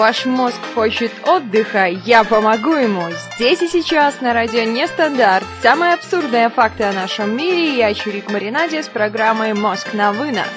Ваш 0.00 0.24
мозг 0.24 0.58
хочет 0.74 1.12
отдыха, 1.28 1.84
я 1.84 2.24
помогу 2.24 2.72
ему. 2.72 3.02
Здесь 3.36 3.60
и 3.60 3.68
сейчас 3.68 4.22
на 4.22 4.32
радио 4.32 4.62
Нестандарт. 4.62 5.44
Самые 5.60 5.92
абсурдные 5.92 6.48
факты 6.48 6.84
о 6.84 6.92
нашем 6.94 7.36
мире. 7.36 7.76
Я 7.76 7.92
Чурик 7.92 8.30
Маринаде 8.30 8.82
с 8.82 8.88
программой 8.88 9.52
«Мозг 9.52 9.92
на 9.92 10.12
вынос». 10.12 10.48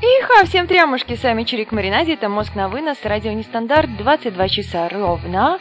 Иха, 0.00 0.46
всем 0.46 0.66
трямушки, 0.66 1.16
с 1.16 1.22
вами 1.22 1.44
Чурик 1.44 1.70
Маринаде, 1.70 2.14
это 2.14 2.30
«Мозг 2.30 2.54
на 2.54 2.70
вынос», 2.70 2.96
радио 3.04 3.32
Нестандарт, 3.32 3.94
22 3.98 4.48
часа 4.48 4.88
ровно. 4.88 5.58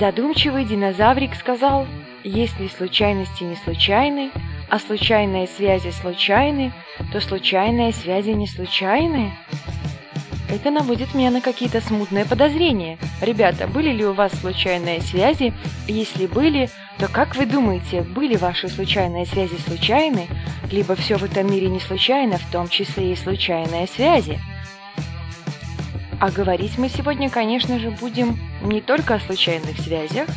Задумчивый 0.00 0.64
динозаврик 0.64 1.34
сказал– 1.34 1.86
если 2.24 2.68
случайности 2.68 3.44
не 3.44 3.56
случайны, 3.56 4.30
а 4.68 4.78
случайные 4.78 5.46
связи 5.46 5.90
случайны, 5.90 6.72
то 7.12 7.20
случайные 7.20 7.92
связи 7.92 8.30
не 8.30 8.46
случайны? 8.46 9.32
Это 10.48 10.70
наводит 10.70 11.14
меня 11.14 11.30
на 11.30 11.40
какие-то 11.40 11.80
смутные 11.80 12.26
подозрения. 12.26 12.98
Ребята, 13.22 13.66
были 13.66 13.90
ли 13.90 14.04
у 14.04 14.12
вас 14.12 14.32
случайные 14.32 15.00
связи? 15.00 15.54
Если 15.88 16.26
были, 16.26 16.68
то 16.98 17.08
как 17.08 17.36
вы 17.36 17.46
думаете, 17.46 18.02
были 18.02 18.36
ваши 18.36 18.68
случайные 18.68 19.24
связи 19.24 19.56
случайны? 19.66 20.28
Либо 20.70 20.94
все 20.94 21.16
в 21.16 21.24
этом 21.24 21.50
мире 21.50 21.68
не 21.68 21.80
случайно, 21.80 22.38
в 22.38 22.50
том 22.50 22.68
числе 22.68 23.12
и 23.12 23.16
случайные 23.16 23.86
связи? 23.86 24.38
А 26.20 26.30
говорить 26.30 26.78
мы 26.78 26.88
сегодня, 26.88 27.30
конечно 27.30 27.78
же, 27.78 27.90
будем 27.90 28.38
не 28.62 28.80
только 28.80 29.14
о 29.14 29.20
случайных 29.20 29.78
связях, 29.80 30.28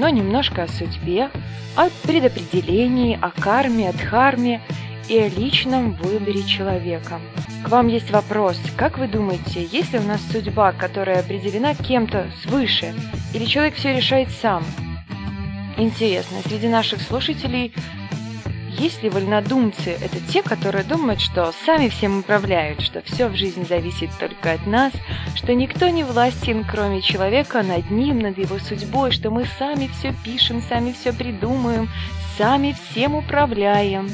но 0.00 0.08
немножко 0.08 0.62
о 0.62 0.68
судьбе, 0.68 1.30
о 1.76 1.90
предопределении, 2.04 3.18
о 3.20 3.30
карме, 3.30 3.90
о 3.90 3.92
дхарме 3.92 4.62
и 5.08 5.18
о 5.18 5.28
личном 5.28 5.92
выборе 5.92 6.42
человека. 6.42 7.20
К 7.62 7.68
вам 7.68 7.88
есть 7.88 8.10
вопрос. 8.10 8.58
Как 8.78 8.96
вы 8.96 9.08
думаете, 9.08 9.62
есть 9.70 9.92
ли 9.92 9.98
у 9.98 10.02
нас 10.02 10.22
судьба, 10.32 10.72
которая 10.72 11.20
определена 11.20 11.74
кем-то 11.74 12.30
свыше, 12.42 12.94
или 13.34 13.44
человек 13.44 13.74
все 13.74 13.94
решает 13.94 14.30
сам? 14.30 14.64
Интересно, 15.76 16.38
среди 16.46 16.68
наших 16.68 17.02
слушателей 17.02 17.74
есть 18.78 19.02
ли 19.02 19.10
вольнодумцы? 19.10 19.90
Это 19.90 20.20
те, 20.20 20.42
которые 20.42 20.84
думают, 20.84 21.20
что 21.20 21.52
сами 21.64 21.88
всем 21.88 22.20
управляют, 22.20 22.80
что 22.80 23.02
все 23.02 23.28
в 23.28 23.36
жизни 23.36 23.64
зависит 23.64 24.10
только 24.18 24.52
от 24.52 24.66
нас, 24.66 24.92
что 25.34 25.54
никто 25.54 25.88
не 25.88 26.04
властен, 26.04 26.64
кроме 26.64 27.02
человека, 27.02 27.62
над 27.62 27.90
ним, 27.90 28.20
над 28.20 28.38
его 28.38 28.58
судьбой, 28.58 29.10
что 29.10 29.30
мы 29.30 29.46
сами 29.58 29.88
все 29.88 30.14
пишем, 30.24 30.62
сами 30.62 30.92
все 30.92 31.12
придумаем, 31.12 31.88
сами 32.38 32.74
всем 32.90 33.16
управляем. 33.16 34.08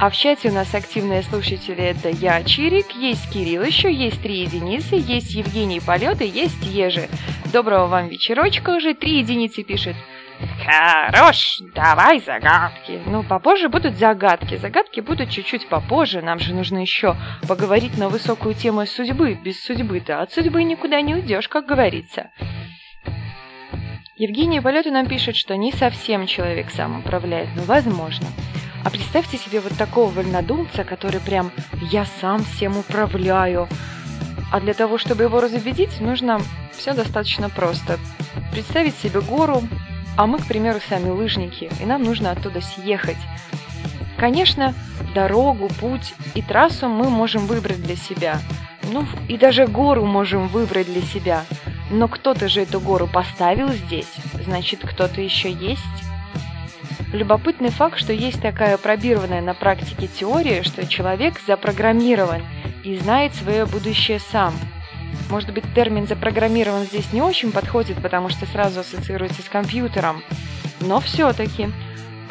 А 0.00 0.10
в 0.10 0.16
чате 0.16 0.50
у 0.50 0.52
нас 0.52 0.74
активные 0.74 1.22
слушатели 1.22 1.82
это 1.82 2.08
я, 2.08 2.42
Чирик, 2.42 2.92
есть 2.92 3.30
Кирилл 3.30 3.62
еще, 3.62 3.92
есть 3.92 4.22
три 4.22 4.40
единицы, 4.40 4.94
есть 4.94 5.32
Евгений 5.34 5.80
Полет 5.80 6.22
и 6.22 6.26
есть 6.26 6.64
Ежи. 6.64 7.08
Доброго 7.52 7.86
вам 7.86 8.08
вечерочка 8.08 8.70
уже, 8.70 8.94
три 8.94 9.18
единицы 9.18 9.62
пишет. 9.62 9.96
Хорош, 10.64 11.60
давай 11.74 12.20
загадки. 12.20 13.00
Ну, 13.06 13.22
попозже 13.22 13.68
будут 13.68 13.96
загадки. 13.96 14.56
Загадки 14.56 15.00
будут 15.00 15.30
чуть-чуть 15.30 15.68
попозже. 15.68 16.20
Нам 16.20 16.38
же 16.38 16.54
нужно 16.54 16.78
еще 16.78 17.16
поговорить 17.48 17.96
на 17.98 18.08
высокую 18.08 18.54
тему 18.54 18.86
судьбы. 18.86 19.34
Без 19.34 19.62
судьбы-то 19.64 20.20
от 20.20 20.32
судьбы 20.32 20.62
никуда 20.62 21.00
не 21.00 21.14
уйдешь, 21.14 21.48
как 21.48 21.66
говорится. 21.66 22.30
Евгения 24.16 24.60
Полеты 24.60 24.90
нам 24.90 25.06
пишет, 25.06 25.36
что 25.36 25.56
не 25.56 25.72
совсем 25.72 26.26
человек 26.26 26.70
сам 26.70 27.00
управляет, 27.00 27.48
но 27.56 27.62
возможно. 27.62 28.26
А 28.84 28.90
представьте 28.90 29.38
себе 29.38 29.60
вот 29.60 29.76
такого 29.76 30.10
вольнодумца, 30.10 30.84
который 30.84 31.20
прям 31.20 31.50
«я 31.90 32.04
сам 32.04 32.44
всем 32.44 32.76
управляю». 32.76 33.68
А 34.50 34.60
для 34.60 34.74
того, 34.74 34.98
чтобы 34.98 35.24
его 35.24 35.40
разубедить, 35.40 36.00
нужно 36.00 36.40
все 36.72 36.94
достаточно 36.94 37.50
просто. 37.50 37.98
Представить 38.52 38.96
себе 38.96 39.20
гору, 39.20 39.62
а 40.18 40.26
мы, 40.26 40.38
к 40.38 40.46
примеру, 40.46 40.80
сами 40.88 41.10
лыжники, 41.10 41.70
и 41.80 41.86
нам 41.86 42.02
нужно 42.02 42.32
оттуда 42.32 42.60
съехать. 42.60 43.16
Конечно, 44.18 44.74
дорогу, 45.14 45.68
путь 45.80 46.12
и 46.34 46.42
трассу 46.42 46.88
мы 46.88 47.08
можем 47.08 47.46
выбрать 47.46 47.80
для 47.80 47.94
себя. 47.94 48.40
Ну, 48.92 49.06
и 49.28 49.38
даже 49.38 49.68
гору 49.68 50.04
можем 50.04 50.48
выбрать 50.48 50.86
для 50.92 51.02
себя. 51.02 51.44
Но 51.92 52.08
кто-то 52.08 52.48
же 52.48 52.62
эту 52.62 52.80
гору 52.80 53.06
поставил 53.06 53.68
здесь, 53.68 54.12
значит, 54.44 54.80
кто-то 54.82 55.20
еще 55.20 55.52
есть. 55.52 55.82
Любопытный 57.12 57.70
факт, 57.70 57.96
что 57.96 58.12
есть 58.12 58.42
такая 58.42 58.76
пробированная 58.76 59.40
на 59.40 59.54
практике 59.54 60.08
теория, 60.08 60.64
что 60.64 60.84
человек 60.84 61.40
запрограммирован 61.46 62.42
и 62.82 62.98
знает 62.98 63.36
свое 63.36 63.66
будущее 63.66 64.18
сам– 64.18 64.52
может 65.30 65.52
быть, 65.52 65.64
термин 65.74 66.06
«запрограммирован» 66.06 66.84
здесь 66.84 67.12
не 67.12 67.20
очень 67.20 67.52
подходит, 67.52 68.00
потому 68.02 68.28
что 68.28 68.46
сразу 68.46 68.80
ассоциируется 68.80 69.42
с 69.42 69.48
компьютером. 69.48 70.22
Но 70.80 71.00
все-таки. 71.00 71.68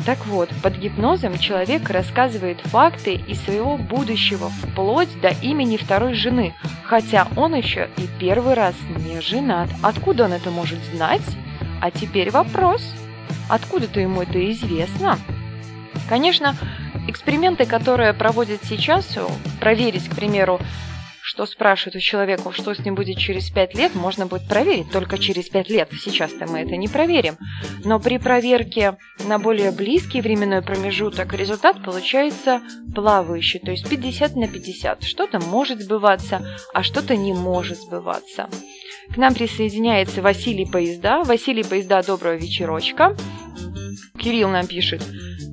Так 0.05 0.25
вот, 0.25 0.49
под 0.63 0.77
гипнозом 0.77 1.37
человек 1.37 1.89
рассказывает 1.89 2.61
факты 2.61 3.15
из 3.15 3.41
своего 3.41 3.77
будущего, 3.77 4.49
вплоть 4.49 5.19
до 5.19 5.29
имени 5.29 5.75
второй 5.75 6.13
жены, 6.13 6.53
хотя 6.85 7.27
он 7.35 7.55
еще 7.55 7.89
и 7.97 8.07
первый 8.17 8.53
раз 8.53 8.73
не 9.05 9.19
женат. 9.19 9.69
Откуда 9.83 10.25
он 10.25 10.33
это 10.33 10.49
может 10.49 10.79
знать? 10.85 11.23
А 11.81 11.91
теперь 11.91 12.31
вопрос. 12.31 12.93
Откуда-то 13.49 13.99
ему 13.99 14.21
это 14.21 14.49
известно? 14.51 15.19
Конечно, 16.07 16.55
эксперименты, 17.07 17.65
которые 17.65 18.13
проводят 18.13 18.63
сейчас, 18.63 19.17
проверить, 19.59 20.07
к 20.07 20.15
примеру, 20.15 20.59
что 21.27 21.45
спрашивают 21.45 21.97
у 21.97 21.99
человека, 21.99 22.53
что 22.53 22.73
с 22.73 22.79
ним 22.79 22.95
будет 22.95 23.17
через 23.17 23.49
пять 23.49 23.75
лет, 23.75 23.93
можно 23.95 24.27
будет 24.27 24.47
проверить 24.47 24.89
только 24.91 25.17
через 25.17 25.49
пять 25.49 25.69
лет. 25.69 25.89
Сейчас-то 25.91 26.47
мы 26.47 26.59
это 26.59 26.77
не 26.77 26.87
проверим. 26.87 27.35
Но 27.83 27.99
при 27.99 28.17
проверке 28.17 28.95
на 29.27 29.37
более 29.37 29.71
близкий 29.71 30.21
временной 30.21 30.61
промежуток 30.61 31.33
результат 31.33 31.83
получается 31.83 32.61
плавающий, 32.95 33.59
то 33.59 33.71
есть 33.71 33.89
50 33.89 34.37
на 34.37 34.47
50. 34.47 35.03
Что-то 35.03 35.41
может 35.41 35.81
сбываться, 35.81 36.47
а 36.73 36.81
что-то 36.81 37.17
не 37.17 37.33
может 37.33 37.77
сбываться. 37.77 38.49
К 39.13 39.17
нам 39.17 39.33
присоединяется 39.33 40.21
Василий 40.21 40.65
Поезда. 40.65 41.23
Василий 41.25 41.65
Поезда, 41.65 42.03
доброго 42.03 42.37
вечерочка. 42.37 43.17
Кирилл 44.17 44.47
нам 44.47 44.65
пишет. 44.65 45.03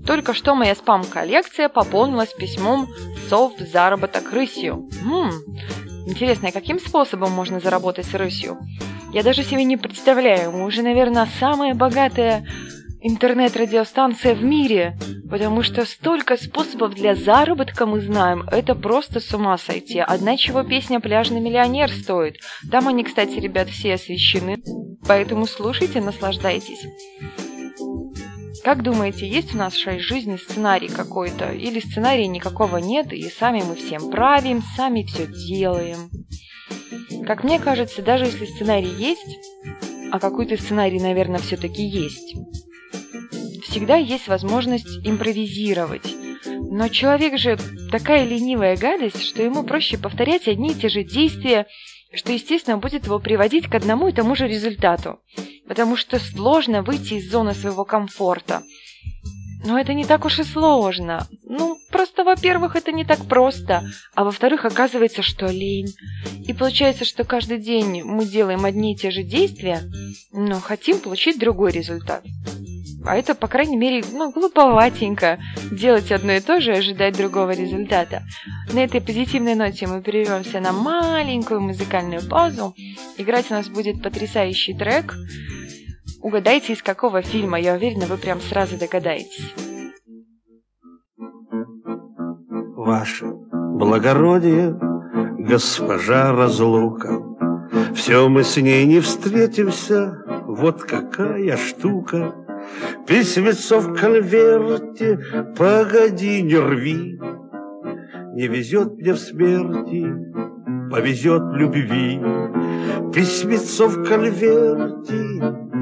Только 0.06 0.34
что 0.34 0.54
моя 0.54 0.74
спам-коллекция 0.74 1.68
пополнилась 1.68 2.32
письмом 2.34 2.88
«Сов 3.28 3.54
заработок 3.58 4.32
рысью». 4.32 4.88
Хм, 5.02 5.30
интересно, 6.06 6.48
а 6.48 6.52
каким 6.52 6.78
способом 6.78 7.32
можно 7.32 7.60
заработать 7.60 8.06
с 8.06 8.14
рысью? 8.14 8.58
Я 9.12 9.22
даже 9.22 9.44
себе 9.44 9.64
не 9.64 9.76
представляю. 9.76 10.52
Мы 10.52 10.66
уже, 10.66 10.82
наверное, 10.82 11.28
самая 11.38 11.74
богатая 11.74 12.44
интернет-радиостанция 13.00 14.34
в 14.34 14.42
мире, 14.42 14.96
потому 15.30 15.62
что 15.62 15.84
столько 15.84 16.38
способов 16.38 16.94
для 16.94 17.14
заработка 17.14 17.84
мы 17.84 18.00
знаем, 18.00 18.44
это 18.50 18.74
просто 18.74 19.20
с 19.20 19.32
ума 19.34 19.58
сойти. 19.58 20.00
Одна 20.00 20.38
чего 20.38 20.62
песня 20.62 21.00
«Пляжный 21.00 21.40
миллионер» 21.40 21.90
стоит. 21.90 22.38
Там 22.70 22.88
они, 22.88 23.04
кстати, 23.04 23.38
ребят, 23.38 23.68
все 23.68 23.94
освещены, 23.94 24.62
поэтому 25.06 25.46
слушайте, 25.46 26.00
наслаждайтесь. 26.00 26.80
Как 28.64 28.82
думаете, 28.82 29.28
есть 29.28 29.52
в 29.52 29.56
нашей 29.56 29.98
жизни 29.98 30.38
сценарий 30.38 30.88
какой-то? 30.88 31.52
Или 31.52 31.80
сценария 31.80 32.26
никакого 32.26 32.78
нет, 32.78 33.12
и 33.12 33.28
сами 33.28 33.62
мы 33.62 33.74
всем 33.76 34.10
правим, 34.10 34.62
сами 34.74 35.02
все 35.02 35.26
делаем? 35.26 36.08
Как 37.26 37.44
мне 37.44 37.58
кажется, 37.58 38.00
даже 38.00 38.24
если 38.24 38.46
сценарий 38.46 38.88
есть, 38.88 39.38
а 40.10 40.18
какой-то 40.18 40.56
сценарий, 40.56 40.98
наверное, 40.98 41.40
все-таки 41.40 41.82
есть, 41.82 42.36
всегда 43.64 43.96
есть 43.96 44.28
возможность 44.28 45.06
импровизировать. 45.06 46.14
Но 46.70 46.88
человек 46.88 47.38
же 47.38 47.58
такая 47.90 48.24
ленивая 48.24 48.78
гадость, 48.78 49.24
что 49.24 49.42
ему 49.42 49.64
проще 49.64 49.98
повторять 49.98 50.48
одни 50.48 50.70
и 50.70 50.74
те 50.74 50.88
же 50.88 51.04
действия, 51.04 51.66
что, 52.14 52.32
естественно, 52.32 52.78
будет 52.78 53.06
его 53.06 53.18
приводить 53.18 53.68
к 53.68 53.74
одному 53.74 54.08
и 54.08 54.12
тому 54.12 54.34
же 54.34 54.46
результату 54.48 55.18
потому 55.66 55.96
что 55.96 56.18
сложно 56.18 56.82
выйти 56.82 57.14
из 57.14 57.30
зоны 57.30 57.54
своего 57.54 57.84
комфорта. 57.84 58.62
Но 59.66 59.78
это 59.78 59.94
не 59.94 60.04
так 60.04 60.26
уж 60.26 60.40
и 60.40 60.44
сложно. 60.44 61.26
Ну, 61.44 61.78
просто, 61.90 62.22
во-первых, 62.22 62.76
это 62.76 62.92
не 62.92 63.04
так 63.04 63.24
просто, 63.24 63.82
а 64.14 64.24
во-вторых, 64.24 64.66
оказывается, 64.66 65.22
что 65.22 65.46
лень. 65.46 65.94
И 66.46 66.52
получается, 66.52 67.06
что 67.06 67.24
каждый 67.24 67.58
день 67.58 68.02
мы 68.02 68.26
делаем 68.26 68.66
одни 68.66 68.92
и 68.92 68.96
те 68.96 69.10
же 69.10 69.22
действия, 69.22 69.80
но 70.32 70.60
хотим 70.60 70.98
получить 70.98 71.38
другой 71.38 71.72
результат. 71.72 72.22
А 73.06 73.16
это, 73.16 73.34
по 73.34 73.48
крайней 73.48 73.76
мере, 73.76 74.02
ну, 74.12 74.32
глуповатенько 74.32 75.38
делать 75.70 76.10
одно 76.10 76.32
и 76.32 76.40
то 76.40 76.60
же 76.60 76.72
и 76.72 76.78
ожидать 76.78 77.16
другого 77.16 77.50
результата. 77.50 78.22
На 78.72 78.82
этой 78.82 79.00
позитивной 79.00 79.54
ноте 79.54 79.86
мы 79.86 80.00
прервемся 80.00 80.60
на 80.60 80.72
маленькую 80.72 81.60
музыкальную 81.60 82.22
паузу. 82.26 82.74
Играть 83.18 83.50
у 83.50 83.54
нас 83.54 83.68
будет 83.68 84.02
потрясающий 84.02 84.74
трек. 84.74 85.14
Угадайте, 86.22 86.72
из 86.72 86.82
какого 86.82 87.20
фильма. 87.20 87.60
Я 87.60 87.74
уверена, 87.74 88.06
вы 88.06 88.16
прям 88.16 88.40
сразу 88.40 88.78
догадаетесь. 88.78 89.52
Ваше 92.76 93.26
благородие, 93.26 94.78
госпожа 95.38 96.32
разлука, 96.32 97.22
Все 97.94 98.28
мы 98.28 98.44
с 98.44 98.56
ней 98.56 98.86
не 98.86 99.00
встретимся, 99.00 100.22
вот 100.46 100.82
какая 100.84 101.56
штука. 101.56 102.43
Письмецо 103.06 103.80
в 103.80 103.94
конверте, 103.94 105.18
погоди, 105.56 106.42
не 106.42 106.58
рви, 106.58 107.18
Не 108.34 108.48
везет 108.48 108.96
мне 108.96 109.12
в 109.12 109.18
смерти, 109.18 110.06
повезет 110.90 111.42
в 111.42 111.54
любви. 111.56 112.20
Письмецо 113.12 113.88
в 113.88 114.04
конверте, 114.04 115.20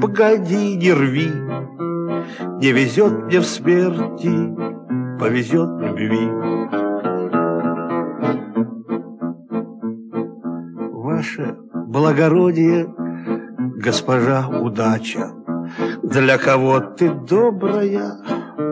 погоди, 0.01 0.75
не 0.75 0.93
рви, 0.93 1.31
Не 2.61 2.71
везет 2.71 3.13
мне 3.25 3.39
в 3.39 3.45
смерти, 3.45 4.53
повезет 5.19 5.69
в 5.69 5.81
любви. 5.81 6.29
Ваше 10.91 11.55
благородие, 11.87 12.87
госпожа 13.77 14.47
удача, 14.47 15.42
Для 16.13 16.37
кого 16.37 16.79
ты 16.79 17.09
добрая, 17.09 18.17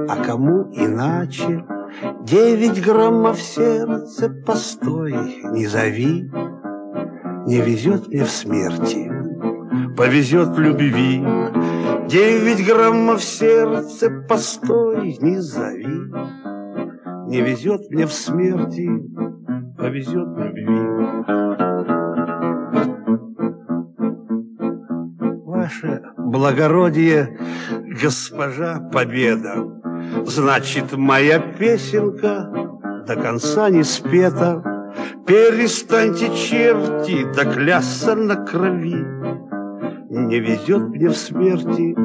а 0.07 0.15
кому 0.23 0.71
иначе. 0.73 1.65
Девять 2.21 2.79
граммов 2.85 3.41
сердце, 3.41 4.29
постой, 4.29 5.41
не 5.51 5.65
зови, 5.65 6.31
Не 7.47 7.61
везет 7.61 8.09
мне 8.09 8.25
в 8.25 8.29
смерти, 8.29 9.11
повезет 9.97 10.49
в 10.49 10.59
любви. 10.59 11.25
Девять 12.07 12.63
граммов 12.63 13.23
сердце, 13.23 14.11
постой, 14.29 15.17
не 15.19 15.41
зови. 15.41 16.11
Не 17.27 17.41
везет 17.41 17.89
мне 17.89 18.05
в 18.05 18.13
смерти, 18.13 18.87
повезет 19.79 20.27
в 20.27 20.37
любви. 20.37 21.40
Благородие, 26.41 27.37
госпожа 28.01 28.79
Победа, 28.91 29.63
Значит, 30.25 30.97
моя 30.97 31.39
песенка 31.39 32.49
до 33.07 33.15
конца 33.15 33.69
не 33.69 33.83
спета. 33.83 34.63
Перестаньте, 35.27 36.35
черти, 36.35 37.31
доклясться 37.35 38.15
на 38.15 38.35
крови. 38.37 39.05
Не 40.09 40.39
везет 40.39 40.89
мне 40.89 41.09
в 41.09 41.15
смерти, 41.15 41.95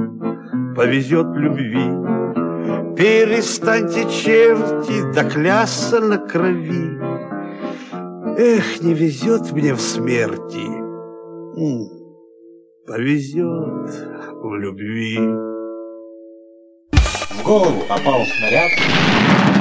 повезет 0.77 1.29
любви. 1.35 1.89
Перестаньте, 2.94 4.05
черти, 4.11 5.15
доклясться 5.15 6.00
на 6.00 6.19
крови. 6.19 7.00
Эх, 8.39 8.82
не 8.82 8.93
везет 8.93 9.50
мне 9.53 9.73
в 9.73 9.81
смерти, 9.81 10.67
повезет 12.87 14.16
в 14.48 14.56
любви. 14.56 15.19
В 17.31 17.43
голову 17.44 17.82
попал 17.88 18.25
снаряд. 18.26 18.70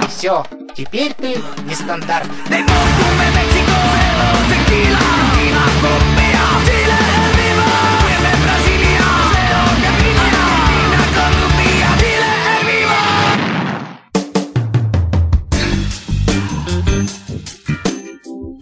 Все, 0.10 0.44
теперь 0.76 1.14
ты 1.14 1.36
нестандарт. 1.68 2.28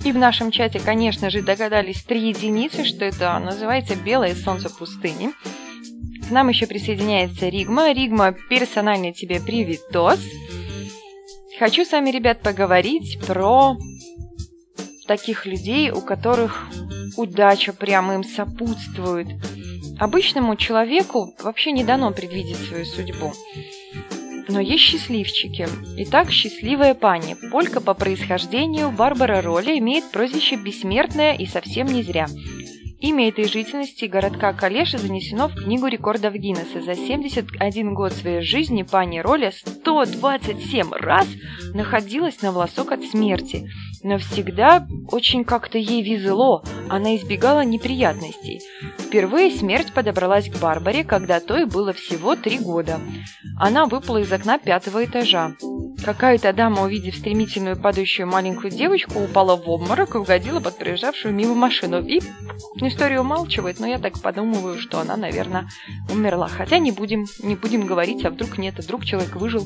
И 0.05 0.11
в 0.11 0.17
нашем 0.17 0.51
чате, 0.51 0.81
конечно 0.83 1.29
же, 1.29 1.41
догадались 1.41 2.03
три 2.03 2.27
единицы, 2.29 2.83
что 2.83 3.05
это 3.05 3.39
называется 3.39 3.95
«Белое 3.95 4.35
солнце 4.35 4.69
пустыни». 4.69 5.31
Нам 6.33 6.49
еще 6.49 6.65
присоединяется 6.65 7.47
Ригма. 7.47 7.93
Ригма, 7.93 8.31
персональный 8.49 9.13
тебе 9.13 9.39
привитос. 9.39 10.19
Хочу 11.59 11.85
с 11.85 11.91
вами, 11.91 12.09
ребят, 12.09 12.41
поговорить 12.41 13.19
про 13.27 13.77
таких 15.05 15.45
людей, 15.45 15.91
у 15.91 16.01
которых 16.01 16.69
удача 17.17 17.71
прямо 17.71 18.15
им 18.15 18.23
сопутствует. 18.23 19.27
Обычному 19.99 20.55
человеку 20.55 21.35
вообще 21.43 21.71
не 21.71 21.83
дано 21.83 22.11
предвидеть 22.11 22.57
свою 22.57 22.85
судьбу. 22.85 23.31
Но 24.47 24.59
есть 24.59 24.83
счастливчики. 24.83 25.67
Итак, 25.97 26.31
счастливая 26.31 26.95
пани. 26.95 27.35
Полька 27.51 27.79
по 27.79 27.93
происхождению 27.93 28.89
Барбара 28.89 29.43
Роли 29.43 29.77
имеет 29.77 30.09
прозвище 30.09 30.55
«Бессмертная» 30.55 31.35
и 31.35 31.45
совсем 31.45 31.85
не 31.85 32.01
зря. 32.01 32.25
Имя 33.03 33.27
этой 33.27 33.43
жительности 33.43 34.05
городка 34.05 34.53
Калеша 34.53 34.97
занесено 34.97 35.49
в 35.49 35.55
Книгу 35.55 35.87
рекордов 35.87 36.35
Гиннесса. 36.35 36.81
За 36.81 36.95
71 36.95 37.93
год 37.93 38.13
своей 38.13 38.39
жизни 38.39 38.83
пани 38.83 39.19
Роля 39.19 39.51
127 39.51 40.93
раз 40.93 41.27
находилась 41.73 42.41
на 42.41 42.53
волосок 42.53 42.93
от 42.93 43.03
смерти. 43.03 43.69
Но 44.03 44.19
всегда 44.19 44.87
очень 45.11 45.43
как-то 45.43 45.77
ей 45.77 46.01
везло, 46.01 46.63
она 46.89 47.17
избегала 47.17 47.65
неприятностей. 47.65 48.61
Впервые 48.97 49.51
смерть 49.51 49.91
подобралась 49.91 50.49
к 50.49 50.57
Барбаре, 50.61 51.03
когда 51.03 51.41
той 51.41 51.65
было 51.65 51.91
всего 51.91 52.37
три 52.37 52.57
года. 52.57 53.01
Она 53.59 53.85
выпала 53.85 54.19
из 54.19 54.31
окна 54.31 54.57
пятого 54.59 55.03
этажа. 55.03 55.55
Какая-то 56.03 56.51
дама, 56.51 56.83
увидев 56.83 57.15
стремительную 57.15 57.77
падающую 57.77 58.27
маленькую 58.27 58.71
девочку, 58.71 59.19
упала 59.19 59.55
в 59.55 59.69
обморок 59.69 60.15
и 60.15 60.17
угодила 60.17 60.59
под 60.59 60.77
проезжавшую 60.77 61.33
мимо 61.33 61.55
машину. 61.55 62.01
И 62.05 62.19
история 62.81 63.21
умалчивает, 63.21 63.79
но 63.79 63.87
я 63.87 63.97
так 63.99 64.19
подумываю, 64.19 64.79
что 64.79 64.99
она, 64.99 65.15
наверное, 65.15 65.69
умерла. 66.11 66.47
Хотя 66.49 66.79
не 66.79 66.91
будем, 66.91 67.25
не 67.41 67.55
будем 67.55 67.85
говорить, 67.85 68.25
а 68.25 68.31
вдруг 68.31 68.57
нет, 68.57 68.75
а 68.79 68.81
вдруг 68.81 69.05
человек 69.05 69.35
выжил. 69.37 69.63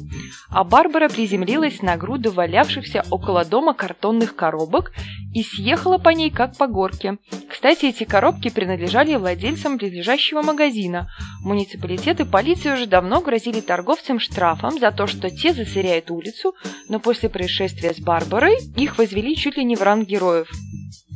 А 0.50 0.64
Барбара 0.64 1.10
приземлилась 1.10 1.82
на 1.82 1.98
груду 1.98 2.32
валявшихся 2.32 3.04
около 3.10 3.44
дома 3.44 3.74
картонных 3.74 4.36
коробок 4.36 4.92
и 5.34 5.44
съехала 5.44 5.98
по 5.98 6.10
ней, 6.10 6.30
как 6.30 6.56
по 6.58 6.68
горке. 6.68 7.18
Кстати, 7.50 7.86
эти 7.86 8.04
коробки 8.04 8.50
принадлежали 8.50 9.16
владельцам 9.16 9.78
близлежащего 9.78 10.42
магазина. 10.42 11.10
Муниципалитет 11.44 12.20
и 12.20 12.26
полиция 12.26 12.76
уже 12.76 12.86
давно 12.86 13.22
грозили 13.22 13.62
торговцам 13.62 14.20
штрафом 14.20 14.80
за 14.80 14.92
то, 14.92 15.08
что 15.08 15.30
те 15.30 15.54
засоряют 15.54 16.12
улицу, 16.28 16.56
но 16.90 17.00
после 17.00 17.30
происшествия 17.30 17.94
с 17.94 18.00
Барбарой 18.00 18.58
их 18.76 18.98
возвели 18.98 19.36
чуть 19.36 19.58
ли 19.58 19.64
не 19.64 19.76
в 19.76 19.82
ранг 19.82 20.08
героев. 20.08 20.50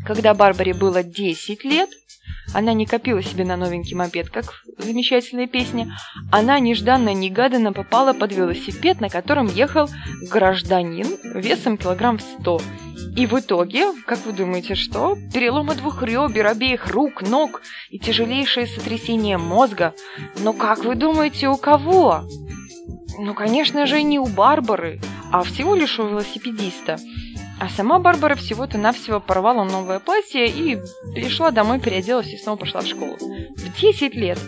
Когда 0.05 0.33
Барбаре 0.33 0.73
было 0.73 1.03
10 1.03 1.63
лет, 1.63 1.89
она 2.53 2.73
не 2.73 2.85
копила 2.85 3.23
себе 3.23 3.45
на 3.45 3.55
новенький 3.55 3.95
мопед, 3.95 4.29
как 4.29 4.63
в 4.77 4.83
замечательной 4.83 5.47
песне. 5.47 5.91
Она 6.31 6.59
нежданно-негаданно 6.59 7.73
попала 7.73 8.13
под 8.13 8.33
велосипед, 8.33 8.99
на 8.99 9.09
котором 9.09 9.47
ехал 9.47 9.89
гражданин 10.29 11.07
весом 11.33 11.77
килограмм 11.77 12.17
в 12.17 12.21
сто. 12.21 12.59
И 13.15 13.25
в 13.25 13.37
итоге, 13.39 13.91
как 14.05 14.25
вы 14.25 14.31
думаете, 14.31 14.75
что? 14.75 15.17
Переломы 15.33 15.75
двух 15.75 16.01
ребер, 16.01 16.47
обеих 16.47 16.87
рук, 16.87 17.21
ног 17.21 17.61
и 17.89 17.99
тяжелейшее 17.99 18.67
сотрясение 18.67 19.37
мозга. 19.37 19.93
Но 20.39 20.53
как 20.53 20.85
вы 20.85 20.95
думаете, 20.95 21.49
у 21.49 21.57
кого? 21.57 22.23
Ну, 23.19 23.33
конечно 23.33 23.85
же, 23.85 24.01
не 24.01 24.17
у 24.17 24.25
Барбары, 24.25 25.01
а 25.31 25.43
всего 25.43 25.75
лишь 25.75 25.99
у 25.99 26.07
велосипедиста. 26.07 26.97
А 27.61 27.69
сама 27.69 27.99
Барбара 27.99 28.33
всего-то 28.35 28.79
навсего 28.79 29.19
порвала 29.19 29.63
новое 29.63 29.99
платье 29.99 30.47
и 30.47 30.79
пришла 31.13 31.51
домой, 31.51 31.79
переоделась 31.79 32.33
и 32.33 32.37
снова 32.37 32.57
пошла 32.57 32.81
в 32.81 32.87
школу. 32.87 33.15
В 33.19 33.79
10 33.79 34.15
лет. 34.15 34.39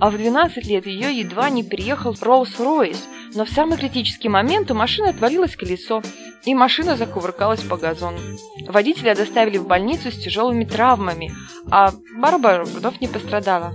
А 0.00 0.08
в 0.08 0.16
12 0.16 0.66
лет 0.66 0.86
ее 0.86 1.14
едва 1.14 1.50
не 1.50 1.64
приехал 1.64 2.14
Роуз-Ройс. 2.14 2.96
Но 3.34 3.44
в 3.44 3.50
самый 3.50 3.76
критический 3.76 4.30
момент 4.30 4.70
у 4.70 4.74
машины 4.74 5.08
отвалилось 5.08 5.54
колесо, 5.54 6.02
и 6.46 6.54
машина 6.54 6.96
закувыркалась 6.96 7.60
по 7.60 7.76
газону. 7.76 8.18
Водителя 8.66 9.14
доставили 9.14 9.58
в 9.58 9.66
больницу 9.66 10.10
с 10.10 10.16
тяжелыми 10.16 10.64
травмами, 10.64 11.30
а 11.70 11.92
Барбара 12.16 12.64
вновь 12.64 13.00
не 13.00 13.08
пострадала. 13.08 13.74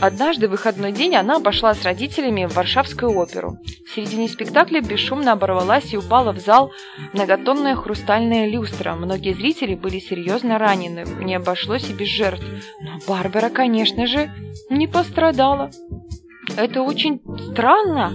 Однажды 0.00 0.48
в 0.48 0.52
выходной 0.52 0.92
день 0.92 1.14
она 1.14 1.40
пошла 1.40 1.74
с 1.74 1.84
родителями 1.84 2.46
в 2.46 2.54
Варшавскую 2.54 3.14
оперу. 3.18 3.58
В 3.86 3.94
середине 3.94 4.28
спектакля 4.28 4.80
бесшумно 4.80 5.32
оборвалась 5.32 5.92
и 5.92 5.98
упала 5.98 6.32
в 6.32 6.38
зал 6.38 6.72
многотонная 7.12 7.76
хрустальная 7.76 8.48
люстра. 8.48 8.94
Многие 8.94 9.34
зрители 9.34 9.74
были 9.74 9.98
серьезно 9.98 10.58
ранены, 10.58 11.04
не 11.22 11.34
обошлось 11.34 11.90
и 11.90 11.92
без 11.92 12.08
жертв. 12.08 12.44
Но 12.80 12.98
Барбара, 13.06 13.50
конечно 13.50 14.06
же, 14.06 14.30
не 14.70 14.86
пострадала. 14.86 15.70
Это 16.56 16.80
очень 16.80 17.20
странно, 17.52 18.14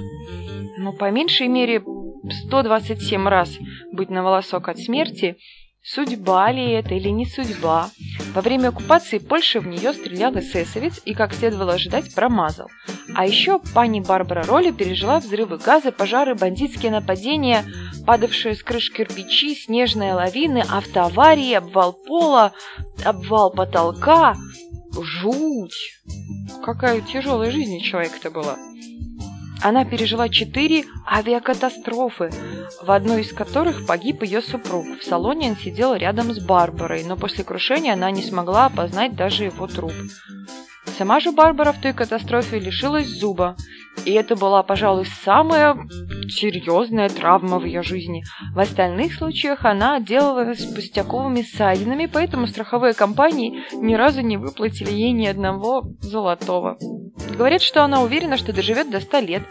но 0.80 0.92
по 0.92 1.12
меньшей 1.12 1.48
мере 1.48 1.84
127 2.48 3.28
раз 3.28 3.58
быть 3.92 4.10
на 4.10 4.24
волосок 4.24 4.70
от 4.70 4.80
смерти 4.80 5.38
Судьба 5.88 6.52
ли 6.52 6.72
это 6.72 6.96
или 6.96 7.10
не 7.10 7.28
судьба? 7.28 7.92
Во 8.34 8.42
время 8.42 8.70
оккупации 8.70 9.20
Польши 9.20 9.60
в 9.60 9.68
нее 9.68 9.94
стрелял 9.94 10.34
эсэсовец 10.34 11.00
и, 11.06 11.14
как 11.14 11.32
следовало 11.32 11.74
ожидать, 11.74 12.14
промазал. 12.16 12.72
А 13.14 13.28
еще 13.28 13.60
пани 13.76 14.00
Барбара 14.00 14.44
Роли 14.44 14.72
пережила 14.72 15.20
взрывы 15.20 15.60
газа, 15.60 15.92
пожары, 15.92 16.34
бандитские 16.34 16.92
нападения, 16.92 17.64
падавшие 18.08 18.56
с 18.56 18.64
крыш 18.64 18.92
кирпичи, 18.92 19.54
снежные 19.54 20.16
лавины, 20.16 20.64
автоаварии, 20.68 21.54
обвал 21.54 21.94
пола, 21.94 22.52
обвал 23.04 23.52
потолка. 23.52 24.34
Жуть! 25.00 26.02
Какая 26.64 27.02
тяжелая 27.02 27.52
жизнь 27.52 27.78
у 27.78 27.82
человека-то 27.82 28.32
была. 28.32 28.58
Она 29.66 29.84
пережила 29.84 30.30
четыре 30.30 30.84
авиакатастрофы, 31.12 32.30
в 32.84 32.92
одной 32.92 33.22
из 33.22 33.34
которых 33.34 33.88
погиб 33.88 34.22
ее 34.22 34.44
супруг. 34.44 34.86
В 35.00 35.04
салоне 35.04 35.50
он 35.50 35.58
сидел 35.58 35.96
рядом 35.96 36.36
с 36.36 36.40
Барбарой, 36.40 37.04
но 37.04 37.18
после 37.18 37.44
крушения 37.44 37.94
она 37.94 38.12
не 38.12 38.22
смогла 38.22 38.68
опознать 38.68 39.16
даже 39.16 39.46
его 39.46 39.66
труп. 39.66 39.94
Сама 40.98 41.20
же 41.20 41.32
Барбара 41.32 41.72
в 41.72 41.82
той 41.82 41.94
катастрофе 41.94 42.60
лишилась 42.60 43.08
зуба, 43.08 43.56
и 44.06 44.12
это 44.12 44.36
была, 44.36 44.64
пожалуй, 44.64 45.06
самая 45.24 45.76
серьезная 46.30 47.10
травма 47.10 47.60
в 47.60 47.66
ее 47.66 47.82
жизни. 47.82 48.24
В 48.54 48.60
остальных 48.60 49.14
случаях 49.16 49.66
она 49.66 49.98
отделалась 49.98 50.64
пустяковыми 50.64 51.42
ссадинами, 51.42 52.10
поэтому 52.12 52.48
страховые 52.48 52.94
компании 52.94 53.64
ни 53.74 53.96
разу 53.96 54.22
не 54.22 54.38
выплатили 54.38 54.92
ей 54.92 55.12
ни 55.12 55.26
одного 55.26 55.84
золотого. 56.02 56.78
Говорят, 57.38 57.62
что 57.62 57.84
она 57.84 58.02
уверена, 58.02 58.38
что 58.38 58.54
доживет 58.54 58.90
до 58.90 59.00
100 59.00 59.20
лет. 59.20 59.44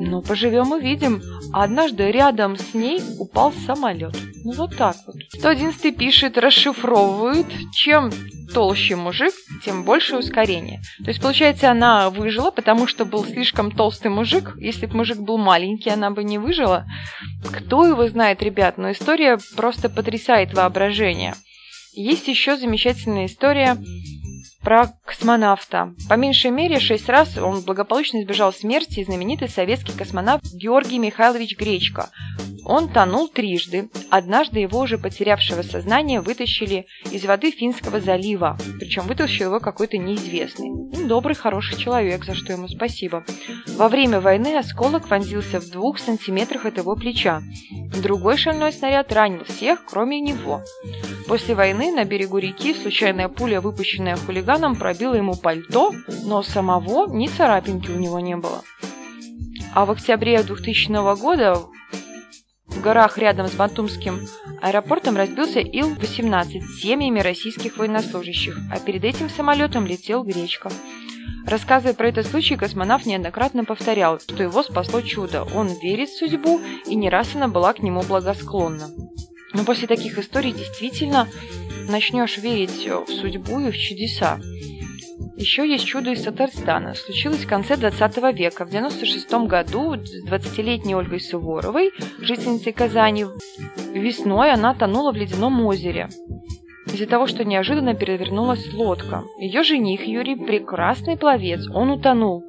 Но 0.00 0.22
поживем 0.22 0.72
увидим. 0.72 1.22
А 1.52 1.64
однажды 1.64 2.10
рядом 2.10 2.56
с 2.56 2.72
ней 2.72 3.02
упал 3.18 3.52
самолет. 3.52 4.16
Ну 4.44 4.52
вот 4.52 4.76
так 4.76 4.96
вот. 5.06 5.16
111 5.28 5.94
пишет, 5.96 6.38
расшифровывает, 6.38 7.46
чем 7.74 8.10
толще 8.54 8.96
мужик, 8.96 9.34
тем 9.62 9.84
больше 9.84 10.16
ускорение. 10.16 10.80
То 11.04 11.10
есть, 11.10 11.20
получается, 11.20 11.70
она 11.70 12.08
выжила, 12.08 12.50
потому 12.50 12.86
что 12.86 13.04
был 13.04 13.24
слишком 13.24 13.70
толстый 13.70 14.08
мужик. 14.08 14.54
Если 14.58 14.86
бы 14.86 14.96
мужик 14.96 15.18
был 15.18 15.36
маленький, 15.36 15.90
она 15.90 16.10
бы 16.10 16.24
не 16.24 16.38
выжила. 16.38 16.86
Кто 17.52 17.86
его 17.86 18.08
знает, 18.08 18.42
ребят, 18.42 18.78
но 18.78 18.92
история 18.92 19.38
просто 19.54 19.90
потрясает 19.90 20.54
воображение. 20.54 21.34
Есть 21.92 22.28
еще 22.28 22.56
замечательная 22.56 23.26
история 23.26 23.76
про 24.62 24.88
космонавта. 25.04 25.94
По 26.08 26.14
меньшей 26.14 26.50
мере 26.50 26.78
шесть 26.80 27.08
раз 27.08 27.36
он 27.38 27.62
благополучно 27.62 28.20
избежал 28.20 28.52
смерти 28.52 29.04
знаменитый 29.04 29.48
советский 29.48 29.96
космонавт 29.96 30.44
Георгий 30.52 30.98
Михайлович 30.98 31.56
Гречко. 31.56 32.10
Он 32.70 32.88
тонул 32.88 33.26
трижды. 33.26 33.90
Однажды 34.10 34.60
его 34.60 34.78
уже 34.78 34.96
потерявшего 34.96 35.62
сознание 35.62 36.20
вытащили 36.20 36.86
из 37.10 37.24
воды 37.24 37.50
Финского 37.50 38.00
залива. 38.00 38.56
Причем 38.78 39.08
вытащил 39.08 39.46
его 39.46 39.58
какой-то 39.58 39.98
неизвестный. 39.98 40.70
Ну, 40.70 41.08
добрый, 41.08 41.34
хороший 41.34 41.76
человек, 41.76 42.24
за 42.24 42.36
что 42.36 42.52
ему 42.52 42.68
спасибо. 42.68 43.24
Во 43.76 43.88
время 43.88 44.20
войны 44.20 44.56
осколок 44.56 45.10
вонзился 45.10 45.58
в 45.58 45.68
двух 45.68 45.98
сантиметрах 45.98 46.64
от 46.64 46.78
его 46.78 46.94
плеча. 46.94 47.42
Другой 48.00 48.36
шальной 48.36 48.72
снаряд 48.72 49.12
ранил 49.12 49.42
всех, 49.46 49.84
кроме 49.84 50.20
него. 50.20 50.62
После 51.26 51.56
войны 51.56 51.90
на 51.90 52.04
берегу 52.04 52.38
реки 52.38 52.72
случайная 52.72 53.28
пуля, 53.28 53.60
выпущенная 53.60 54.14
хулиганом, 54.14 54.76
пробила 54.76 55.14
ему 55.14 55.34
пальто, 55.34 55.92
но 56.22 56.44
самого 56.44 57.12
ни 57.12 57.26
царапинки 57.26 57.90
у 57.90 57.98
него 57.98 58.20
не 58.20 58.36
было. 58.36 58.62
А 59.74 59.84
в 59.86 59.90
октябре 59.90 60.40
2000 60.40 61.20
года 61.20 61.58
в 62.70 62.80
горах 62.80 63.18
рядом 63.18 63.48
с 63.48 63.52
Батумским 63.52 64.20
аэропортом 64.62 65.16
разбился 65.16 65.60
Ил-18 65.60 66.60
с 66.60 66.80
семьями 66.80 67.20
российских 67.20 67.76
военнослужащих, 67.76 68.58
а 68.70 68.78
перед 68.78 69.04
этим 69.04 69.28
самолетом 69.28 69.86
летел 69.86 70.22
Гречка. 70.22 70.70
Рассказывая 71.46 71.94
про 71.94 72.08
этот 72.08 72.26
случай, 72.26 72.56
космонавт 72.56 73.06
неоднократно 73.06 73.64
повторял, 73.64 74.20
что 74.20 74.42
его 74.42 74.62
спасло 74.62 75.00
чудо. 75.00 75.44
Он 75.54 75.68
верит 75.82 76.10
в 76.10 76.18
судьбу, 76.18 76.60
и 76.86 76.94
не 76.94 77.10
раз 77.10 77.34
она 77.34 77.48
была 77.48 77.72
к 77.72 77.80
нему 77.80 78.02
благосклонна. 78.02 78.88
Но 79.52 79.64
после 79.64 79.88
таких 79.88 80.18
историй 80.18 80.52
действительно 80.52 81.28
начнешь 81.88 82.38
верить 82.38 82.86
в 82.86 83.10
судьбу 83.12 83.60
и 83.60 83.70
в 83.70 83.76
чудеса. 83.76 84.38
Еще 85.36 85.68
есть 85.68 85.86
чудо 85.86 86.10
из 86.10 86.22
Татарстана. 86.22 86.94
Случилось 86.94 87.44
в 87.44 87.48
конце 87.48 87.76
20 87.76 88.16
века. 88.34 88.64
В 88.64 88.70
96 88.70 89.32
году 89.46 89.94
с 89.94 90.26
20-летней 90.26 90.94
Ольгой 90.94 91.20
Суворовой, 91.20 91.92
жительницей 92.20 92.72
Казани, 92.72 93.26
весной 93.94 94.52
она 94.52 94.74
тонула 94.74 95.12
в 95.12 95.16
ледяном 95.16 95.64
озере 95.64 96.08
из-за 96.86 97.06
того, 97.06 97.26
что 97.26 97.44
неожиданно 97.44 97.94
перевернулась 97.94 98.72
лодка. 98.72 99.24
Ее 99.38 99.62
жених 99.62 100.06
Юрий 100.06 100.36
прекрасный 100.36 101.16
пловец, 101.16 101.66
он 101.72 101.90
утонул. 101.90 102.44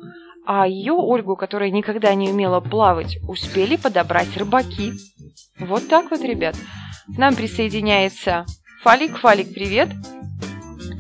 А 0.46 0.68
ее, 0.68 0.94
Ольгу, 0.94 1.36
которая 1.36 1.70
никогда 1.70 2.14
не 2.16 2.30
умела 2.30 2.60
плавать, 2.60 3.18
успели 3.28 3.76
подобрать 3.76 4.36
рыбаки. 4.38 4.94
Вот 5.60 5.88
так 5.88 6.10
вот, 6.10 6.22
ребят. 6.22 6.56
К 7.14 7.18
нам 7.18 7.36
присоединяется 7.36 8.46
Фалик. 8.84 9.18
Фалик, 9.18 9.54
привет! 9.54 9.90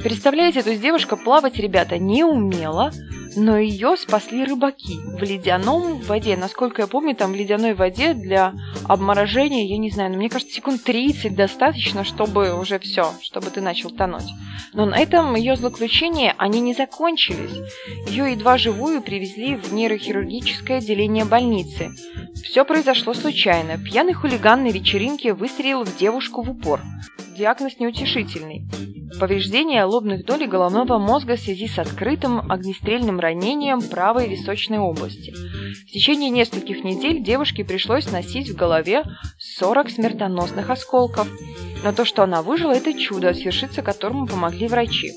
Представляете, 0.03 0.63
то 0.63 0.71
есть 0.71 0.81
девушка 0.81 1.15
плавать, 1.15 1.57
ребята, 1.57 1.99
не 1.99 2.23
умела, 2.23 2.91
но 3.35 3.57
ее 3.57 3.95
спасли 3.97 4.43
рыбаки 4.43 4.97
в 4.97 5.21
ледяном 5.21 5.99
воде. 6.01 6.35
Насколько 6.35 6.81
я 6.81 6.87
помню, 6.87 7.15
там 7.15 7.33
в 7.33 7.35
ледяной 7.35 7.75
воде 7.75 8.13
для 8.15 8.53
обморожения, 8.87 9.67
я 9.67 9.77
не 9.77 9.91
знаю, 9.91 10.11
но 10.11 10.17
мне 10.17 10.29
кажется, 10.29 10.55
секунд 10.55 10.83
30 10.83 11.35
достаточно, 11.35 12.03
чтобы 12.03 12.59
уже 12.59 12.79
все, 12.79 13.13
чтобы 13.21 13.51
ты 13.51 13.61
начал 13.61 13.91
тонуть. 13.91 14.29
Но 14.73 14.85
на 14.85 14.95
этом 14.95 15.35
ее 15.35 15.55
злоключения, 15.55 16.33
они 16.37 16.61
не 16.61 16.73
закончились. 16.73 17.61
Ее 18.07 18.31
едва 18.31 18.57
живую 18.57 19.01
привезли 19.01 19.55
в 19.55 19.71
нейрохирургическое 19.71 20.79
отделение 20.79 21.25
больницы. 21.25 21.91
Все 22.43 22.65
произошло 22.65 23.13
случайно. 23.13 23.77
Пьяный 23.77 24.13
хулиган 24.13 24.63
на 24.63 24.69
вечеринке 24.69 25.33
выстрелил 25.33 25.83
в 25.83 25.95
девушку 25.97 26.41
в 26.41 26.49
упор. 26.49 26.81
Диагноз 27.41 27.79
неутешительный. 27.79 28.67
Повреждение 29.19 29.83
лобных 29.83 30.25
долей 30.25 30.45
головного 30.45 30.99
мозга 30.99 31.35
в 31.35 31.39
связи 31.39 31.67
с 31.67 31.79
открытым 31.79 32.51
огнестрельным 32.51 33.19
ранением 33.19 33.81
правой 33.81 34.27
височной 34.27 34.77
области. 34.77 35.33
В 35.33 35.91
течение 35.91 36.29
нескольких 36.29 36.83
недель 36.83 37.23
девушке 37.23 37.65
пришлось 37.65 38.11
носить 38.11 38.51
в 38.51 38.55
голове 38.55 39.05
40 39.39 39.89
смертоносных 39.89 40.69
осколков. 40.69 41.27
Но 41.83 41.91
то, 41.91 42.05
что 42.05 42.21
она 42.21 42.43
выжила, 42.43 42.73
это 42.73 42.93
чудо, 42.93 43.33
свершиться 43.33 43.81
которому 43.81 44.27
помогли 44.27 44.67
врачи. 44.67 45.11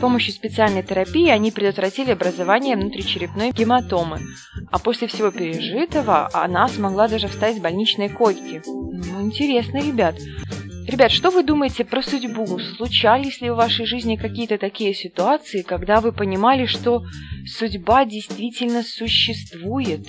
Помощью 0.00 0.32
специальной 0.32 0.84
терапии 0.84 1.28
они 1.28 1.50
предотвратили 1.50 2.12
образование 2.12 2.76
внутричерепной 2.76 3.50
гематомы, 3.50 4.20
а 4.70 4.78
после 4.78 5.08
всего 5.08 5.32
пережитого 5.32 6.30
она 6.32 6.68
смогла 6.68 7.08
даже 7.08 7.26
встать 7.26 7.56
с 7.56 7.60
больничной 7.60 8.08
койки. 8.08 8.62
Ну, 8.64 9.22
интересно, 9.22 9.78
ребят. 9.78 10.14
Ребят, 10.86 11.10
что 11.10 11.30
вы 11.30 11.42
думаете 11.42 11.84
про 11.84 12.00
судьбу? 12.02 12.58
Случались 12.58 13.40
ли 13.40 13.50
в 13.50 13.56
вашей 13.56 13.84
жизни 13.86 14.16
какие-то 14.16 14.56
такие 14.56 14.94
ситуации, 14.94 15.62
когда 15.62 16.00
вы 16.00 16.12
понимали, 16.12 16.64
что 16.66 17.02
судьба 17.58 18.04
действительно 18.04 18.82
существует? 18.82 20.06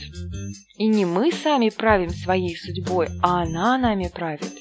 И 0.77 0.85
не 0.85 1.03
мы 1.03 1.31
сами 1.31 1.69
правим 1.69 2.11
своей 2.11 2.55
судьбой, 2.55 3.07
а 3.21 3.41
она 3.41 3.77
нами 3.77 4.09
правит? 4.13 4.53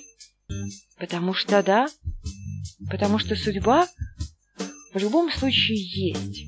Потому 0.99 1.35
что 1.35 1.63
да, 1.63 1.87
потому 2.91 3.19
что 3.19 3.37
судьба 3.37 3.87
в 4.99 5.03
любом 5.03 5.31
случае 5.31 5.79
есть. 5.79 6.47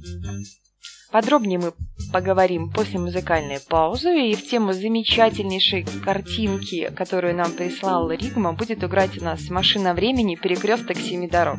Подробнее 1.11 1.59
мы 1.59 1.73
поговорим 2.13 2.71
после 2.71 2.99
музыкальной 2.99 3.59
паузы, 3.61 4.31
и 4.31 4.35
в 4.35 4.49
тему 4.49 4.73
замечательнейшей 4.73 5.85
картинки, 6.05 6.93
которую 6.95 7.35
нам 7.35 7.53
прислал 7.53 8.11
Ригма, 8.11 8.53
будет 8.53 8.85
играть 8.85 9.21
у 9.21 9.25
нас 9.25 9.51
«Машина 9.51 9.95
времени. 9.95 10.37
Перекресток 10.37 10.97
семи 10.99 11.29
дорог». 11.29 11.59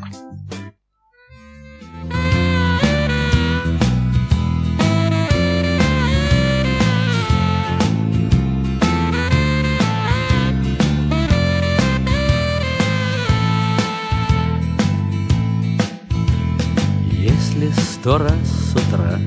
Сто 18.02 18.18
раз 18.18 18.34
с 18.48 18.76
утра. 18.76 19.20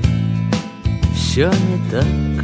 Все 1.13 1.49
не 1.49 1.89
так. 1.89 2.43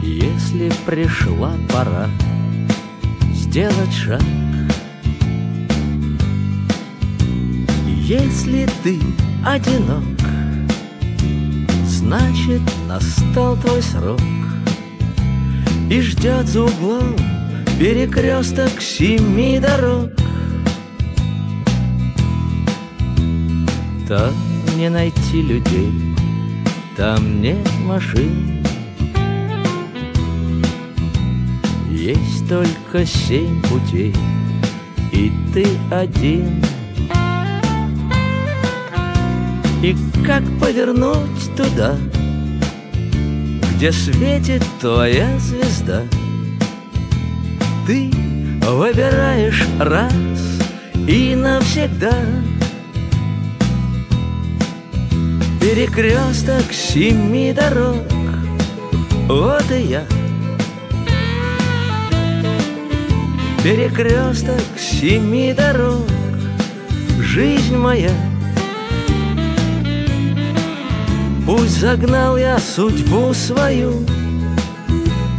Если 0.00 0.70
пришла 0.86 1.54
пора 1.72 2.08
сделать 3.32 3.92
шаг. 3.92 4.22
Если 7.96 8.68
ты 8.84 9.00
одинок 9.44 10.04
Значит, 11.86 12.60
настал 12.86 13.56
твой 13.56 13.82
срок. 13.82 14.20
И 15.90 16.00
ждет 16.00 16.46
за 16.46 16.62
углом 16.62 17.16
Перекресток 17.76 18.80
семи 18.80 19.58
дорог 19.58 20.10
Там 24.16 24.32
не 24.76 24.88
найти 24.90 25.42
людей. 25.42 25.92
Там 26.96 27.42
нет 27.42 27.68
машин. 27.84 28.64
Есть 31.90 32.48
только 32.48 33.04
семь 33.04 33.60
путей 33.62 34.14
И 35.10 35.32
ты 35.52 35.66
один. 35.90 36.64
И 39.82 39.96
как 40.24 40.44
повернуть 40.60 41.56
туда 41.56 41.96
Где 43.74 43.90
светит 43.90 44.62
твоя 44.80 45.36
звезда? 45.40 46.02
Ты 47.84 48.12
выбираешь 48.62 49.64
раз 49.80 50.14
и 51.08 51.34
навсегда 51.34 52.14
Перекресток 55.64 56.74
семи 56.74 57.50
дорог. 57.50 58.04
Вот 59.26 59.64
и 59.72 59.80
я. 59.80 60.04
Перекресток 63.62 64.60
семи 64.78 65.54
дорог. 65.54 66.06
Жизнь 67.18 67.74
моя. 67.74 68.10
Пусть 71.46 71.80
загнал 71.80 72.36
я 72.36 72.58
судьбу 72.58 73.32
свою 73.32 74.04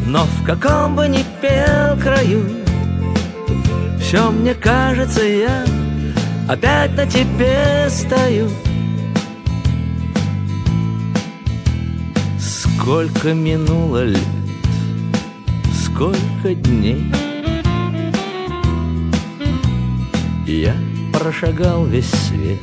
Но 0.07 0.25
в 0.25 0.43
каком 0.43 0.95
бы 0.95 1.07
ни 1.07 1.23
пел 1.39 1.97
краю 2.01 2.49
Все 4.01 4.31
мне 4.31 4.55
кажется, 4.55 5.23
я 5.23 5.65
опять 6.47 6.95
на 6.95 7.05
тебе 7.05 7.87
стою 7.89 8.49
Сколько 12.85 13.33
минуло 13.33 14.03
лет, 14.03 14.19
сколько 15.73 16.53
дней. 16.53 17.11
Я 20.45 20.75
прошагал 21.11 21.87
весь 21.87 22.11
свет, 22.11 22.59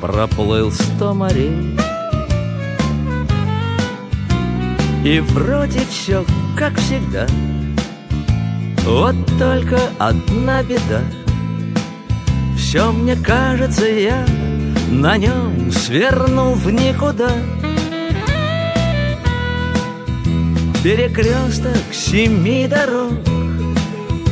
проплыл 0.00 0.72
сто 0.72 1.12
морей. 1.12 1.76
И 5.04 5.20
вроде 5.20 5.80
все 5.80 6.24
как 6.56 6.78
всегда. 6.78 7.26
Вот 8.86 9.16
только 9.38 9.78
одна 9.98 10.62
беда. 10.62 11.02
Все 12.56 12.90
мне 12.90 13.16
кажется, 13.16 13.84
я 13.84 14.26
на 14.88 15.18
нем 15.18 15.70
свернул 15.70 16.54
в 16.54 16.70
никуда 16.70 17.28
Перекресток 20.82 21.92
семи 21.92 22.66
дорог. 22.66 23.12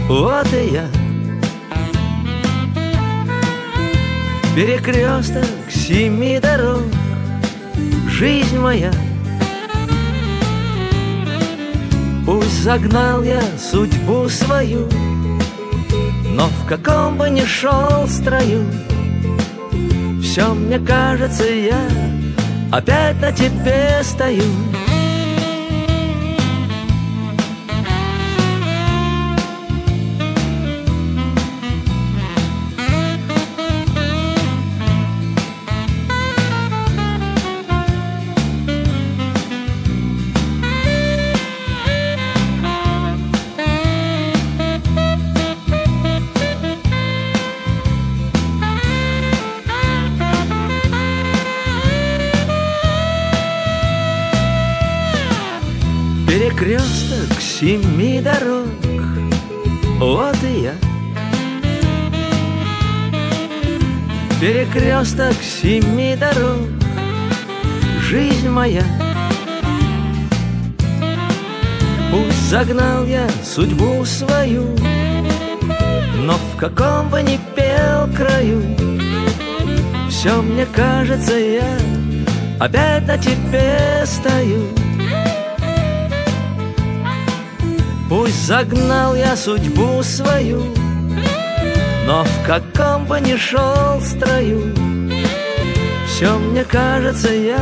Вот 0.08 0.52
и 0.52 0.74
я. 0.74 0.88
Перекресток 4.56 5.46
семи 5.70 6.40
дорог. 6.40 6.82
Жизнь 8.08 8.58
моя. 8.58 8.90
Пусть 12.26 12.64
загнал 12.64 13.22
я 13.22 13.40
судьбу 13.56 14.28
свою 14.28 14.88
Но 16.34 16.48
в 16.48 16.66
каком 16.68 17.16
бы 17.16 17.30
ни 17.30 17.44
шел 17.44 18.06
строю 18.06 18.66
Все 20.22 20.52
мне 20.54 20.78
кажется, 20.78 21.44
я 21.44 21.80
опять 22.70 23.20
на 23.20 23.32
тебе 23.32 24.00
стою 24.02 24.44
Перекресток 64.72 65.34
семи 65.42 66.16
дорог. 66.16 66.60
Жизнь 68.02 68.48
моя. 68.48 68.84
Пусть 72.12 72.48
загнал 72.48 73.04
я 73.04 73.28
судьбу 73.44 74.04
свою 74.04 74.64
Но 76.18 76.34
в 76.34 76.56
каком 76.56 77.08
бы 77.08 77.22
ни 77.22 77.38
пел 77.54 78.08
краю 78.16 78.62
Все 80.08 80.40
мне 80.40 80.66
кажется, 80.66 81.34
я 81.34 81.76
опять 82.60 83.06
на 83.06 83.18
тебе 83.18 84.04
стою. 84.04 84.68
Пусть 88.08 88.46
загнал 88.46 89.16
я 89.16 89.36
судьбу 89.36 90.02
свою, 90.02 90.62
Но 92.06 92.24
в 92.24 92.46
каком 92.46 92.99
бы 93.10 93.20
ни 93.20 93.36
шел 93.36 94.00
строю, 94.00 94.72
Все 96.06 96.38
мне 96.38 96.62
кажется, 96.62 97.32
я 97.32 97.58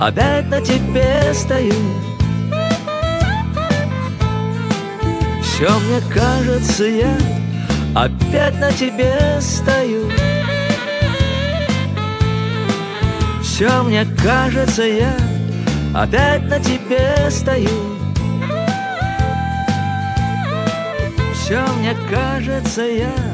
опять 0.00 0.48
на 0.48 0.62
тебе 0.62 1.34
стою. 1.34 1.74
Все 5.42 5.68
мне 5.80 6.00
кажется, 6.10 6.84
я 6.84 7.18
опять 7.94 8.58
на 8.58 8.72
тебе 8.72 9.38
стою. 9.42 10.10
Все 13.42 13.82
мне 13.82 14.06
кажется, 14.06 14.84
я 14.84 15.14
опять 15.94 16.48
на 16.48 16.58
тебе 16.60 17.30
стою. 17.30 17.78
Все 21.34 21.62
мне 21.78 21.94
кажется, 22.10 22.82
я 22.82 23.25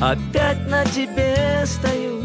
опять 0.00 0.68
на 0.68 0.84
тебе 0.84 1.64
стою. 1.64 2.16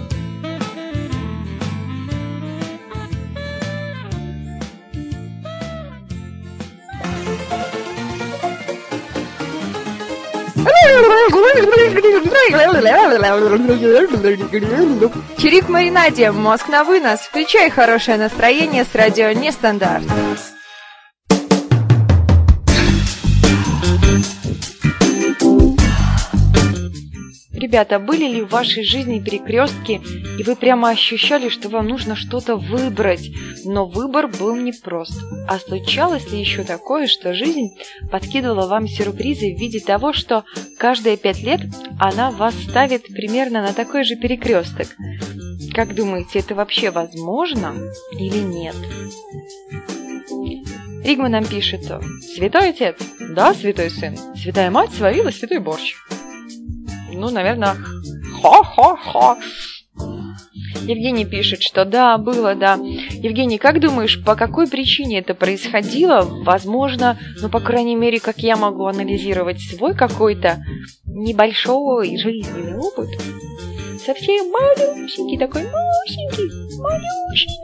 Чирик 15.38 15.70
Маринаде, 15.70 16.32
мозг 16.32 16.68
на 16.68 16.84
вынос. 16.84 17.20
Включай 17.22 17.70
хорошее 17.70 18.18
настроение 18.18 18.84
с 18.84 18.94
радио 18.96 19.32
Нестандарт. 19.32 20.04
Ребята, 27.72 28.00
были 28.00 28.26
ли 28.28 28.42
в 28.42 28.50
вашей 28.50 28.84
жизни 28.84 29.20
перекрестки, 29.20 30.02
и 30.38 30.44
вы 30.44 30.58
прямо 30.58 30.90
ощущали, 30.90 31.48
что 31.48 31.70
вам 31.70 31.88
нужно 31.88 32.18
что-то 32.18 32.58
выбрать, 32.58 33.30
но 33.64 33.86
выбор 33.86 34.28
был 34.28 34.58
непрост? 34.58 35.18
А 35.48 35.58
случалось 35.58 36.30
ли 36.34 36.38
еще 36.42 36.66
такое, 36.66 37.08
что 37.08 37.34
жизнь 37.34 37.70
подкидывала 38.12 38.68
вам 38.68 38.90
сюрпризы 38.90 39.56
в 39.56 39.58
виде 39.58 39.80
того, 39.80 40.12
что 40.12 40.44
каждые 40.78 41.16
пять 41.16 41.44
лет 41.44 41.62
она 41.98 42.30
вас 42.30 42.56
ставит 42.56 43.04
примерно 43.04 43.62
на 43.62 43.72
такой 43.72 44.04
же 44.04 44.18
перекресток? 44.18 44.88
Как 45.74 45.96
думаете, 45.96 46.40
это 46.40 46.56
вообще 46.56 46.92
возможно 46.92 47.74
или 48.20 48.40
нет? 48.40 48.76
Ригма 51.06 51.30
нам 51.30 51.46
пишет, 51.46 51.86
«Святой 52.36 52.72
отец, 52.72 52.98
да, 53.30 53.54
святой 53.54 53.90
сын, 53.90 54.18
святая 54.36 54.70
мать 54.72 54.92
сварила 54.92 55.30
святой 55.30 55.60
борщ». 55.60 55.96
Ну, 57.13 57.30
наверное, 57.30 57.76
хо-хо-хо. 58.41 59.38
Евгений 59.95 61.25
пишет, 61.25 61.62
что 61.62 61.86
да, 61.86 62.17
было, 62.17 62.56
да. 62.56 62.75
Евгений, 62.75 63.58
как 63.58 63.80
думаешь, 63.80 64.23
по 64.23 64.36
какой 64.36 64.67
причине 64.67 65.19
это 65.19 65.34
происходило? 65.34 66.21
Возможно, 66.43 67.19
ну, 67.41 67.49
по 67.49 67.60
крайней 67.60 67.95
мере, 67.95 68.19
как 68.19 68.39
я 68.39 68.56
могу 68.56 68.86
анализировать 68.86 69.62
свой 69.62 69.95
какой-то 69.95 70.63
небольшой 71.06 72.17
жизненный 72.17 72.77
опыт, 72.77 73.10
совсем 74.04 74.51
малюсенький 74.51 75.38
такой, 75.38 75.63
малюсенький, 75.63 76.49
малюсенький. 76.80 77.62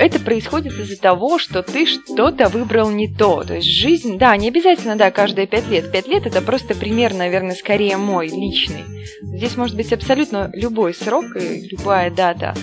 Это 0.00 0.18
происходит 0.18 0.72
из-за 0.78 0.98
того, 0.98 1.38
что 1.38 1.62
ты 1.62 1.84
что-то 1.84 2.48
выбрал 2.48 2.90
не 2.90 3.06
то. 3.06 3.44
То 3.44 3.56
есть 3.56 3.68
жизнь, 3.68 4.16
да, 4.16 4.34
не 4.38 4.48
обязательно, 4.48 4.96
да, 4.96 5.10
каждые 5.10 5.46
пять 5.46 5.68
лет. 5.68 5.92
Пять 5.92 6.08
лет 6.08 6.26
это 6.26 6.40
просто 6.40 6.74
пример, 6.74 7.12
наверное, 7.12 7.54
скорее 7.54 7.98
мой, 7.98 8.28
личный. 8.28 8.84
Здесь 9.22 9.58
может 9.58 9.76
быть 9.76 9.92
абсолютно 9.92 10.49
любой 10.52 10.94
срок 10.94 11.24
и 11.36 11.68
любая 11.68 12.10
дата. 12.10 12.54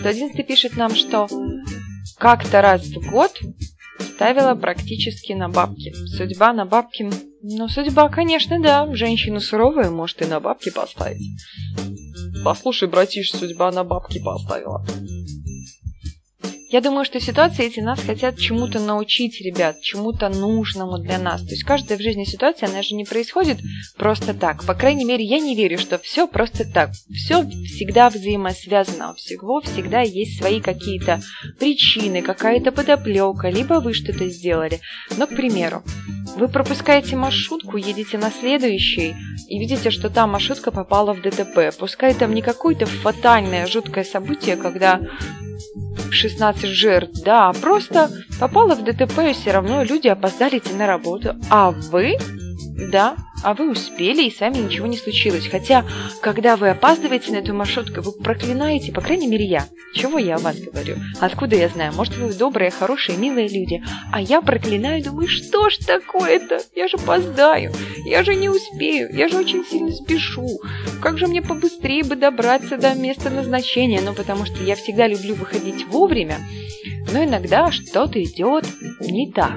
111 0.00 0.46
пишет 0.46 0.76
нам, 0.76 0.94
что 0.94 1.28
как-то 2.18 2.60
раз 2.62 2.82
в 2.82 3.10
год 3.10 3.32
ставила 4.00 4.54
практически 4.54 5.32
на 5.32 5.48
бабки. 5.48 5.92
Судьба 5.92 6.52
на 6.52 6.64
бабки... 6.64 7.10
Ну, 7.42 7.68
судьба, 7.68 8.08
конечно, 8.08 8.60
да. 8.60 8.92
Женщина 8.94 9.40
суровая 9.40 9.90
может 9.90 10.22
и 10.22 10.26
на 10.26 10.40
бабки 10.40 10.70
поставить. 10.70 11.22
Послушай, 12.44 12.88
братиш, 12.88 13.32
судьба 13.32 13.70
на 13.70 13.84
бабки 13.84 14.18
поставила. 14.18 14.84
Я 16.70 16.82
думаю, 16.82 17.06
что 17.06 17.18
ситуации 17.18 17.64
эти 17.64 17.80
нас 17.80 17.98
хотят 17.98 18.38
чему-то 18.38 18.78
научить, 18.78 19.40
ребят, 19.40 19.80
чему-то 19.80 20.28
нужному 20.28 20.98
для 20.98 21.18
нас. 21.18 21.42
То 21.42 21.50
есть 21.50 21.64
каждая 21.64 21.96
в 21.96 22.02
жизни 22.02 22.24
ситуация, 22.24 22.68
она 22.68 22.82
же 22.82 22.94
не 22.94 23.04
происходит 23.04 23.58
просто 23.96 24.34
так. 24.34 24.62
По 24.64 24.74
крайней 24.74 25.06
мере, 25.06 25.24
я 25.24 25.38
не 25.38 25.56
верю, 25.56 25.78
что 25.78 25.96
все 25.96 26.28
просто 26.28 26.70
так. 26.70 26.90
Все 27.10 27.42
всегда 27.64 28.10
взаимосвязано. 28.10 29.12
У 29.12 29.14
всего 29.14 29.62
всегда 29.62 30.02
есть 30.02 30.38
свои 30.38 30.60
какие-то 30.60 31.22
причины, 31.58 32.20
какая-то 32.20 32.70
подоплека, 32.70 33.48
либо 33.48 33.80
вы 33.80 33.94
что-то 33.94 34.28
сделали. 34.28 34.80
Но, 35.16 35.26
к 35.26 35.30
примеру, 35.30 35.82
вы 36.38 36.48
пропускаете 36.48 37.16
маршрутку, 37.16 37.76
едете 37.76 38.16
на 38.18 38.30
следующий 38.30 39.14
и 39.48 39.58
видите, 39.58 39.90
что 39.90 40.08
там 40.08 40.30
маршрутка 40.30 40.70
попала 40.70 41.12
в 41.12 41.20
ДТП. 41.20 41.76
Пускай 41.78 42.14
там 42.14 42.34
не 42.34 42.42
какое-то 42.42 42.86
фатальное, 42.86 43.66
жуткое 43.66 44.04
событие, 44.04 44.56
когда 44.56 45.00
16 46.10 46.64
жертв, 46.64 47.22
да, 47.24 47.52
просто 47.52 48.10
попала 48.40 48.74
в 48.74 48.84
ДТП, 48.84 49.18
и 49.30 49.32
все 49.32 49.52
равно 49.52 49.82
люди 49.82 50.08
опоздали 50.08 50.58
идти 50.58 50.72
на 50.74 50.86
работу. 50.86 51.34
А 51.50 51.70
вы 51.70 52.16
да, 52.90 53.16
а 53.42 53.54
вы 53.54 53.70
успели, 53.70 54.24
и 54.24 54.34
с 54.34 54.40
вами 54.40 54.58
ничего 54.58 54.86
не 54.86 54.96
случилось. 54.96 55.46
Хотя, 55.48 55.84
когда 56.20 56.56
вы 56.56 56.70
опаздываете 56.70 57.32
на 57.32 57.36
эту 57.36 57.54
маршрутку, 57.54 58.00
вы 58.00 58.12
проклинаете, 58.12 58.92
по 58.92 59.00
крайней 59.00 59.26
мере, 59.26 59.44
я. 59.44 59.68
Чего 59.94 60.18
я 60.18 60.36
о 60.36 60.38
вас 60.38 60.58
говорю? 60.58 60.96
Откуда 61.20 61.56
я 61.56 61.68
знаю? 61.68 61.92
Может, 61.94 62.16
вы 62.16 62.32
добрые, 62.32 62.70
хорошие, 62.70 63.16
милые 63.16 63.48
люди. 63.48 63.82
А 64.12 64.20
я 64.20 64.40
проклинаю, 64.40 65.02
думаю, 65.02 65.28
что 65.28 65.70
ж 65.70 65.78
такое-то? 65.78 66.60
Я 66.74 66.88
же 66.88 66.96
опоздаю. 66.96 67.72
Я 68.04 68.22
же 68.22 68.34
не 68.34 68.48
успею. 68.48 69.08
Я 69.12 69.28
же 69.28 69.38
очень 69.38 69.64
сильно 69.64 69.92
спешу. 69.92 70.60
Как 71.00 71.18
же 71.18 71.26
мне 71.26 71.42
побыстрее 71.42 72.04
бы 72.04 72.16
добраться 72.16 72.76
до 72.76 72.94
места 72.94 73.30
назначения? 73.30 74.00
Ну, 74.00 74.14
потому 74.14 74.44
что 74.44 74.62
я 74.62 74.76
всегда 74.76 75.06
люблю 75.06 75.34
выходить 75.34 75.86
вовремя. 75.86 76.38
Но 77.12 77.24
иногда 77.24 77.70
что-то 77.70 78.22
идет 78.22 78.66
не 79.00 79.32
так. 79.32 79.56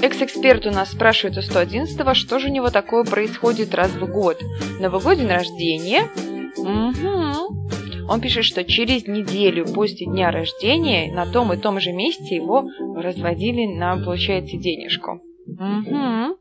Экс-эксперт 0.00 0.66
у 0.66 0.70
нас 0.70 0.92
спрашивает 0.92 1.36
у 1.38 1.40
111-го, 1.40 2.14
что 2.14 2.38
же 2.38 2.48
у 2.48 2.52
него 2.52 2.70
такое 2.70 3.04
происходит 3.04 3.74
раз 3.74 3.90
в 3.90 4.06
год. 4.06 4.40
Новогодний 4.78 5.28
рождения. 5.28 6.08
Угу. 6.56 8.08
Он 8.08 8.20
пишет, 8.20 8.44
что 8.44 8.64
через 8.64 9.06
неделю 9.06 9.66
после 9.66 10.06
дня 10.06 10.30
рождения 10.30 11.12
на 11.12 11.26
том 11.26 11.52
и 11.52 11.56
том 11.56 11.80
же 11.80 11.92
месте 11.92 12.36
его 12.36 12.68
разводили 12.96 13.66
на, 13.66 13.96
получается, 13.96 14.56
денежку. 14.56 15.20
Угу. 15.46 16.38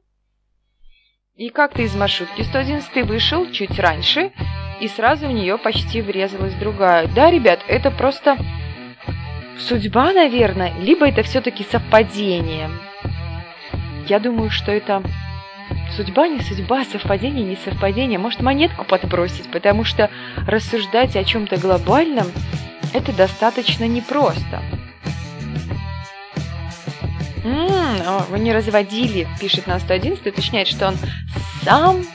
И 1.36 1.50
как-то 1.50 1.82
из 1.82 1.96
маршрутки 1.96 2.44
111 2.44 3.08
вышел 3.08 3.50
чуть 3.52 3.78
раньше, 3.80 4.32
и 4.82 4.88
сразу 4.88 5.28
в 5.28 5.32
нее 5.32 5.58
почти 5.58 6.02
врезалась 6.02 6.54
другая. 6.56 7.10
Да, 7.14 7.32
ребят, 7.32 7.60
это 7.68 7.90
просто 7.90 8.38
судьба, 9.60 10.14
наверное, 10.14 10.74
либо 10.80 11.08
это 11.08 11.24
все-таки 11.24 11.64
совпадение. 11.64 12.70
Я 14.08 14.20
думаю, 14.20 14.50
что 14.50 14.72
это 14.72 15.04
судьба 15.96 16.30
не 16.30 16.40
судьба, 16.40 16.86
совпадение 16.86 17.44
не 17.44 17.58
совпадение. 17.58 18.18
Может, 18.18 18.42
монетку 18.42 18.86
подбросить, 18.86 19.52
потому 19.52 19.84
что 19.84 20.10
рассуждать 20.48 21.16
о 21.18 21.24
чем-то 21.26 21.58
глобальном– 21.58 22.28
это 22.94 23.12
достаточно 23.12 23.86
непросто. 23.86 24.64
М-м, 27.44 28.24
вы 28.30 28.40
не 28.40 28.54
разводили, 28.54 29.28
пишет 29.42 29.68
на 29.68 29.78
111, 29.78 30.26
уточняет, 30.26 30.70
что 30.70 30.88
он 30.88 30.96
сам 31.64 32.06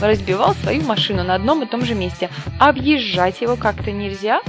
разбивал 0.00 0.54
свою 0.54 0.82
машину 0.82 1.22
на 1.22 1.34
одном 1.34 1.62
и 1.62 1.66
том 1.66 1.84
же 1.84 1.94
месте. 1.94 2.30
Объезжать 2.58 3.42
его 3.42 3.56
как-то 3.56 3.92
нельзя. 3.92 4.40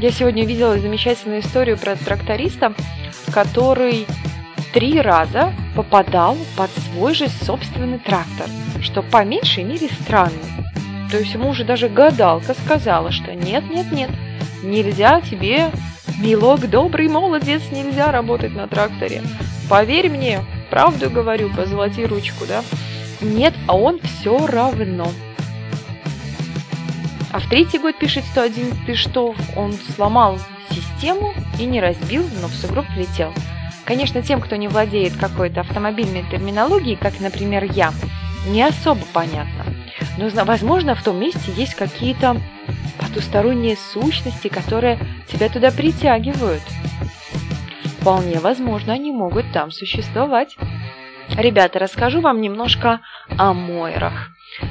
Я 0.00 0.10
сегодня 0.10 0.44
увидела 0.44 0.78
замечательную 0.78 1.40
историю 1.40 1.76
про 1.76 1.94
тракториста, 1.94 2.74
который 3.32 4.06
три 4.74 5.00
раза 5.00 5.54
попадал 5.76 6.36
под 6.56 6.68
свой 6.72 7.14
же 7.14 7.28
собственный 7.28 8.00
трактор, 8.00 8.48
что 8.82 9.02
по 9.02 9.24
меньшей 9.24 9.62
мере 9.62 9.88
странно. 10.02 10.32
То 11.12 11.18
есть 11.18 11.32
ему 11.32 11.50
уже 11.50 11.64
даже 11.64 11.88
гадалка 11.88 12.54
сказала, 12.54 13.12
что 13.12 13.32
нет, 13.36 13.62
нет, 13.70 13.92
нет, 13.92 14.10
нельзя 14.64 15.20
тебе, 15.20 15.70
милок, 16.18 16.68
добрый 16.68 17.08
молодец, 17.08 17.62
нельзя 17.70 18.10
работать 18.10 18.52
на 18.52 18.66
тракторе. 18.66 19.22
Поверь 19.70 20.10
мне, 20.10 20.40
правду 20.70 21.08
говорю, 21.08 21.54
позолоти 21.54 22.04
ручку, 22.04 22.44
да? 22.44 22.64
Нет, 23.20 23.54
а 23.68 23.76
он 23.76 24.00
все 24.00 24.44
равно. 24.44 25.06
А 27.30 27.38
в 27.38 27.48
третий 27.48 27.78
год 27.78 27.96
пишет 27.96 28.24
111, 28.24 28.96
что 28.96 29.36
он 29.54 29.72
сломал 29.94 30.40
систему 30.70 31.32
и 31.60 31.64
не 31.64 31.80
разбил, 31.80 32.28
но 32.40 32.48
в 32.48 32.54
сугроб 32.54 32.86
влетел. 32.96 33.32
Конечно, 33.84 34.22
тем, 34.22 34.40
кто 34.40 34.56
не 34.56 34.68
владеет 34.68 35.16
какой-то 35.16 35.60
автомобильной 35.60 36.24
терминологией, 36.30 36.96
как, 36.96 37.20
например, 37.20 37.64
я, 37.64 37.92
не 38.46 38.62
особо 38.62 39.02
понятно. 39.12 39.64
Но, 40.16 40.28
возможно, 40.44 40.94
в 40.94 41.02
том 41.02 41.18
месте 41.18 41.52
есть 41.54 41.74
какие-то 41.74 42.40
потусторонние 42.98 43.76
сущности, 43.76 44.48
которые 44.48 44.98
тебя 45.28 45.48
туда 45.48 45.70
притягивают. 45.70 46.62
Вполне 48.00 48.38
возможно, 48.38 48.92
они 48.92 49.12
могут 49.12 49.50
там 49.52 49.70
существовать. 49.70 50.56
Ребята, 51.36 51.78
расскажу 51.78 52.20
вам 52.20 52.40
немножко 52.40 53.00
о 53.38 53.54
Мойрах. 53.54 54.30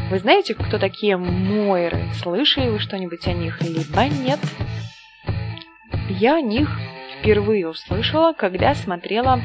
Вы 0.09 0.19
знаете, 0.19 0.53
кто 0.53 0.77
такие 0.77 1.17
Мойры? 1.17 2.09
Слышали 2.21 2.69
вы 2.69 2.79
что-нибудь 2.79 3.27
о 3.27 3.33
них, 3.33 3.61
либо 3.61 4.05
нет? 4.05 4.39
Я 6.09 6.35
о 6.35 6.41
них 6.41 6.69
впервые 7.23 7.69
услышала, 7.69 8.33
когда 8.33 8.75
смотрела 8.75 9.41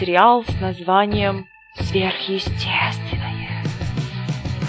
сериал 0.00 0.44
с 0.48 0.60
названием 0.62 1.46
«Сверхъестественное». 1.78 3.62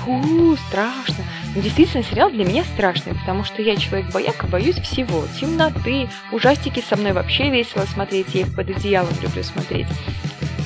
Фу, 0.03 0.57
страшно. 0.67 1.23
Но 1.55 1.61
действительно, 1.61 2.03
сериал 2.03 2.29
для 2.31 2.43
меня 2.43 2.65
страшный, 2.65 3.13
потому 3.13 3.45
что 3.45 3.61
я 3.61 3.77
человек-бояк 3.77 4.43
и 4.43 4.47
боюсь 4.47 4.75
всего. 4.75 5.23
Темноты, 5.39 6.09
ужастики 6.33 6.81
со 6.81 6.97
мной 6.97 7.13
вообще 7.13 7.49
весело 7.49 7.83
смотреть, 7.83 8.35
я 8.35 8.41
их 8.41 8.53
под 8.53 8.69
одеялом 8.69 9.13
люблю 9.21 9.43
смотреть. 9.43 9.87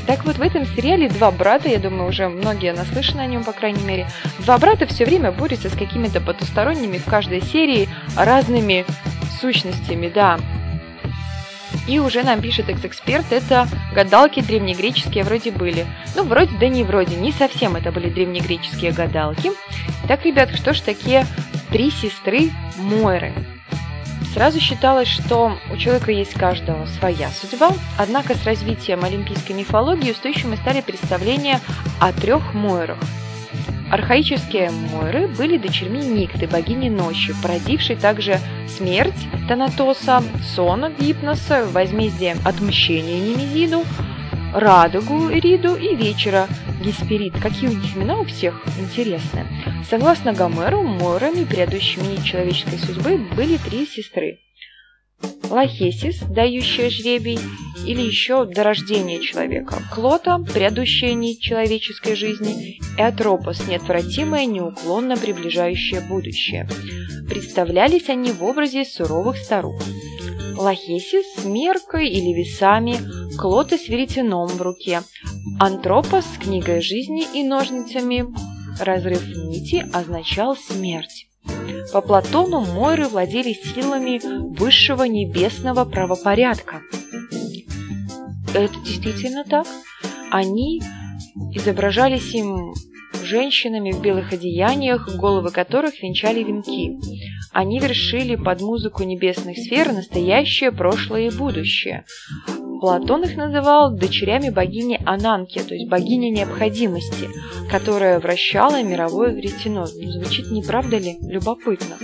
Так 0.07 0.25
вот, 0.25 0.37
в 0.37 0.41
этом 0.41 0.65
сериале 0.65 1.09
два 1.09 1.29
брата, 1.29 1.69
я 1.69 1.77
думаю, 1.77 2.09
уже 2.09 2.27
многие 2.27 2.73
наслышаны 2.73 3.21
о 3.21 3.27
нем, 3.27 3.43
по 3.43 3.51
крайней 3.51 3.83
мере, 3.83 4.07
два 4.39 4.57
брата 4.57 4.87
все 4.87 5.05
время 5.05 5.31
борются 5.31 5.69
с 5.69 5.73
какими-то 5.73 6.21
потусторонними 6.21 6.97
в 6.97 7.05
каждой 7.05 7.41
серии 7.41 7.87
разными 8.15 8.83
сущностями, 9.39 10.07
да. 10.07 10.39
И 11.87 11.99
уже 11.99 12.23
нам 12.23 12.41
пишет 12.41 12.69
экс-эксперт, 12.69 13.31
это 13.31 13.67
гадалки 13.93 14.41
древнегреческие 14.41 15.23
вроде 15.23 15.51
были. 15.51 15.85
Ну, 16.15 16.23
вроде, 16.23 16.55
да 16.57 16.67
не 16.67 16.83
вроде, 16.83 17.15
не 17.15 17.31
совсем 17.31 17.75
это 17.75 17.91
были 17.91 18.09
древнегреческие 18.09 18.91
гадалки. 18.91 19.51
Так, 20.07 20.25
ребят, 20.25 20.55
что 20.55 20.73
ж 20.73 20.81
такие 20.81 21.25
три 21.71 21.89
сестры 21.89 22.51
Мойры? 22.77 23.33
Сразу 24.33 24.59
считалось, 24.59 25.07
что 25.07 25.57
у 25.71 25.77
человека 25.77 26.11
есть 26.11 26.33
каждого 26.33 26.85
своя 26.85 27.29
судьба, 27.29 27.71
однако 27.97 28.35
с 28.35 28.43
развитием 28.43 29.03
олимпийской 29.03 29.53
мифологии 29.53 30.11
устойчивыми 30.11 30.57
стали 30.57 30.81
представления 30.81 31.61
о 31.99 32.11
трех 32.11 32.53
Мойрах– 32.53 32.99
Архаические 33.89 34.69
Мойры 34.69 35.27
были 35.29 35.57
дочерьми 35.57 35.99
Никты, 35.99 36.45
богини 36.45 36.89
ночи, 36.89 37.33
породившей 37.41 37.95
также 37.95 38.39
смерть 38.67 39.15
Танатоса, 39.47 40.21
сон 40.43 40.93
Гипноса, 40.99 41.65
возмездие 41.71 42.35
отмщения 42.43 43.19
Немезиду, 43.19 43.83
радугу 44.53 45.31
Эриду 45.31 45.75
и 45.75 45.95
вечера 45.95 46.47
Гесперид. 46.83 47.39
Какие 47.39 47.69
у 47.69 47.73
них 47.73 47.95
имена 47.95 48.19
у 48.19 48.25
всех 48.25 48.61
интересные. 48.77 49.45
Согласно 49.89 50.33
Гомеру, 50.33 50.83
Мойрами, 50.83 51.45
предыдущими 51.45 52.21
человеческой 52.23 52.79
судьбы, 52.79 53.17
были 53.35 53.55
три 53.57 53.85
сестры. 53.85 54.39
Лахесис, 55.49 56.19
дающая 56.29 56.89
жребий, 56.89 57.39
или 57.85 58.01
еще 58.01 58.45
до 58.45 58.63
рождения 58.63 59.19
человека. 59.21 59.81
Клота, 59.93 60.39
предыдущая 60.39 61.13
нить 61.13 61.39
человеческой 61.39 62.15
жизни, 62.15 62.79
и 62.97 63.01
Атропос, 63.01 63.65
неотвратимое, 63.67 64.45
неуклонно 64.45 65.15
приближающее 65.15 66.01
будущее. 66.01 66.67
Представлялись 67.29 68.09
они 68.09 68.31
в 68.31 68.43
образе 68.43 68.83
суровых 68.83 69.37
старух. 69.37 69.81
Лахесис 70.57 71.35
с 71.37 71.45
меркой 71.45 72.09
или 72.09 72.33
весами, 72.33 72.97
Клота 73.37 73.77
с 73.77 73.87
веретеном 73.87 74.47
в 74.47 74.61
руке, 74.61 75.01
Антропос 75.59 76.25
с 76.25 76.37
книгой 76.39 76.81
жизни 76.81 77.25
и 77.33 77.43
ножницами. 77.43 78.25
Разрыв 78.79 79.23
нити 79.27 79.85
означал 79.93 80.55
смерть. 80.55 81.26
По 81.93 82.01
Платону 82.01 82.61
Мойры 82.61 83.07
владели 83.07 83.53
силами 83.53 84.19
высшего 84.57 85.03
небесного 85.03 85.85
правопорядка. 85.85 86.81
Это 88.53 88.73
действительно 88.85 89.43
так. 89.43 89.67
Они 90.31 90.81
изображались 91.53 92.33
им 92.33 92.73
женщинами 93.23 93.91
в 93.91 94.01
белых 94.01 94.33
одеяниях, 94.33 95.15
головы 95.15 95.51
которых 95.51 96.01
венчали 96.01 96.43
венки. 96.43 96.97
Они 97.51 97.79
вершили 97.79 98.35
под 98.35 98.61
музыку 98.61 99.03
небесных 99.03 99.57
сфер 99.57 99.91
настоящее, 99.91 100.71
прошлое 100.71 101.27
и 101.27 101.35
будущее. 101.35 102.05
Платон 102.79 103.23
их 103.23 103.35
называл 103.35 103.91
дочерями 103.91 104.49
богини 104.49 104.99
Ананки, 105.05 105.59
то 105.59 105.73
есть 105.73 105.89
богини 105.89 106.27
необходимости, 106.27 107.29
которая 107.71 108.19
вращала 108.19 108.81
мировое 108.83 109.31
веретено. 109.31 109.87
Ну, 109.95 110.11
звучит 110.11 110.51
не 110.51 110.61
правда 110.61 110.97
ли? 110.97 111.17
Любопытно. 111.21 111.97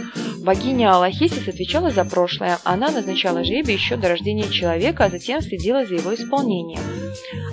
Богиня 0.43 0.93
Аллахисис 0.93 1.47
отвечала 1.47 1.89
за 1.89 2.03
прошлое. 2.03 2.57
Она 2.65 2.89
назначала 2.89 3.43
жребий 3.43 3.75
еще 3.75 3.95
до 3.95 4.09
рождения 4.09 4.49
человека, 4.49 5.05
а 5.05 5.09
затем 5.09 5.41
следила 5.41 5.85
за 5.85 5.95
его 5.95 6.13
исполнением. 6.13 6.81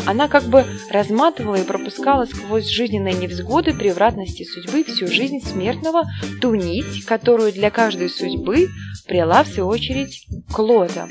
Она 0.07 0.27
как 0.29 0.45
бы 0.45 0.65
разматывала 0.91 1.57
и 1.57 1.65
пропускала 1.65 2.25
сквозь 2.25 2.67
жизненные 2.67 3.15
невзгоды 3.15 3.75
превратности 3.75 4.45
судьбы 4.45 4.83
всю 4.83 5.07
жизнь 5.07 5.41
смертного 5.41 6.03
ту 6.41 6.55
нить, 6.55 7.05
которую 7.05 7.53
для 7.53 7.71
каждой 7.71 8.09
судьбы 8.09 8.69
прила 9.07 9.45
в 9.45 9.49
свою 9.49 9.69
очередь 9.69 10.27
Клода. 10.53 11.07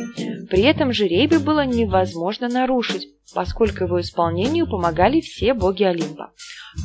При 0.50 0.64
этом 0.64 0.92
жеребий 0.92 1.38
было 1.38 1.66
невозможно 1.66 1.99
нарушить, 2.48 3.08
поскольку 3.34 3.86
его 3.86 4.02
исполнению 4.02 4.68
помогали 4.68 5.22
все 5.22 5.54
боги 5.54 5.84
Олимпа. 5.84 6.32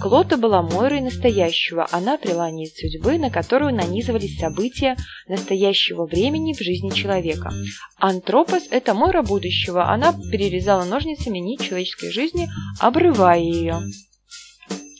Клота 0.00 0.36
была 0.36 0.62
Мойрой 0.62 1.00
настоящего, 1.00 1.86
она 1.90 2.16
прила 2.16 2.50
нить 2.50 2.74
судьбы, 2.76 3.18
на 3.18 3.30
которую 3.30 3.74
нанизывались 3.74 4.38
события 4.38 4.96
настоящего 5.28 6.06
времени 6.06 6.54
в 6.54 6.60
жизни 6.60 6.90
человека. 6.90 7.52
Антропос– 7.98 8.64
это 8.70 8.94
Мойра 8.94 9.22
будущего, 9.22 9.90
она 9.90 10.12
перерезала 10.12 10.84
ножницами 10.84 11.38
нить 11.38 11.62
человеческой 11.62 12.10
жизни, 12.10 12.48
обрывая 12.80 13.40
ее. 13.40 13.80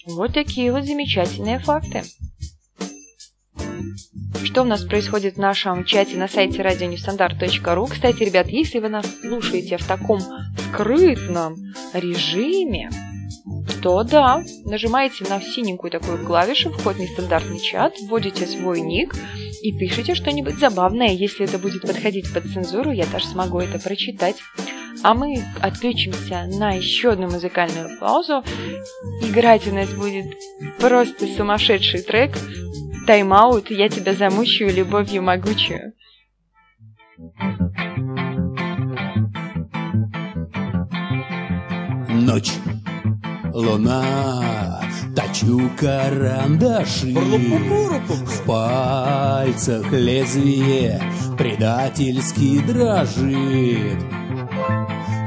Вот 0.07 0.35
такие 0.35 0.71
вот 0.71 0.85
замечательные 0.85 1.59
факты. 1.59 2.03
Что 4.43 4.63
у 4.63 4.65
нас 4.65 4.83
происходит 4.83 5.35
в 5.35 5.41
нашем 5.41 5.85
чате 5.85 6.17
на 6.17 6.29
сайте 6.29 6.63
радионестандарт.ру. 6.63 7.87
Кстати, 7.87 8.23
ребят, 8.23 8.49
если 8.49 8.79
вы 8.79 8.89
нас 8.89 9.07
слушаете 9.21 9.77
в 9.77 9.87
таком 9.87 10.21
скрытном 10.59 11.57
режиме, 11.93 12.91
то 13.83 14.03
да, 14.03 14.43
нажимаете 14.65 15.25
на 15.29 15.41
синенькую 15.41 15.91
такую 15.91 16.25
клавишу 16.25 16.71
«Вход 16.73 16.97
в 16.97 17.01
нестандартный 17.01 17.61
чат», 17.61 17.95
вводите 18.01 18.47
свой 18.47 18.81
ник 18.81 19.15
и 19.63 19.73
пишите 19.73 20.15
что-нибудь 20.15 20.59
забавное. 20.59 21.09
Если 21.09 21.47
это 21.47 21.59
будет 21.59 21.83
подходить 21.83 22.33
под 22.33 22.45
цензуру, 22.45 22.91
я 22.91 23.07
даже 23.07 23.27
смогу 23.27 23.61
это 23.61 23.79
прочитать. 23.79 24.37
А 25.03 25.13
мы 25.13 25.45
отключимся 25.61 26.49
на 26.59 26.73
еще 26.73 27.11
одну 27.11 27.29
музыкальную 27.29 27.99
паузу. 27.99 28.43
Играть 29.21 29.67
у 29.67 29.75
нас 29.75 29.91
будет 29.91 30.27
просто 30.79 31.27
сумасшедший 31.27 32.01
трек 32.01 32.39
Тайм-аут, 33.07 33.71
я 33.71 33.89
тебя 33.89 34.15
замучаю 34.15 34.75
любовью 34.75 35.23
могучую. 35.23 35.93
Ночь, 42.09 42.53
луна, 43.53 44.81
точу 45.15 45.71
карандаши. 45.79 47.13
В 47.13 48.47
пальцах 48.47 49.93
лезвие 49.93 51.03
предательски 51.37 52.61
дрожит. 52.61 53.99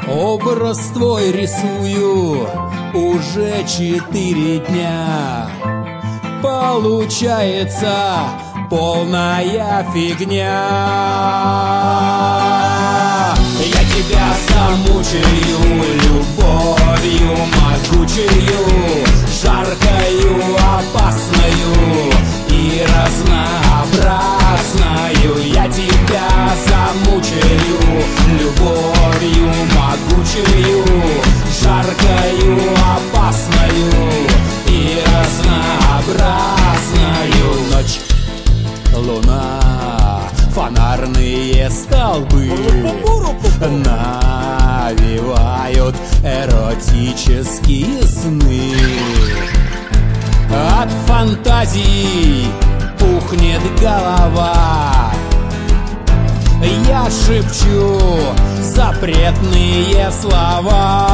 Образ 0.08 0.80
твой 0.94 1.32
рисую 1.32 2.48
уже 2.94 3.64
четыре 3.68 4.60
дня 4.60 5.77
получается 6.42 7.94
полная 8.70 9.86
фигня. 9.94 10.64
Я 13.60 13.84
тебя 13.94 14.28
замучаю 14.50 15.60
любовью 16.04 17.36
могучую, 17.56 19.06
жаркою, 19.42 20.56
опасною 20.56 22.17
и 22.58 22.84
разнообразною. 22.84 25.38
Я 25.54 25.68
тебя 25.70 26.30
замучаю 26.66 27.78
любовью 28.40 29.48
могучую, 29.76 30.84
жаркою, 31.62 32.58
опасною 32.96 33.92
и 34.68 34.80
разнообразною 35.06 37.50
ночь 37.72 37.96
Луна, 38.96 40.24
фонарные 40.54 41.70
столбы 41.70 42.46
Навевают 44.90 45.96
эротические 46.24 48.02
сны 48.04 48.74
фантазий 51.18 52.46
пухнет 53.00 53.62
голова. 53.82 55.12
Я 56.88 57.10
шепчу 57.10 58.00
запретные 58.62 60.12
слова. 60.12 61.08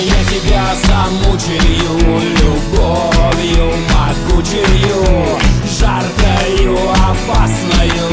Я 0.00 0.24
тебя 0.30 0.64
замучаю 0.86 1.94
любовью 2.40 3.66
могучую 3.92 5.04
Жаркою, 5.78 6.74
опасною 6.92 8.10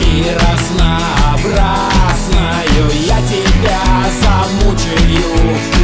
и 0.00 0.12
разнообразною 0.34 2.84
Я 3.06 3.18
тебя 3.22 3.82
замучаю 4.20 5.30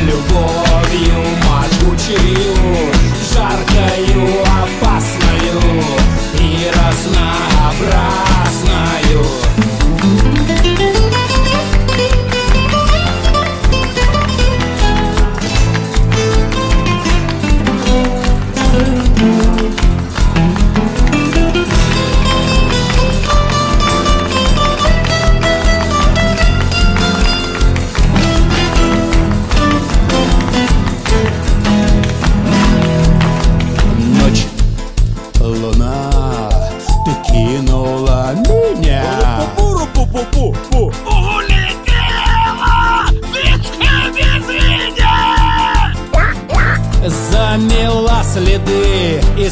любовью 0.03 0.62
могучую 0.93 2.55
Жаркою, 3.33 3.72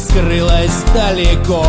скрылась 0.01 0.83
далеко 0.93 1.65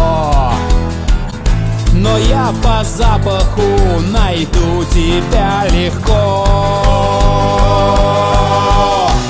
Но 1.95 2.18
я 2.18 2.53
по 2.62 2.85
запаху 2.85 3.62
найду 4.11 4.85
тебя 4.92 5.64
легко 5.71 6.47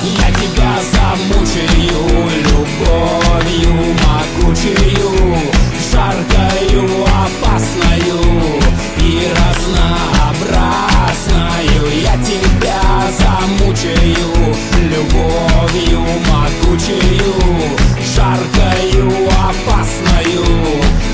Я 0.03 0.31
тебя 0.31 0.81
замучаю 0.93 2.03
любовью 2.43 3.73
могучую, 4.43 5.11
жаркою, 5.91 6.83
опасною 7.05 8.19
и 8.99 9.01
разнообразною. 9.31 11.83
Я 12.01 12.15
тебя 12.23 12.72
замучаю 13.43 14.55
любовью 14.89 15.99
могучую, 16.29 17.33
жаркою, 18.15 19.07
опасною 19.27 20.45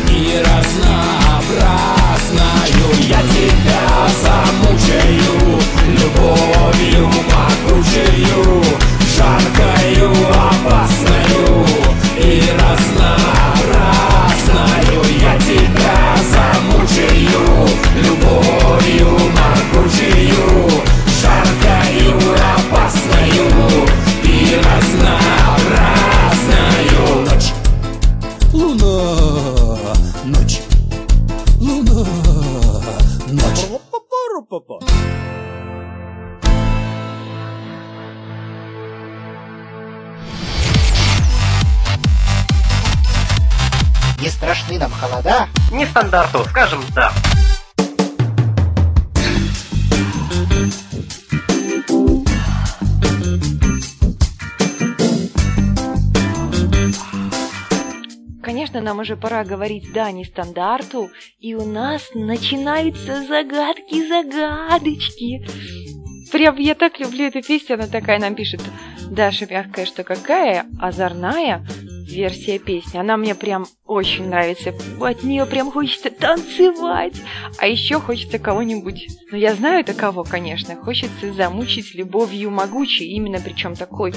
и 0.10 0.44
разнообразною. 0.46 2.19
Уже 59.10 59.18
пора 59.18 59.44
говорить 59.44 59.92
«да» 59.92 60.12
не 60.12 60.24
стандарту, 60.24 61.10
и 61.40 61.56
у 61.56 61.66
нас 61.66 62.12
начинаются 62.14 63.26
загадки-загадочки. 63.26 65.48
Прям 66.32 66.58
я 66.58 66.76
так 66.76 67.00
люблю 67.00 67.26
эту 67.26 67.42
песню, 67.42 67.74
она 67.74 67.88
такая 67.88 68.20
нам 68.20 68.36
пишет. 68.36 68.62
Даша 69.10 69.48
мягкая, 69.50 69.88
что 69.88 70.04
какая, 70.04 70.68
озорная 70.80 71.66
версия 72.10 72.60
песни. 72.60 72.98
Она 72.98 73.18
мне 73.18 73.36
прям 73.36 73.66
очень 73.86 74.28
нравится. 74.28 74.74
От 75.00 75.24
нее 75.24 75.46
прям 75.46 75.72
хочется 75.72 76.10
танцевать. 76.10 77.22
А 77.58 77.68
еще 77.68 78.00
хочется 78.00 78.40
кого-нибудь, 78.40 79.08
ну 79.32 79.38
я 79.38 79.56
знаю 79.56 79.82
это 79.82 79.94
кого, 79.94 80.24
конечно, 80.24 80.76
хочется 80.76 81.34
замучить 81.34 81.96
любовью 81.96 82.52
могучей, 82.52 83.08
именно 83.08 83.40
причем 83.44 83.76
такой, 83.76 84.14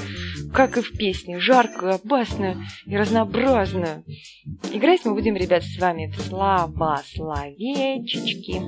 как 0.52 0.76
и 0.76 0.82
в 0.82 0.92
песне, 0.92 1.38
жаркую, 1.38 1.94
опасную 1.94 2.62
и 2.86 2.96
разнообразную. 2.96 4.04
Играть 4.72 5.04
мы 5.04 5.14
будем, 5.14 5.36
ребят, 5.36 5.62
с 5.62 5.78
вами 5.78 6.10
в 6.10 6.20
слова 6.20 7.02
словечечки. 7.14 8.62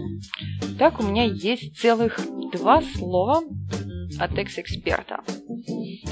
Так, 0.78 1.00
у 1.00 1.02
меня 1.04 1.24
есть 1.24 1.76
целых 1.76 2.20
два 2.52 2.82
слова 2.82 3.42
от 4.18 4.38
экс-эксперта. 4.38 5.20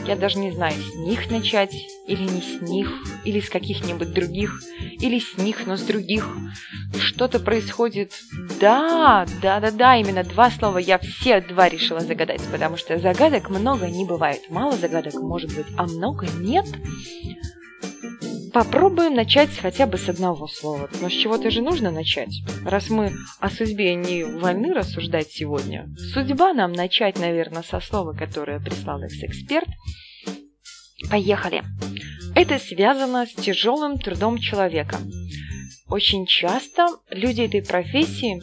Я 0.06 0.16
даже 0.16 0.38
не 0.38 0.50
знаю, 0.50 0.74
с 0.74 0.94
них 0.96 1.30
начать, 1.30 1.74
или 2.08 2.22
не 2.22 2.40
с 2.40 2.60
них, 2.60 3.01
или 3.24 3.40
с 3.40 3.48
каких-нибудь 3.48 4.12
других, 4.12 4.62
или 5.00 5.18
с 5.18 5.36
них, 5.38 5.66
но 5.66 5.76
с 5.76 5.82
других. 5.82 6.26
Что-то 6.98 7.40
происходит. 7.40 8.12
Да, 8.60 9.26
да, 9.40 9.60
да, 9.60 9.70
да, 9.70 9.96
именно 9.96 10.24
два 10.24 10.50
слова. 10.50 10.78
Я 10.78 10.98
все 10.98 11.40
два 11.40 11.68
решила 11.68 12.00
загадать, 12.00 12.42
потому 12.50 12.76
что 12.76 12.98
загадок 12.98 13.50
много 13.50 13.88
не 13.88 14.04
бывает. 14.04 14.42
Мало 14.50 14.72
загадок 14.72 15.14
может 15.14 15.54
быть, 15.54 15.66
а 15.76 15.84
много 15.84 16.26
нет. 16.38 16.66
Попробуем 18.52 19.14
начать 19.14 19.56
хотя 19.56 19.86
бы 19.86 19.96
с 19.96 20.10
одного 20.10 20.46
слова. 20.46 20.90
Но 21.00 21.08
с 21.08 21.12
чего-то 21.12 21.50
же 21.50 21.62
нужно 21.62 21.90
начать. 21.90 22.42
Раз 22.66 22.90
мы 22.90 23.12
о 23.40 23.48
судьбе 23.48 23.94
не 23.94 24.24
вольны 24.24 24.74
рассуждать 24.74 25.30
сегодня, 25.30 25.88
судьба 26.12 26.52
нам 26.52 26.72
начать, 26.72 27.18
наверное, 27.18 27.62
со 27.62 27.80
слова, 27.80 28.12
которое 28.12 28.60
прислал 28.60 29.02
экс-эксперт. 29.02 29.68
Поехали. 31.10 31.62
Это 32.34 32.58
связано 32.58 33.26
с 33.26 33.34
тяжелым 33.34 33.98
трудом 33.98 34.38
человека. 34.38 34.98
Очень 35.88 36.26
часто 36.26 36.86
люди 37.10 37.42
этой 37.42 37.62
профессии 37.62 38.40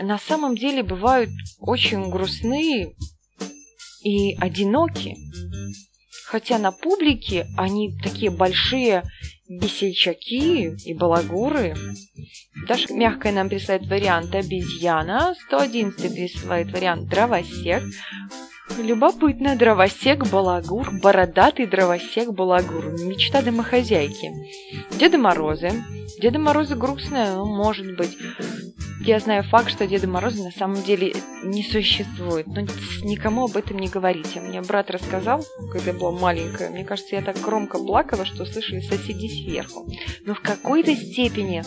на 0.00 0.18
самом 0.18 0.56
деле 0.56 0.82
бывают 0.82 1.30
очень 1.58 2.08
грустные 2.10 2.94
и 4.04 4.34
одиноки. 4.36 5.16
Хотя 6.26 6.58
на 6.58 6.72
публике 6.72 7.46
они 7.58 7.98
такие 8.02 8.30
большие 8.30 9.02
весельчаки 9.48 10.74
и 10.84 10.94
балагуры. 10.94 11.74
Даша 12.66 12.94
мягкая 12.94 13.32
нам 13.32 13.48
присылает 13.48 13.86
вариант 13.86 14.34
обезьяна, 14.34 15.34
111 15.46 16.14
присылает 16.14 16.70
вариант 16.72 17.08
дровосек. 17.08 17.82
Любопытно, 18.78 19.56
дровосек, 19.56 20.26
балагур, 20.30 20.90
бородатый 20.92 21.66
дровосек, 21.66 22.30
балагур. 22.30 22.86
Мечта 23.04 23.42
домохозяйки. 23.42 24.32
Деда 24.98 25.18
Морозы. 25.18 25.70
Деда 26.20 26.38
Морозы 26.38 26.74
грустная, 26.76 27.34
ну, 27.34 27.44
может 27.44 27.96
быть. 27.96 28.16
Я 29.00 29.18
знаю 29.18 29.42
факт, 29.42 29.68
что 29.68 29.86
Деда 29.86 30.06
Мороза 30.06 30.44
на 30.44 30.52
самом 30.52 30.82
деле 30.82 31.12
не 31.42 31.64
существует. 31.64 32.46
Но 32.46 32.60
никому 33.02 33.44
об 33.46 33.56
этом 33.56 33.78
не 33.78 33.88
говорите. 33.88 34.40
Мне 34.40 34.62
брат 34.62 34.90
рассказал, 34.90 35.44
когда 35.72 35.90
я 35.90 35.98
была 35.98 36.12
маленькая. 36.12 36.70
Мне 36.70 36.84
кажется, 36.84 37.16
я 37.16 37.22
так 37.22 37.40
громко 37.40 37.78
плакала, 37.78 38.24
что 38.24 38.46
слышали 38.46 38.80
соседи 38.80 39.26
сверху. 39.26 39.88
Но 40.24 40.34
в 40.34 40.40
какой-то 40.40 40.94
степени 40.94 41.62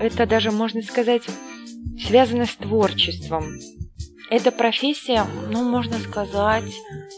это 0.00 0.26
даже, 0.26 0.50
можно 0.50 0.80
сказать, 0.82 1.22
связано 2.00 2.46
с 2.46 2.56
творчеством. 2.56 3.58
Эта 4.30 4.50
профессия, 4.50 5.26
ну, 5.50 5.62
можно 5.62 5.98
сказать, 5.98 6.72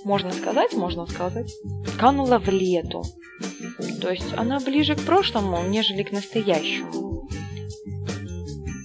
можно 0.05 0.33
сказать, 0.33 0.73
можно 0.73 1.07
сказать, 1.07 1.53
канула 1.99 2.39
в 2.39 2.49
лету. 2.49 3.03
То 4.01 4.11
есть 4.11 4.33
она 4.37 4.61
ближе 4.61 4.97
к 4.97 5.03
прошлому, 5.03 5.63
нежели 5.69 6.03
к 6.03 6.13
настоящему. 6.13 7.29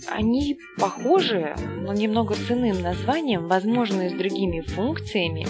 Они 0.09 0.57
похожи, 0.77 1.55
но 1.77 1.93
немного 1.93 2.35
с 2.35 2.51
иным 2.51 2.81
названием, 2.81 3.47
возможно, 3.47 4.03
и 4.03 4.09
с 4.09 4.13
другими 4.13 4.61
функциями. 4.61 5.47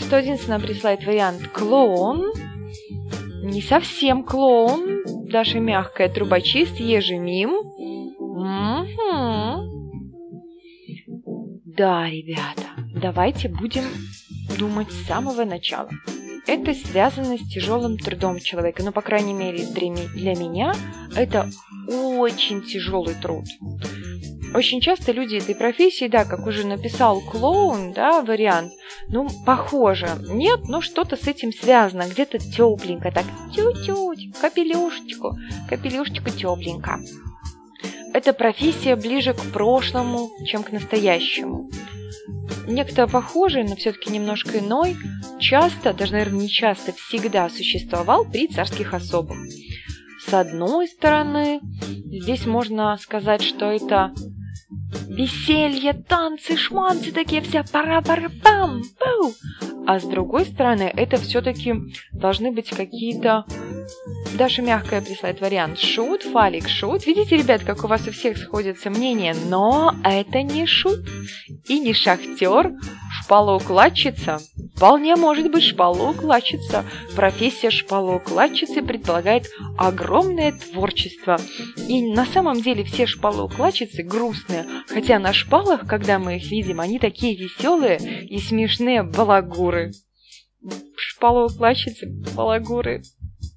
111 0.00 0.48
нам 0.48 0.60
присылает 0.60 1.04
вариант 1.04 1.48
клоун. 1.48 2.32
Не 3.42 3.62
совсем 3.62 4.22
клоун. 4.22 5.02
Даша 5.28 5.58
мягкая 5.58 6.08
трубочист, 6.08 6.76
ежемим. 6.78 7.73
Угу. 8.34 9.94
Да, 11.76 12.10
ребята, 12.10 12.66
давайте 12.96 13.48
будем 13.48 13.84
думать 14.58 14.90
с 14.90 15.06
самого 15.06 15.44
начала. 15.44 15.88
Это 16.48 16.74
связано 16.74 17.38
с 17.38 17.48
тяжелым 17.48 17.96
трудом 17.96 18.40
человека. 18.40 18.82
Ну, 18.82 18.90
по 18.90 19.02
крайней 19.02 19.34
мере, 19.34 19.64
для 19.66 20.34
меня 20.34 20.74
это 21.14 21.48
очень 21.86 22.62
тяжелый 22.62 23.14
труд. 23.14 23.44
Очень 24.52 24.80
часто 24.80 25.12
люди 25.12 25.36
этой 25.36 25.54
профессии, 25.54 26.08
да, 26.08 26.24
как 26.24 26.46
уже 26.46 26.66
написал 26.66 27.20
клоун, 27.20 27.92
да, 27.92 28.20
вариант, 28.22 28.72
ну, 29.08 29.28
похоже. 29.46 30.08
Нет, 30.28 30.60
но 30.68 30.80
что-то 30.80 31.16
с 31.16 31.28
этим 31.28 31.52
связано. 31.52 32.08
Где-то 32.08 32.38
тепленько, 32.38 33.12
так, 33.12 33.26
тю-тють, 33.54 34.36
капелюшечку, 34.40 35.36
капелюшечку 35.68 36.30
тепленько. 36.30 37.00
Эта 38.14 38.32
профессия 38.32 38.94
ближе 38.94 39.34
к 39.34 39.42
прошлому, 39.52 40.30
чем 40.46 40.62
к 40.62 40.70
настоящему. 40.70 41.68
Некто 42.68 43.08
похожий, 43.08 43.64
но 43.64 43.74
все-таки 43.74 44.12
немножко 44.12 44.60
иной, 44.60 44.96
часто, 45.40 45.92
даже, 45.92 46.12
наверное, 46.12 46.42
не 46.42 46.48
часто, 46.48 46.92
всегда 46.92 47.48
существовал 47.50 48.24
при 48.24 48.46
царских 48.46 48.94
особах. 48.94 49.36
С 50.24 50.32
одной 50.32 50.86
стороны, 50.86 51.58
здесь 51.82 52.46
можно 52.46 52.96
сказать, 52.98 53.42
что 53.42 53.66
это 53.72 54.14
веселье, 55.08 55.92
танцы, 55.92 56.56
шманцы 56.56 57.12
такие 57.12 57.40
вся 57.42 57.64
пара 57.70 58.00
пара 58.00 58.30
пам 58.42 58.82
пау. 58.98 59.32
А 59.86 60.00
с 60.00 60.04
другой 60.04 60.46
стороны, 60.46 60.90
это 60.94 61.16
все-таки 61.18 61.74
должны 62.12 62.52
быть 62.52 62.70
какие-то... 62.70 63.44
Даша 64.38 64.62
мягкая 64.62 65.00
присылает 65.00 65.40
вариант. 65.40 65.78
Шут, 65.78 66.22
фалик, 66.22 66.68
шут. 66.68 67.06
Видите, 67.06 67.36
ребят, 67.36 67.62
как 67.62 67.84
у 67.84 67.86
вас 67.86 68.08
у 68.08 68.10
всех 68.10 68.36
сходятся 68.36 68.90
мнения, 68.90 69.36
но 69.48 69.94
это 70.02 70.42
не 70.42 70.66
шут 70.66 71.00
и 71.68 71.78
не 71.78 71.92
шахтер. 71.92 72.72
Шпалоукладчица? 73.24 74.38
Вполне 74.76 75.16
может 75.16 75.50
быть 75.50 75.62
шпалоукладчица. 75.62 76.84
Профессия 77.16 77.70
шпалоукладчицы 77.70 78.82
предполагает 78.82 79.46
огромное 79.78 80.52
творчество. 80.52 81.38
И 81.88 82.02
на 82.12 82.26
самом 82.26 82.60
деле 82.60 82.84
все 82.84 83.06
шпалоукладчицы 83.06 84.02
грустные, 84.02 84.66
хотя 84.88 85.18
на 85.18 85.32
шпалах, 85.32 85.86
когда 85.86 86.18
мы 86.18 86.36
их 86.36 86.50
видим, 86.50 86.80
они 86.80 86.98
такие 86.98 87.34
веселые 87.34 88.26
и 88.26 88.38
смешные 88.38 89.02
балагуры. 89.02 89.92
Шпалоукладчицы, 90.94 92.06
балагуры. 92.34 93.02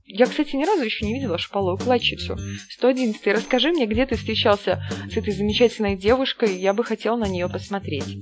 Я, 0.06 0.28
кстати, 0.28 0.56
ни 0.56 0.64
разу 0.64 0.84
еще 0.84 1.06
не 1.06 1.16
видела 1.16 1.38
шпалоукладчицу. 1.38 2.38
111. 2.70 3.28
Расскажи 3.28 3.72
мне, 3.72 3.86
где 3.86 4.06
ты 4.06 4.16
встречался 4.16 4.82
с 5.12 5.18
этой 5.18 5.34
замечательной 5.34 5.98
девушкой, 5.98 6.58
я 6.58 6.74
бы 6.74 6.86
хотела 6.86 7.18
на 7.18 7.28
нее 7.28 7.50
посмотреть. 7.50 8.18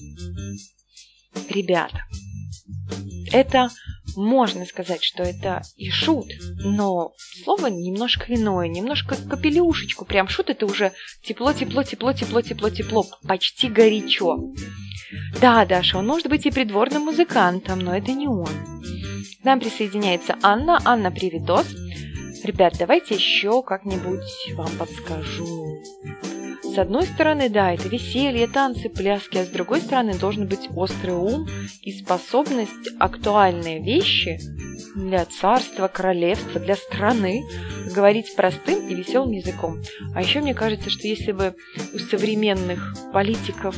Ребята, 1.50 2.04
это 3.32 3.70
можно 4.16 4.66
сказать, 4.66 5.04
что 5.04 5.24
это 5.24 5.62
и 5.78 5.90
шут, 5.90 6.28
но 6.64 7.14
слово 7.44 7.68
немножко 7.68 8.34
иное, 8.34 8.68
немножко 8.68 9.16
капелюшечку. 9.16 10.06
Прям 10.06 10.28
шут 10.28 10.50
это 10.50 10.66
уже 10.66 10.94
тепло, 11.24 11.54
тепло, 11.54 11.84
тепло, 11.84 12.14
тепло, 12.14 12.42
тепло, 12.42 12.70
тепло, 12.70 13.06
почти 13.28 13.68
горячо. 13.68 14.38
Да, 15.42 15.66
Даша, 15.66 15.98
он 15.98 16.08
может 16.08 16.28
быть 16.28 16.46
и 16.46 16.52
придворным 16.52 17.04
музыкантом, 17.04 17.80
но 17.80 17.96
это 17.96 18.12
не 18.12 18.28
он. 18.28 18.48
К 19.42 19.44
нам 19.44 19.60
присоединяется 19.60 20.36
Анна. 20.42 20.80
Анна, 20.86 21.12
привитос. 21.12 21.68
Ребят, 22.44 22.76
давайте 22.80 23.16
еще 23.16 23.64
как-нибудь 23.64 24.56
вам 24.56 24.70
подскажу. 24.78 25.82
С 26.74 26.78
одной 26.78 27.04
стороны, 27.04 27.50
да, 27.50 27.74
это 27.74 27.88
веселье, 27.88 28.48
танцы, 28.48 28.90
пляски, 28.90 29.38
а 29.38 29.46
с 29.46 29.48
другой 29.48 29.82
стороны 29.82 30.18
должен 30.18 30.48
быть 30.48 30.70
острый 30.76 31.16
ум 31.16 31.48
и 31.82 31.92
способность 31.92 32.90
актуальные 33.00 33.82
вещи 33.82 34.40
для 34.96 35.26
царства, 35.26 35.88
королевства, 35.88 36.60
для 36.60 36.76
страны 36.76 37.44
говорить 37.94 38.36
простым 38.36 38.88
и 38.88 38.96
веселым 38.96 39.32
языком. 39.32 39.82
А 40.14 40.22
еще 40.22 40.42
мне 40.42 40.54
кажется, 40.54 40.90
что 40.90 41.08
если 41.08 41.32
бы 41.32 41.56
у 41.94 42.00
современных 42.00 42.96
политиков 43.14 43.76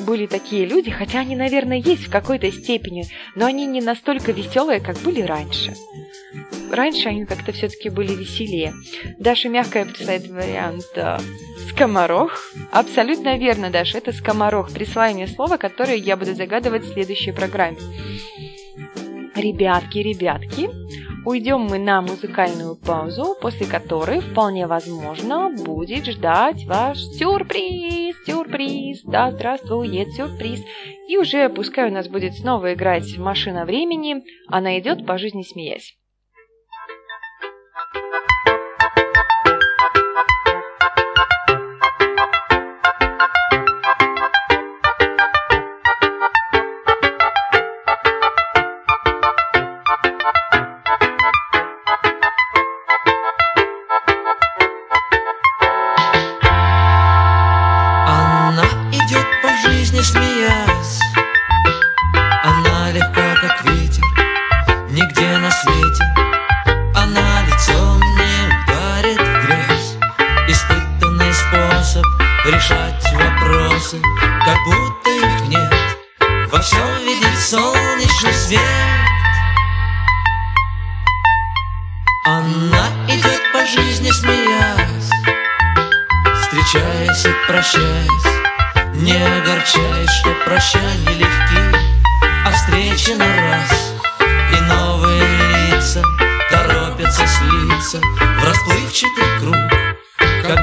были 0.00 0.26
такие 0.26 0.66
люди, 0.66 0.90
хотя 0.90 1.20
они, 1.20 1.36
наверное, 1.36 1.78
есть 1.78 2.06
в 2.06 2.10
какой-то 2.10 2.50
степени, 2.52 3.06
но 3.34 3.46
они 3.46 3.66
не 3.66 3.80
настолько 3.80 4.32
веселые, 4.32 4.80
как 4.80 4.96
были 4.98 5.22
раньше. 5.22 5.74
Раньше 6.70 7.08
они 7.08 7.24
как-то 7.24 7.52
все-таки 7.52 7.88
были 7.88 8.12
веселее. 8.12 8.74
Даша 9.18 9.48
мягкая 9.48 9.84
присылает 9.84 10.28
вариант 10.28 10.84
э, 10.96 11.18
скоморох. 11.70 12.52
Абсолютно 12.72 13.38
верно, 13.38 13.70
Даша, 13.70 13.98
это 13.98 14.12
скоморох. 14.12 14.70
Мне 14.72 15.26
слово, 15.28 15.56
которое 15.56 15.96
я 15.96 16.16
буду 16.16 16.34
загадывать 16.34 16.84
в 16.84 16.92
следующей 16.92 17.32
программе. 17.32 17.78
Ребятки, 19.36 19.98
ребятки, 19.98 20.70
уйдем 21.26 21.60
мы 21.60 21.78
на 21.78 22.00
музыкальную 22.00 22.74
паузу, 22.74 23.36
после 23.38 23.66
которой 23.66 24.20
вполне 24.20 24.66
возможно 24.66 25.50
будет 25.50 26.06
ждать 26.06 26.64
ваш 26.64 26.98
сюрприз, 26.98 28.16
сюрприз, 28.24 29.02
да, 29.02 29.30
здравствует 29.32 30.08
сюрприз. 30.14 30.62
И 31.08 31.18
уже 31.18 31.50
пускай 31.50 31.90
у 31.90 31.92
нас 31.92 32.08
будет 32.08 32.32
снова 32.32 32.72
играть 32.72 33.18
машина 33.18 33.66
времени, 33.66 34.24
она 34.48 34.78
идет 34.78 35.04
по 35.04 35.18
жизни 35.18 35.42
смеясь. 35.42 35.98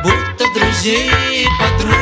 Будто 0.03 0.45
друзей 0.53 1.09
и 1.43 1.47
подруг 1.57 1.95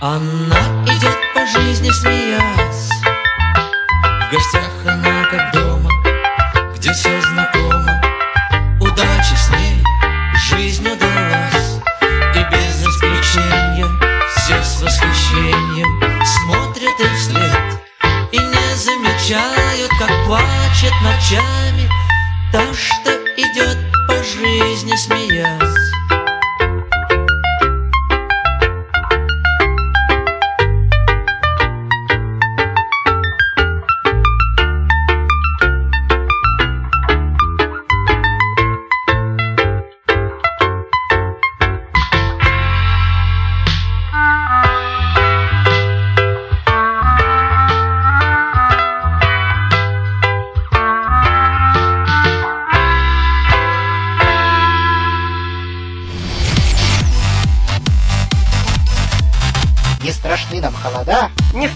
Она 0.00 0.84
идет 0.86 1.16
по 1.32 1.46
жизни, 1.46 1.90
смеясь 1.90 2.90
В 2.98 4.32
гостях 4.32 4.71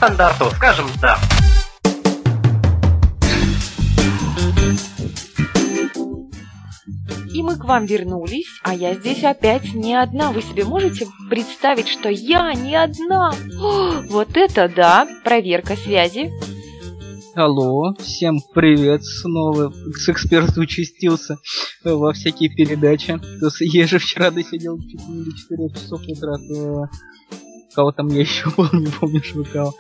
стандарту, 0.07 0.45
скажем 0.55 0.87
да. 1.01 1.19
И 7.35 7.43
мы 7.43 7.57
к 7.57 7.65
вам 7.65 7.87
вернулись, 7.87 8.47
а 8.63 8.73
я 8.73 8.95
здесь 8.95 9.25
опять 9.25 9.75
не 9.75 9.95
одна. 9.95 10.31
Вы 10.31 10.43
себе 10.43 10.65
можете 10.65 11.07
представить, 11.29 11.89
что 11.89 12.09
я 12.09 12.55
не 12.55 12.77
одна? 12.77 13.33
О, 13.61 14.03
вот 14.09 14.37
это 14.37 14.73
да! 14.75 15.07
Проверка 15.25 15.77
связи. 15.77 16.31
Алло, 17.35 17.95
всем 17.99 18.39
привет 18.55 19.05
снова. 19.05 19.73
С 19.95 20.09
эксперт 20.09 20.57
участился 20.57 21.37
во 21.85 22.13
всякие 22.15 22.49
передачи. 22.49 23.21
Я 23.61 23.87
же 23.87 23.99
вчера 23.99 24.31
досидел 24.31 24.79
чуть 24.79 25.07
не 25.09 25.25
до 25.25 25.37
4 25.37 25.69
часов 25.71 26.01
утра. 26.07 26.89
Кого 27.77 27.93
там 27.93 28.09
я 28.09 28.21
еще 28.23 28.49
был, 28.57 28.69
не 28.73 28.87
помню, 28.89 29.23
что 29.23 29.45
кого. 29.45 29.75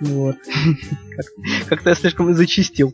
Вот. 0.00 0.36
Как- 1.16 1.26
Как-то 1.68 1.90
я 1.90 1.94
слишком 1.96 2.34
зачистил. 2.34 2.92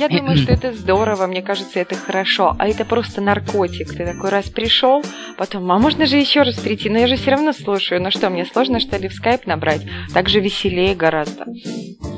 Я 0.00 0.08
думаю, 0.08 0.38
что 0.38 0.50
это 0.50 0.72
здорово, 0.72 1.26
мне 1.26 1.42
кажется, 1.42 1.78
это 1.78 1.94
хорошо. 1.94 2.56
А 2.58 2.66
это 2.66 2.86
просто 2.86 3.20
наркотик. 3.20 3.92
Ты 3.94 4.06
такой 4.06 4.30
раз 4.30 4.48
пришел, 4.48 5.04
потом, 5.36 5.70
а 5.70 5.78
можно 5.78 6.06
же 6.06 6.16
еще 6.16 6.40
раз 6.42 6.54
прийти? 6.54 6.88
Но 6.88 6.98
я 6.98 7.06
же 7.06 7.16
все 7.16 7.32
равно 7.32 7.52
слушаю. 7.52 8.00
Ну 8.02 8.10
что, 8.10 8.30
мне 8.30 8.46
сложно, 8.46 8.80
что 8.80 8.96
ли, 8.96 9.08
в 9.08 9.12
скайп 9.12 9.46
набрать? 9.46 9.82
Так 10.14 10.30
же 10.30 10.40
веселее 10.40 10.94
гораздо. 10.94 11.44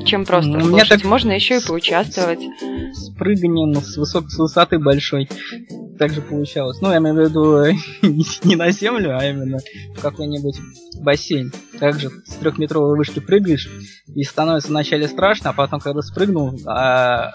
чем 0.05 0.23
просто 0.25 0.51
Ну, 0.51 0.61
слушать. 0.61 0.87
так- 0.89 1.03
Можно 1.03 1.33
еще 1.33 1.57
и 1.57 1.67
поучаствовать. 1.67 2.39
С 2.93 3.09
прыганием 3.09 3.75
с, 3.81 3.97
высок... 3.97 4.29
с 4.31 4.37
высоты 4.39 4.79
большой. 4.79 5.27
Так 5.97 6.11
же 6.11 6.21
получалось. 6.21 6.79
Ну, 6.81 6.91
я 6.91 6.97
имею 6.97 7.15
в 7.15 7.19
виду 7.19 7.63
не- 8.43 8.55
на 8.55 8.71
землю, 8.71 9.17
а 9.17 9.25
именно 9.25 9.57
в 9.95 10.01
какой-нибудь 10.01 10.59
бассейн. 11.01 11.51
Также 11.79 12.09
с 12.25 12.35
трехметровой 12.35 12.97
вышки 12.97 13.19
прыгаешь, 13.19 13.69
и 14.13 14.23
становится 14.23 14.69
вначале 14.69 15.07
страшно, 15.07 15.51
а 15.51 15.53
потом, 15.53 15.79
когда 15.79 16.01
спрыгнул, 16.01 16.59
а, 16.65 17.33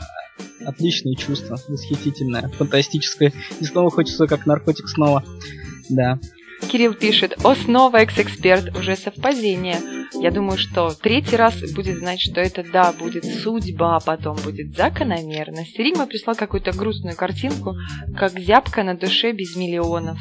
отличное 0.65 1.15
чувство, 1.15 1.59
восхитительное, 1.69 2.49
фантастическое. 2.57 3.33
И 3.61 3.65
снова 3.65 3.91
хочется 3.91 4.27
как 4.27 4.47
наркотик 4.47 4.89
снова. 4.89 5.25
Да. 5.89 6.19
Кирилл 6.71 6.95
пишет, 6.95 7.35
о, 7.45 7.55
снова 7.55 7.99
экс-эксперт, 7.99 8.77
уже 8.77 8.97
совпадение. 8.97 9.79
Я 10.15 10.31
думаю, 10.31 10.59
что 10.59 10.95
третий 10.95 11.37
раз 11.37 11.55
будет 11.75 11.99
знать, 11.99 12.21
что 12.21 12.41
это 12.41 12.63
да, 12.63 12.93
будет 12.93 13.25
судьба, 13.25 13.97
а 13.97 14.01
потом 14.01 14.37
будет 14.37 14.75
закономерность. 14.77 15.79
Рима 15.79 16.07
прислал 16.07 16.37
какую-то 16.37 16.73
грустную 16.73 17.17
картинку, 17.17 17.75
как 18.17 18.39
зябка 18.39 18.83
на 18.85 18.95
душе 18.95 19.33
без 19.33 19.57
миллионов. 19.57 20.19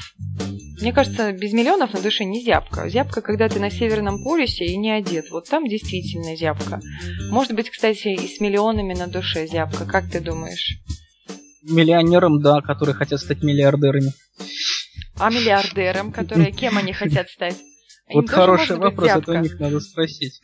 Мне 0.82 0.94
кажется, 0.94 1.32
без 1.32 1.54
миллионов 1.54 1.94
на 1.94 2.02
душе 2.02 2.24
не 2.24 2.44
зябка. 2.44 2.90
Зябка, 2.90 3.22
когда 3.22 3.48
ты 3.48 3.60
на 3.60 3.70
Северном 3.70 4.24
полюсе 4.24 4.66
и 4.66 4.78
не 4.78 4.92
одет. 4.92 5.30
Вот 5.30 5.48
там 5.48 5.68
действительно 5.68 6.36
зябка. 6.36 6.82
Может 7.30 7.54
быть, 7.54 7.70
кстати, 7.70 8.08
и 8.08 8.28
с 8.28 8.40
миллионами 8.40 8.96
на 8.96 9.08
душе 9.08 9.46
зябка. 9.46 9.86
Как 9.86 10.10
ты 10.10 10.20
думаешь? 10.20 10.80
Миллионерам, 11.64 12.42
да, 12.42 12.62
которые 12.62 12.96
хотят 12.96 13.20
стать 13.20 13.44
миллиардерами. 13.44 14.12
А 15.22 15.30
миллиардерам, 15.30 16.12
которые 16.12 16.52
кем 16.52 16.78
они 16.78 16.94
хотят 16.94 17.30
стать? 17.30 17.58
Им 18.10 18.22
вот 18.22 18.30
хороший 18.30 18.78
вопрос, 18.78 19.10
это 19.10 19.32
у 19.32 19.38
них 19.40 19.60
надо 19.60 19.80
спросить. 19.80 20.42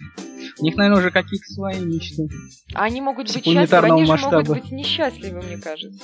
У 0.60 0.64
них, 0.64 0.76
наверное, 0.76 1.00
уже 1.00 1.12
какие-то 1.12 1.46
свои 1.48 1.80
мечты. 1.80 2.28
А 2.74 2.84
Они 2.84 3.02
могут 3.02 3.34
быть 3.34 3.44
счастливы, 3.44 3.78
они 3.78 4.06
же 4.06 4.12
масштаба. 4.12 4.38
могут 4.38 4.64
быть 4.64 4.72
несчастливы, 4.72 5.42
мне 5.42 5.58
кажется. 5.58 6.04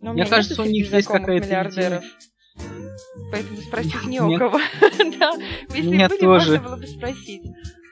Но 0.00 0.12
Мне 0.12 0.26
кажется, 0.26 0.62
у 0.62 0.64
них 0.64 0.92
есть 0.92 1.08
какая-то 1.08 1.46
миллиардеров. 1.46 2.04
Поэтому 3.32 3.60
спросить 3.60 4.04
не 4.04 4.20
у 4.20 4.38
кого. 4.38 4.58
Да, 5.18 5.32
если 5.74 5.90
Меня 5.90 6.08
были, 6.08 6.20
тоже. 6.20 6.50
можно 6.52 6.68
было 6.68 6.76
бы 6.76 6.86
спросить. 6.86 7.42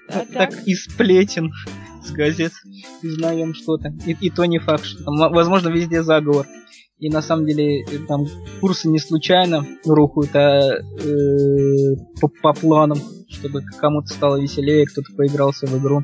А 0.09 0.21
так 0.21 0.51
так, 0.51 0.67
из 0.67 0.85
сплетен, 0.85 1.53
с 2.05 2.11
газет 2.13 2.53
узнаем 3.03 3.55
что-то. 3.55 3.93
И, 4.07 4.13
и 4.21 4.31
то 4.31 4.45
не 4.45 4.59
факт, 4.59 4.85
что 4.85 5.03
там, 5.05 5.17
возможно, 5.33 5.69
везде 5.69 6.03
заговор. 6.03 6.47
И 6.99 7.11
на 7.11 7.21
самом 7.21 7.45
деле 7.45 7.83
э, 7.83 7.99
там 8.09 8.25
курсы 8.61 8.89
не 8.89 8.99
случайно 8.99 9.67
рухают, 9.85 10.35
а 10.35 10.61
э, 10.61 11.97
по, 12.21 12.29
по 12.43 12.55
планам, 12.55 12.99
чтобы 13.29 13.63
кому-то 13.79 14.09
стало 14.09 14.41
веселее, 14.41 14.87
кто-то 14.87 15.13
поигрался 15.15 15.67
в 15.67 15.79
игру. 15.79 16.03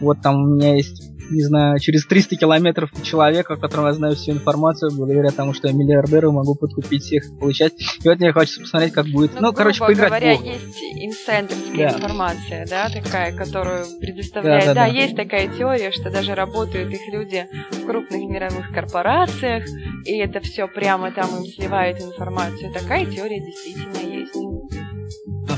Вот 0.00 0.20
там 0.20 0.42
у 0.42 0.54
меня 0.54 0.76
есть, 0.76 1.10
не 1.30 1.42
знаю, 1.42 1.78
через 1.78 2.06
300 2.06 2.36
километров 2.36 2.90
человека, 3.02 3.54
о 3.54 3.56
котором 3.56 3.86
я 3.86 3.92
знаю 3.92 4.14
всю 4.16 4.32
информацию, 4.32 4.90
благодаря 4.94 5.30
тому, 5.30 5.52
что 5.54 5.68
я 5.68 5.74
миллиардеры 5.74 6.30
могу 6.30 6.54
подкупить 6.54 7.02
всех 7.02 7.24
и 7.26 7.34
получать. 7.38 7.72
И 8.02 8.08
вот 8.08 8.18
мне 8.18 8.32
хочется 8.32 8.60
посмотреть, 8.60 8.92
как 8.92 9.06
будет. 9.06 9.40
Ну, 9.40 9.52
короче, 9.52 9.78
грубо 9.78 9.92
поиграть 9.92 10.10
говоря, 10.10 10.34
в 10.34 10.38
Бога. 10.38 10.50
есть 10.50 10.78
инсайдерская 11.04 11.90
Да. 11.90 11.96
информация, 11.96 12.66
да, 12.68 12.88
такая, 12.88 13.36
которую 13.36 13.84
предоставляет. 14.00 14.64
Да, 14.66 14.74
Да, 14.74 14.86
да, 14.86 14.92
да. 14.92 14.98
есть 14.98 15.16
такая 15.16 15.48
теория, 15.48 15.90
что 15.92 16.10
даже 16.10 16.34
работают 16.34 16.92
их 16.92 17.00
люди 17.12 17.46
в 17.72 17.86
крупных 17.86 18.20
мировых 18.28 18.72
корпорациях, 18.72 19.64
и 20.04 20.16
это 20.18 20.40
все 20.40 20.68
прямо 20.68 21.10
там 21.12 21.28
им 21.38 21.44
сливают 21.44 22.00
информацию. 22.00 22.72
Такая 22.72 23.06
теория 23.06 23.40
действительно 23.40 24.12
есть. 24.12 24.32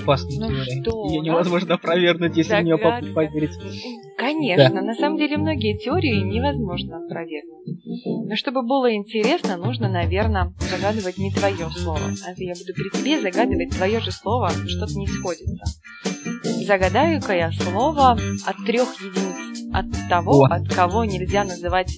Опасная 0.08 0.48
Ну 0.48 0.56
что, 0.64 1.06
Ее 1.08 1.20
невозможно 1.20 1.74
опровергнуть, 1.74 2.36
если 2.36 2.56
в 2.56 2.62
нее 2.62 2.78
загадка. 2.78 3.12
поверить. 3.12 3.50
Конечно, 4.16 4.80
на 4.80 4.94
самом 4.94 5.18
деле 5.18 5.36
многие 5.36 5.76
теории 5.76 6.22
невозможно 6.22 6.96
опровергнуть. 6.96 8.28
Но 8.28 8.34
чтобы 8.34 8.62
было 8.62 8.94
интересно, 8.94 9.58
нужно, 9.58 9.90
наверное, 9.90 10.54
загадывать 10.70 11.18
не 11.18 11.30
твое 11.30 11.68
слово. 11.70 12.00
А 12.26 12.32
я 12.36 12.54
буду 12.54 12.72
при 12.74 12.98
тебе 12.98 13.20
загадывать 13.20 13.76
твое 13.76 14.00
же 14.00 14.10
слово, 14.10 14.48
что-то 14.50 14.94
не 14.94 15.06
сходится. 15.06 15.64
Загадаю-ка 16.66 17.34
я 17.34 17.52
слово 17.52 18.12
от 18.46 18.56
трех 18.66 18.88
единиц. 19.00 19.68
От 19.74 19.86
того, 20.08 20.44
О. 20.44 20.46
от 20.46 20.68
кого 20.72 21.04
нельзя 21.04 21.44
называть... 21.44 21.92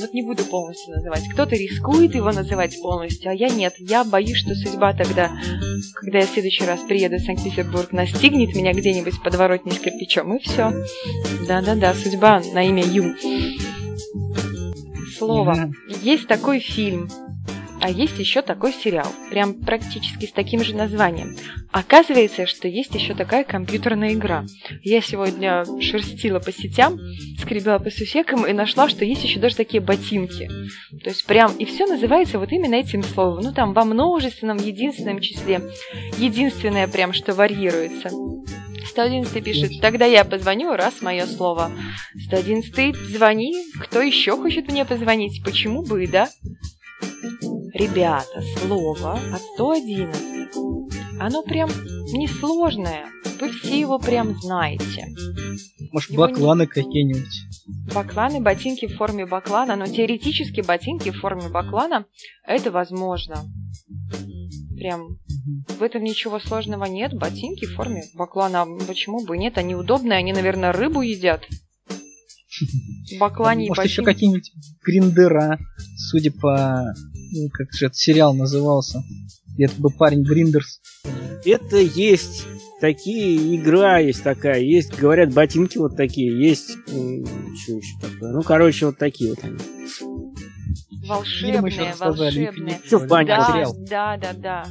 Вот 0.00 0.12
не 0.12 0.22
буду 0.22 0.44
полностью 0.44 0.94
называть. 0.94 1.28
Кто-то 1.32 1.56
рискует 1.56 2.14
его 2.14 2.30
называть 2.30 2.80
полностью, 2.80 3.30
а 3.30 3.34
я 3.34 3.48
нет. 3.48 3.74
Я 3.78 4.04
боюсь, 4.04 4.38
что 4.38 4.54
судьба 4.54 4.92
тогда 4.92 5.30
когда 5.94 6.18
я 6.18 6.26
в 6.26 6.30
следующий 6.30 6.64
раз 6.64 6.80
приеду 6.80 7.16
в 7.16 7.20
Санкт-Петербург, 7.20 7.92
настигнет 7.92 8.54
меня 8.54 8.72
где-нибудь 8.72 9.14
в 9.14 9.22
подворотне 9.22 9.72
с 9.72 9.78
кирпичом, 9.78 10.36
и 10.36 10.42
все. 10.42 10.72
Да-да-да, 11.46 11.94
судьба 11.94 12.40
на 12.52 12.64
имя 12.64 12.84
Ю. 12.84 13.14
Слово. 15.16 15.72
Есть 16.02 16.28
такой 16.28 16.60
фильм, 16.60 17.08
а 17.80 17.90
есть 17.90 18.18
еще 18.18 18.42
такой 18.42 18.72
сериал, 18.72 19.06
прям 19.30 19.54
практически 19.54 20.26
с 20.26 20.32
таким 20.32 20.62
же 20.64 20.74
названием. 20.74 21.36
Оказывается, 21.70 22.46
что 22.46 22.66
есть 22.68 22.94
еще 22.94 23.14
такая 23.14 23.44
компьютерная 23.44 24.14
игра. 24.14 24.44
Я 24.82 25.00
сегодня 25.00 25.64
шерстила 25.80 26.38
по 26.38 26.52
сетям, 26.52 26.98
скребела 27.40 27.78
по 27.78 27.90
сусекам 27.90 28.46
и 28.46 28.52
нашла, 28.52 28.88
что 28.88 29.04
есть 29.04 29.24
еще 29.24 29.38
даже 29.38 29.56
такие 29.56 29.80
ботинки. 29.80 30.48
То 31.02 31.10
есть 31.10 31.24
прям, 31.26 31.52
и 31.56 31.64
все 31.64 31.86
называется 31.86 32.38
вот 32.38 32.52
именно 32.52 32.74
этим 32.74 33.02
словом. 33.02 33.40
Ну 33.42 33.52
там 33.52 33.74
во 33.74 33.84
множественном, 33.84 34.58
единственном 34.58 35.20
числе. 35.20 35.60
Единственное 36.18 36.88
прям, 36.88 37.12
что 37.12 37.34
варьируется. 37.34 38.10
111 38.88 39.44
пишет, 39.44 39.80
тогда 39.80 40.06
я 40.06 40.24
позвоню, 40.24 40.74
раз 40.74 41.02
мое 41.02 41.26
слово. 41.26 41.70
111 42.26 42.96
звони, 42.96 43.54
кто 43.80 44.00
еще 44.00 44.36
хочет 44.36 44.68
мне 44.68 44.84
позвонить, 44.84 45.44
почему 45.44 45.82
бы, 45.84 46.02
и 46.02 46.06
да? 46.06 46.28
Ребята, 47.74 48.42
слово 48.58 49.14
от 49.32 49.40
111. 49.54 50.48
Оно 51.20 51.42
прям 51.42 51.68
несложное. 52.12 53.06
Вы 53.40 53.50
все 53.52 53.78
его 53.80 53.98
прям 53.98 54.34
знаете. 54.40 55.06
Может, 55.92 56.10
Его 56.10 56.26
не- 56.26 56.32
бакланы 56.32 56.66
какие-нибудь. 56.66 57.94
Бакланы, 57.94 58.40
ботинки 58.40 58.86
в 58.86 58.96
форме 58.96 59.26
баклана, 59.26 59.76
но 59.76 59.86
теоретически 59.86 60.60
ботинки 60.60 61.10
в 61.10 61.20
форме 61.20 61.48
баклана 61.48 62.06
это 62.46 62.70
возможно. 62.70 63.44
Прям 64.76 65.18
в 65.78 65.82
этом 65.82 66.04
ничего 66.04 66.38
сложного 66.38 66.84
нет. 66.84 67.12
Ботинки 67.14 67.64
в 67.66 67.74
форме 67.74 68.04
баклана. 68.14 68.62
А 68.62 68.66
Почему 68.86 69.24
бы 69.24 69.36
и 69.36 69.38
нет? 69.38 69.58
Они 69.58 69.74
удобные, 69.74 70.18
они, 70.18 70.32
наверное, 70.32 70.72
рыбу 70.72 71.02
едят. 71.02 71.46
Баклане 73.20 73.68
Может, 73.68 73.84
еще 73.84 74.02
какие-нибудь 74.02 74.52
гриндера, 74.84 75.58
судя 76.08 76.32
по... 76.32 76.94
ну, 77.32 77.48
как 77.52 77.72
же 77.72 77.86
этот 77.86 77.96
сериал 77.96 78.34
назывался. 78.34 79.02
Это 79.58 79.74
был 79.80 79.90
парень 79.90 80.22
Гриндерс. 80.22 80.80
Это 81.44 81.78
есть 81.78 82.46
такие, 82.80 83.56
игра 83.56 83.98
есть 83.98 84.22
такая, 84.22 84.60
есть, 84.60 84.96
говорят, 84.96 85.32
ботинки 85.32 85.78
вот 85.78 85.96
такие, 85.96 86.40
есть, 86.40 86.70
что 86.86 87.72
еще 87.72 87.98
такое, 88.00 88.32
ну, 88.32 88.42
короче, 88.42 88.86
вот 88.86 88.98
такие 88.98 89.30
вот 89.30 89.42
они. 89.42 89.58
Фильм 91.40 91.64
еще 91.64 91.80
Волшебные, 91.82 91.94
волшебные. 91.98 92.80
Всё 92.84 92.98
в 92.98 93.06
бане 93.06 93.28
Да, 93.28 93.46
сериал. 93.46 93.76
да, 93.88 94.16
да, 94.18 94.32
да. 94.34 94.66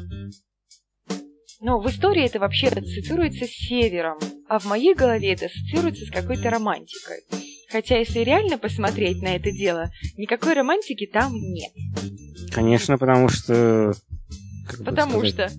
Но 1.59 1.79
в 1.79 1.89
истории 1.89 2.23
это 2.23 2.39
вообще 2.39 2.67
ассоциируется 2.67 3.45
с 3.45 3.49
севером, 3.49 4.19
а 4.47 4.59
в 4.59 4.65
моей 4.65 4.93
голове 4.93 5.33
это 5.33 5.47
ассоциируется 5.47 6.05
с 6.05 6.11
какой-то 6.11 6.49
романтикой. 6.51 7.23
Хотя, 7.69 7.97
если 7.99 8.19
реально 8.19 8.57
посмотреть 8.57 9.21
на 9.21 9.35
это 9.35 9.51
дело, 9.51 9.91
никакой 10.17 10.53
романтики 10.53 11.05
там 11.05 11.33
нет. 11.33 11.71
Конечно, 12.51 12.97
потому 12.97 13.27
что... 13.27 13.93
как 14.67 14.85
Потому 14.85 15.25
что, 15.25 15.51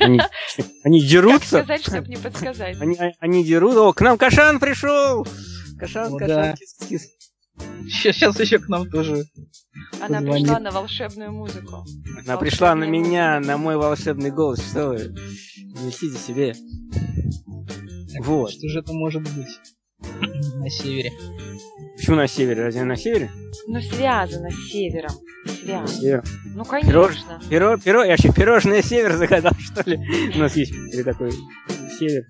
Они, 0.00 0.20
они 0.82 1.00
как 1.00 1.08
дерутся. 1.08 1.58
сказать, 1.58 1.82
чтобы 1.82 2.08
не 2.08 2.16
подсказать. 2.16 2.80
Они, 2.80 2.96
они 3.20 3.44
дерут. 3.44 3.76
О, 3.76 3.92
к 3.92 4.00
нам 4.00 4.18
Кашан 4.18 4.58
пришел! 4.58 5.26
Кашан, 5.78 6.14
О, 6.14 6.18
Кашан, 6.18 6.36
да. 6.36 6.54
кис-кис. 6.54 7.08
Сейчас 7.88 8.40
еще 8.40 8.58
к 8.58 8.68
нам 8.68 8.88
тоже. 8.90 9.24
Она 10.00 10.18
позвонит. 10.18 10.42
пришла 10.46 10.58
на 10.58 10.70
волшебную 10.70 11.32
музыку. 11.32 11.84
Она 12.24 12.36
пришла 12.36 12.74
на 12.74 12.84
меня, 12.84 13.38
на 13.40 13.56
мой 13.56 13.76
волшебный 13.76 14.30
голос. 14.30 14.60
Что 14.60 14.88
вы? 14.88 15.14
Несите 15.84 16.18
себе. 16.18 16.54
Вот. 18.20 18.50
Что 18.50 18.68
же 18.68 18.80
это 18.80 18.92
может 18.92 19.22
быть 19.22 19.48
на 20.56 20.70
севере? 20.70 21.12
Почему 21.96 22.16
на 22.16 22.26
севере? 22.26 22.64
Разве 22.64 22.84
на 22.84 22.96
севере? 22.96 23.30
Ну, 23.66 23.80
связано 23.80 24.50
с 24.50 24.70
севером. 24.70 25.12
Связано. 25.62 25.88
севере. 25.88 26.22
Ну, 26.54 26.62
Пирож- 26.62 27.08
конечно. 27.08 27.40
Пиро, 27.48 27.76
пиро, 27.78 28.02
я 28.04 28.10
вообще 28.12 28.32
пирожное 28.32 28.82
север 28.82 29.16
загадал, 29.16 29.52
что 29.58 29.88
ли? 29.88 29.98
У 30.34 30.38
нас 30.38 30.56
есть 30.56 30.72
такой 31.04 31.32
север. 31.98 32.24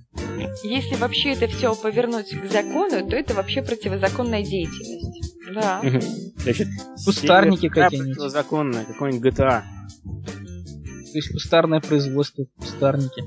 Если 0.63 0.97
вообще 0.97 1.33
это 1.33 1.47
все 1.47 1.75
повернуть 1.75 2.31
к 2.31 2.51
закону, 2.53 3.09
то 3.09 3.17
это 3.17 3.35
вообще 3.35 3.63
противозаконная 3.63 4.43
деятельность. 4.43 5.35
Да. 5.55 5.83
Значит, 6.37 6.69
Кустарники 7.05 7.63
север, 7.63 7.75
какие-нибудь. 7.75 8.15
Противозаконное, 8.17 8.85
какой-нибудь 8.85 9.33
GTA. 9.33 9.63
То 10.05 11.19
есть 11.19 11.31
кустарное 11.33 11.81
производство, 11.81 12.47
кустарники. 12.59 13.23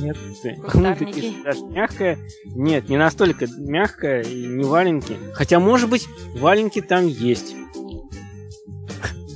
Нет. 0.00 0.16
Ну, 0.74 0.94
такие, 0.96 1.34
даже 1.42 1.62
мягкая. 1.62 2.18
Нет, 2.44 2.88
не 2.88 2.96
настолько 2.96 3.46
мягкая 3.58 4.22
и 4.22 4.46
не 4.46 4.64
валенки. 4.64 5.16
Хотя, 5.34 5.60
может 5.60 5.88
быть, 5.90 6.06
валенки 6.34 6.80
там 6.80 7.06
есть. 7.06 7.54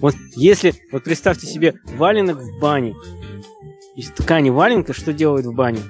Вот 0.01 0.15
если, 0.37 0.75
вот 0.93 1.05
представьте 1.05 1.47
себе 1.47 1.75
валенок 1.97 2.39
в 2.39 2.61
бане. 2.61 2.95
Из 3.97 4.11
ткани 4.11 4.51
валенка 4.51 4.93
что 4.93 5.13
делают 5.13 5.47
в 5.47 5.55
бане? 5.55 5.81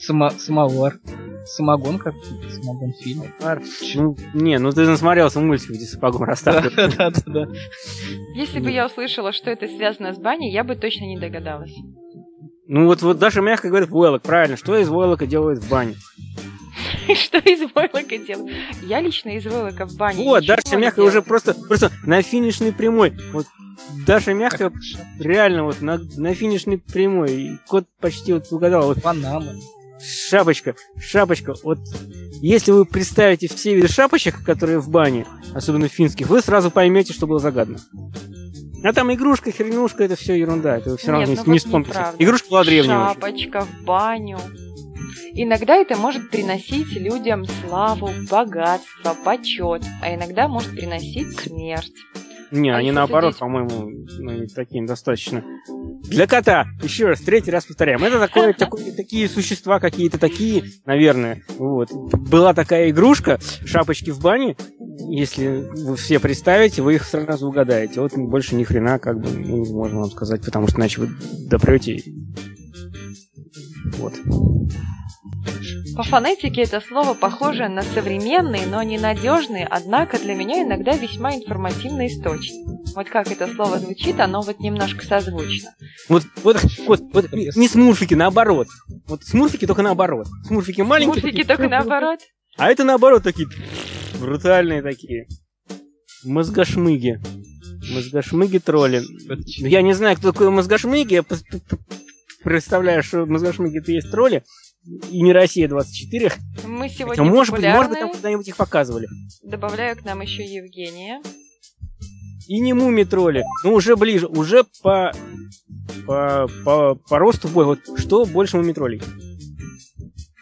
Само- 0.00 0.30
самовар. 0.30 0.98
Самогон 1.44 1.98
как 1.98 2.14
самогон 2.50 2.92
фильм. 3.00 3.24
Ну, 3.94 4.16
не, 4.34 4.58
ну 4.58 4.70
ты 4.70 4.86
насмотрелся 4.86 5.40
мультик, 5.40 5.70
где 5.70 5.84
сапогом 5.84 6.22
расставлен. 6.24 6.70
Да-да-да. 6.96 7.46
Если 8.36 8.60
бы 8.60 8.70
я 8.70 8.86
услышала, 8.86 9.32
что 9.32 9.50
это 9.50 9.66
связано 9.66 10.14
с 10.14 10.18
баней, 10.18 10.52
я 10.52 10.62
бы 10.62 10.76
точно 10.76 11.04
не 11.04 11.18
догадалась. 11.18 11.74
Ну 12.74 12.86
вот, 12.86 13.02
вот 13.02 13.18
Даша 13.18 13.42
мягко 13.42 13.68
говорит 13.68 13.90
войлок, 13.90 14.22
правильно. 14.22 14.56
Что 14.56 14.78
из 14.78 14.88
войлока 14.88 15.26
делают 15.26 15.62
в 15.62 15.68
бане? 15.68 15.94
Что 17.14 17.36
из 17.36 17.70
войлока 17.74 18.16
делать? 18.16 18.50
Я 18.80 19.02
лично 19.02 19.28
из 19.36 19.44
войлока 19.44 19.84
в 19.84 19.94
бане 19.96 20.24
Вот, 20.24 20.46
Даша 20.46 20.78
мягко 20.78 21.00
уже 21.00 21.20
просто, 21.20 21.52
просто 21.52 21.92
на 22.06 22.22
финишной 22.22 22.72
прямой. 22.72 23.12
Вот 23.34 23.44
Даша 24.06 24.32
мягко 24.32 24.72
реально 25.18 25.64
вот 25.64 25.82
на, 25.82 26.00
на 26.16 26.34
финишной 26.34 26.78
прямой. 26.78 27.32
И 27.32 27.58
кот 27.68 27.84
почти 28.00 28.32
вот 28.32 28.46
угадал. 28.50 28.86
Вот 28.86 29.02
Панама. 29.02 29.52
шапочка, 30.30 30.74
шапочка. 30.98 31.52
Вот 31.62 31.78
если 32.40 32.70
вы 32.72 32.86
представите 32.86 33.48
все 33.48 33.74
виды 33.74 33.88
шапочек, 33.88 34.42
которые 34.42 34.78
в 34.78 34.88
бане, 34.88 35.26
особенно 35.54 35.88
финских, 35.88 36.28
вы 36.28 36.40
сразу 36.40 36.70
поймете, 36.70 37.12
что 37.12 37.26
было 37.26 37.38
загадано. 37.38 37.80
А 38.84 38.92
там 38.92 39.12
игрушка, 39.12 39.52
хренушка, 39.52 40.04
это 40.04 40.16
все 40.16 40.34
ерунда. 40.34 40.78
Это 40.78 40.96
все 40.96 41.12
равно 41.12 41.26
Нет, 41.26 41.30
не, 41.30 41.36
ну 41.36 41.52
не 41.52 41.58
вот 41.58 41.64
вспомните. 41.64 42.06
Игрушка 42.18 42.48
была 42.50 42.64
древняя. 42.64 42.98
очень. 42.98 43.14
Шапочка 43.14 43.60
в 43.60 43.84
баню. 43.84 44.38
Иногда 45.34 45.76
это 45.76 45.96
может 45.96 46.30
приносить 46.30 46.92
людям 46.92 47.44
славу, 47.46 48.10
богатство, 48.30 49.16
почет, 49.24 49.82
а 50.02 50.14
иногда 50.14 50.48
может 50.48 50.70
приносить 50.72 51.38
смерть. 51.40 51.92
Не, 52.52 52.70
А 52.70 52.76
они 52.76 52.92
наоборот, 52.92 53.32
судить- 53.34 53.40
по-моему, 53.40 53.90
ну, 54.18 54.30
они 54.30 54.46
такие 54.46 54.84
достаточно. 54.86 55.42
Для 56.04 56.26
кота, 56.26 56.66
еще 56.82 57.06
раз, 57.06 57.20
третий 57.20 57.50
раз 57.50 57.64
повторяем. 57.64 58.04
Это 58.04 58.18
такое, 58.18 58.52
такое, 58.58 58.92
такие 58.92 59.28
существа 59.28 59.80
какие-то 59.80 60.18
такие, 60.18 60.64
наверное. 60.84 61.42
Вот. 61.58 61.90
Была 61.92 62.52
такая 62.52 62.90
игрушка, 62.90 63.38
шапочки 63.64 64.10
в 64.10 64.20
бане. 64.20 64.56
Если 65.08 65.64
вы 65.86 65.96
все 65.96 66.20
представите, 66.20 66.82
вы 66.82 66.96
их 66.96 67.04
сразу 67.04 67.48
угадаете. 67.48 68.00
Вот 68.00 68.12
больше 68.14 68.54
ни 68.54 68.64
хрена, 68.64 68.98
как 68.98 69.18
бы, 69.20 69.30
ну, 69.30 69.64
можно 69.74 70.00
вам 70.00 70.10
сказать, 70.10 70.44
потому 70.44 70.68
что 70.68 70.78
иначе 70.78 71.00
вы 71.00 71.08
допрете. 71.48 72.02
Вот. 73.96 74.14
По 75.96 76.02
фонетике 76.02 76.62
это 76.62 76.80
слово 76.80 77.14
похоже 77.14 77.68
на 77.68 77.82
современный, 77.82 78.66
но 78.66 78.82
ненадежный, 78.82 79.64
однако 79.64 80.18
для 80.18 80.34
меня 80.34 80.62
иногда 80.62 80.92
весьма 80.96 81.34
информативный 81.34 82.06
источник. 82.06 82.66
Вот 82.94 83.08
как 83.08 83.30
это 83.30 83.46
слово 83.54 83.78
звучит, 83.78 84.20
оно 84.20 84.40
вот 84.40 84.60
немножко 84.60 85.04
созвучно. 85.04 85.74
Вот, 86.08 86.22
вот, 86.42 86.56
вот, 86.86 87.00
вот 87.12 87.32
не 87.32 87.68
смурфики, 87.68 88.14
наоборот. 88.14 88.68
Вот 89.06 89.22
смурфики 89.24 89.66
только 89.66 89.82
наоборот. 89.82 90.26
Смурфики 90.46 90.80
маленькие. 90.80 91.20
Смурфики 91.20 91.42
такие, 91.42 91.56
только 91.56 91.68
наоборот. 91.68 92.20
А 92.56 92.70
это 92.70 92.84
наоборот 92.84 93.22
такие 93.22 93.48
брутальные 94.22 94.82
такие. 94.82 95.26
Мозгошмыги. 96.24 97.20
Мозгошмыги 97.92 98.58
тролли. 98.58 99.02
Я 99.58 99.82
не 99.82 99.92
знаю, 99.92 100.16
кто 100.16 100.32
такой 100.32 100.50
мозгошмыги. 100.50 101.14
Я 101.14 101.24
представляю, 102.44 103.02
что 103.02 103.26
мозгошмыги 103.26 103.78
это 103.78 103.92
есть 103.92 104.10
тролли. 104.10 104.44
И 105.10 105.22
не 105.22 105.32
Россия 105.32 105.68
24. 105.68 106.32
Мы 106.64 106.88
Хотя, 106.88 106.94
сегодня 106.94 107.24
может 107.24 107.54
быть, 107.54 107.64
может 107.64 107.90
быть, 107.90 108.00
там 108.00 108.12
когда-нибудь 108.12 108.48
их 108.48 108.56
показывали. 108.56 109.06
Добавляю 109.42 109.96
к 109.96 110.04
нам 110.04 110.20
еще 110.20 110.44
Евгения. 110.44 111.22
И 112.48 112.58
не 112.58 112.72
муми 112.72 113.04
тролли. 113.04 113.44
Ну, 113.62 113.74
уже 113.74 113.96
ближе. 113.96 114.26
Уже 114.26 114.64
по, 114.82 115.12
по, 116.06 116.48
по, 116.64 116.94
по 116.96 117.18
росту 117.18 117.46
бой. 117.48 117.64
Вот 117.64 117.78
что 117.96 118.24
больше 118.24 118.56
муми 118.56 118.72
троллей? 118.72 119.00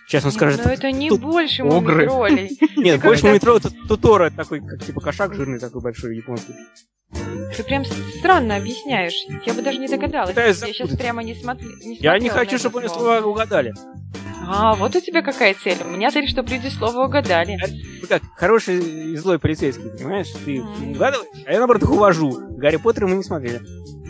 Сейчас 0.06 0.24
он 0.24 0.32
скажет. 0.32 0.64
Но 0.64 0.72
это 0.72 0.90
не 0.90 1.10
тут 1.10 1.20
больше 1.20 1.62
огры. 1.62 2.08
мумитролей. 2.08 2.58
Нет, 2.76 3.02
больше 3.02 3.20
это- 3.20 3.28
муми 3.28 3.38
троллей 3.38 3.60
это 3.60 3.70
Тутора 3.86 4.30
такой, 4.30 4.60
как 4.60 4.82
типа 4.84 5.00
кошак 5.02 5.34
жирный 5.34 5.58
такой 5.58 5.82
большой 5.82 6.16
японский. 6.16 6.54
Ты 7.56 7.64
прям 7.64 7.84
странно 7.84 8.56
объясняешь. 8.56 9.14
Я 9.44 9.52
бы 9.52 9.62
даже 9.62 9.78
не 9.78 9.88
догадалась. 9.88 10.34
Я 10.36 10.54
сейчас 10.54 10.96
прямо 10.96 11.22
не, 11.22 11.34
смотр... 11.34 11.64
не 11.84 11.96
Я 11.96 12.18
не 12.18 12.28
хочу, 12.28 12.58
чтобы 12.58 12.80
они 12.80 12.88
слова 12.88 13.20
угадали. 13.20 13.74
А, 14.46 14.74
вот 14.74 14.96
у 14.96 15.00
тебя 15.00 15.22
какая 15.22 15.54
цель. 15.54 15.78
У 15.84 15.88
меня 15.90 16.10
цель, 16.10 16.28
что 16.28 16.42
люди 16.42 16.68
слово 16.68 17.04
угадали. 17.06 17.56
Вы 18.00 18.06
как 18.06 18.22
хороший 18.36 19.12
и 19.12 19.16
злой 19.16 19.38
полицейский, 19.38 19.90
понимаешь? 19.90 20.28
Ты 20.44 20.60
Мгм. 20.62 20.92
угадываешь, 20.92 21.28
а 21.46 21.52
я 21.52 21.58
наоборот 21.58 21.82
их 21.82 21.90
увожу. 21.90 22.30
Гарри 22.56 22.76
Поттера 22.76 23.06
мы 23.06 23.16
не 23.16 23.22
смотрели. 23.22 23.60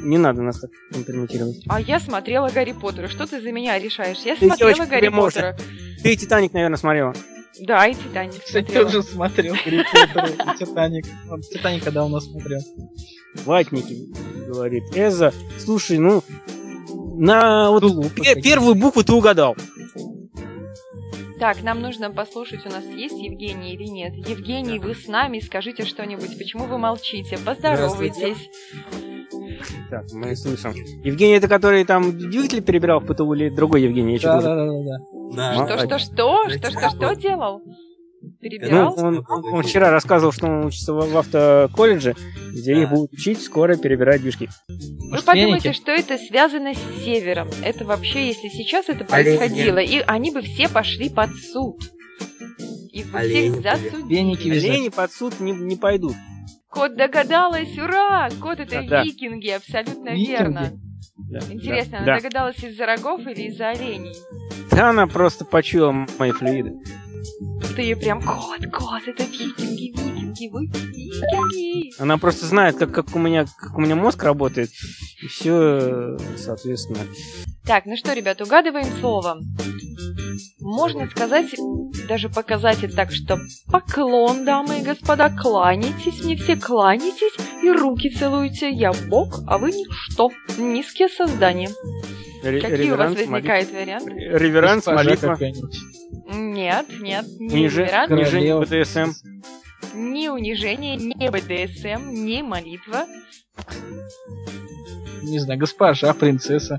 Не 0.02 0.16
надо 0.18 0.40
нас 0.42 0.58
так 0.60 0.70
интерпретировать. 0.94 1.56
А 1.68 1.80
я 1.80 2.00
смотрела 2.00 2.48
Гарри 2.48 2.72
Поттера. 2.72 3.08
Что 3.08 3.26
ты 3.26 3.40
за 3.40 3.52
меня 3.52 3.78
решаешь? 3.78 4.18
Я 4.24 4.34
Ты 4.36 4.46
смотрела 4.46 4.72
девочка 4.74 4.86
Гарри. 4.86 5.08
Поттера. 5.08 5.56
Ты 6.02 6.16
Титаник, 6.16 6.52
наверное, 6.54 6.78
смотрела. 6.78 7.14
Да, 7.60 7.86
и 7.86 7.94
Титаник 7.94 8.42
Кстати, 8.42 8.66
смотрела. 8.70 8.84
тоже 8.90 9.02
смотрел 9.02 9.54
Гарри 9.64 9.84
Поттер 9.92 10.24
и 10.54 10.58
Титаник. 10.64 11.06
Вот 11.26 11.40
Титаник 11.42 11.84
давно 11.92 12.20
смотрел. 12.20 12.60
Ватники, 13.44 14.08
говорит 14.48 14.84
Эза. 14.96 15.34
Слушай, 15.58 15.98
ну, 15.98 16.22
на 17.18 17.70
вот 17.70 17.82
первую 18.42 18.74
букву 18.76 19.04
ты 19.04 19.12
угадал. 19.12 19.54
Так, 21.40 21.62
нам 21.62 21.80
нужно 21.80 22.10
послушать, 22.10 22.66
у 22.66 22.68
нас 22.68 22.84
есть 22.84 23.18
Евгений 23.18 23.72
или 23.72 23.84
нет. 23.84 24.14
Евгений, 24.14 24.78
вы 24.78 24.94
с 24.94 25.08
нами, 25.08 25.40
скажите 25.40 25.84
что-нибудь. 25.86 26.36
Почему 26.38 26.66
вы 26.66 26.76
молчите? 26.78 27.38
Поздоровайтесь. 27.38 28.50
Так, 29.88 30.04
мы 30.12 30.36
слышим. 30.36 30.72
Евгений, 31.02 31.34
это 31.34 31.48
который 31.48 31.84
там 31.84 32.16
двигатель 32.16 32.62
перебирал 32.62 33.00
в 33.00 33.06
ПТУ 33.06 33.32
или 33.32 33.48
другой 33.48 33.82
Евгений? 33.82 34.12
Я 34.14 34.18
чё-то 34.18 34.36
уже- 34.38 34.46
Да-да-да. 35.34 35.66
Что, 35.66 35.78
что, 35.78 35.98
что? 35.98 36.48
Что, 36.50 36.70
что, 36.70 36.90
что 36.90 37.14
делал? 37.16 37.62
Ну, 38.22 38.30
Перебирал? 38.40 38.94
он, 38.98 39.24
он 39.28 39.62
вчера 39.62 39.90
рассказывал, 39.90 40.32
что 40.32 40.46
он 40.46 40.66
учится 40.66 40.92
в, 40.92 41.10
в 41.10 41.16
автоколледже, 41.16 42.14
где 42.52 42.82
их 42.82 42.90
будут 42.90 43.12
учить 43.12 43.40
скоро 43.42 43.76
перебирать 43.76 44.20
движки. 44.20 44.48
Вы 44.68 45.10
Может, 45.10 45.24
подумайте, 45.24 45.68
веники? 45.68 45.80
что 45.80 45.90
это 45.92 46.18
связано 46.18 46.74
с 46.74 47.02
севером. 47.04 47.48
Это 47.64 47.84
вообще, 47.84 48.26
если 48.28 48.48
сейчас 48.48 48.88
это 48.88 49.04
происходило, 49.04 49.78
и 49.78 50.00
они 50.06 50.30
бы 50.32 50.42
все 50.42 50.68
пошли 50.68 51.08
под 51.08 51.30
суд. 51.34 51.76
Их 52.92 53.10
бы 53.10 53.20
всех 53.20 53.54
засудили. 53.62 54.50
Олени 54.50 54.88
под 54.90 55.12
суд 55.12 55.40
не, 55.40 55.52
не 55.52 55.76
пойдут. 55.76 56.14
Кот 56.68 56.96
догадалась, 56.96 57.76
ура! 57.78 58.28
Кот 58.40 58.60
это 58.60 58.82
Да-да. 58.82 59.02
викинги, 59.04 59.48
абсолютно 59.48 60.10
Викинги? 60.10 60.28
верно. 60.30 60.72
Да, 61.16 61.38
Интересно, 61.50 61.92
да, 61.92 61.98
она 61.98 62.06
да. 62.06 62.16
догадалась 62.16 62.62
из-за 62.64 62.86
рогов 62.86 63.20
или 63.26 63.48
из-за 63.48 63.70
оленей? 63.70 64.14
Да 64.70 64.90
она 64.90 65.06
просто 65.06 65.44
почуяла 65.44 66.06
мои 66.18 66.30
флюиды. 66.32 66.74
Ты 67.76 67.96
прям, 67.96 68.20
кот, 68.22 68.60
кот, 68.72 69.02
это 69.06 69.22
викинги, 69.24 69.90
викинги, 69.92 70.48
вы 70.50 70.66
викинги. 70.66 72.00
Она 72.00 72.18
просто 72.18 72.46
знает, 72.46 72.76
как, 72.76 72.92
как, 72.92 73.14
у, 73.14 73.18
меня, 73.18 73.46
как 73.58 73.76
у 73.76 73.80
меня 73.80 73.94
мозг 73.96 74.22
работает. 74.22 74.70
И 75.22 75.26
все, 75.26 76.16
соответственно. 76.36 77.00
Так, 77.66 77.86
ну 77.86 77.96
что, 77.96 78.12
ребят, 78.12 78.40
угадываем 78.40 78.86
слово. 79.00 79.38
Можно 80.60 81.08
сказать, 81.08 81.46
даже 82.08 82.28
показать 82.28 82.82
это 82.82 82.94
так, 82.96 83.12
что 83.12 83.38
поклон, 83.70 84.44
дамы 84.44 84.80
и 84.80 84.82
господа, 84.82 85.30
кланяйтесь, 85.30 86.22
мне 86.24 86.36
все 86.36 86.56
кланяйтесь 86.56 87.34
и 87.62 87.70
руки 87.70 88.10
целуйте. 88.10 88.70
Я 88.70 88.92
бог, 89.08 89.40
а 89.46 89.58
вы 89.58 89.72
ничто, 89.72 90.30
низкие 90.58 91.08
создания. 91.08 91.70
Ре- 92.42 92.60
Какие 92.60 92.92
у 92.92 92.96
вас 92.96 93.14
возникают 93.14 93.70
варианты? 93.70 94.10
Реверанс, 94.12 94.86
молитва. 94.86 95.38
Нет, 96.70 97.00
нет, 97.00 97.26
не 97.38 97.62
Ниже, 97.62 97.82
реверанс, 97.84 98.12
унижение. 98.12 98.60
БДСМ. 98.60 99.10
ни 99.94 100.28
унижение, 100.28 100.96
ни 100.96 101.28
БДСМ, 101.28 102.12
ни 102.12 102.42
молитва. 102.42 103.06
Не 105.22 105.38
знаю, 105.40 105.58
госпожа, 105.58 106.14
принцесса, 106.14 106.78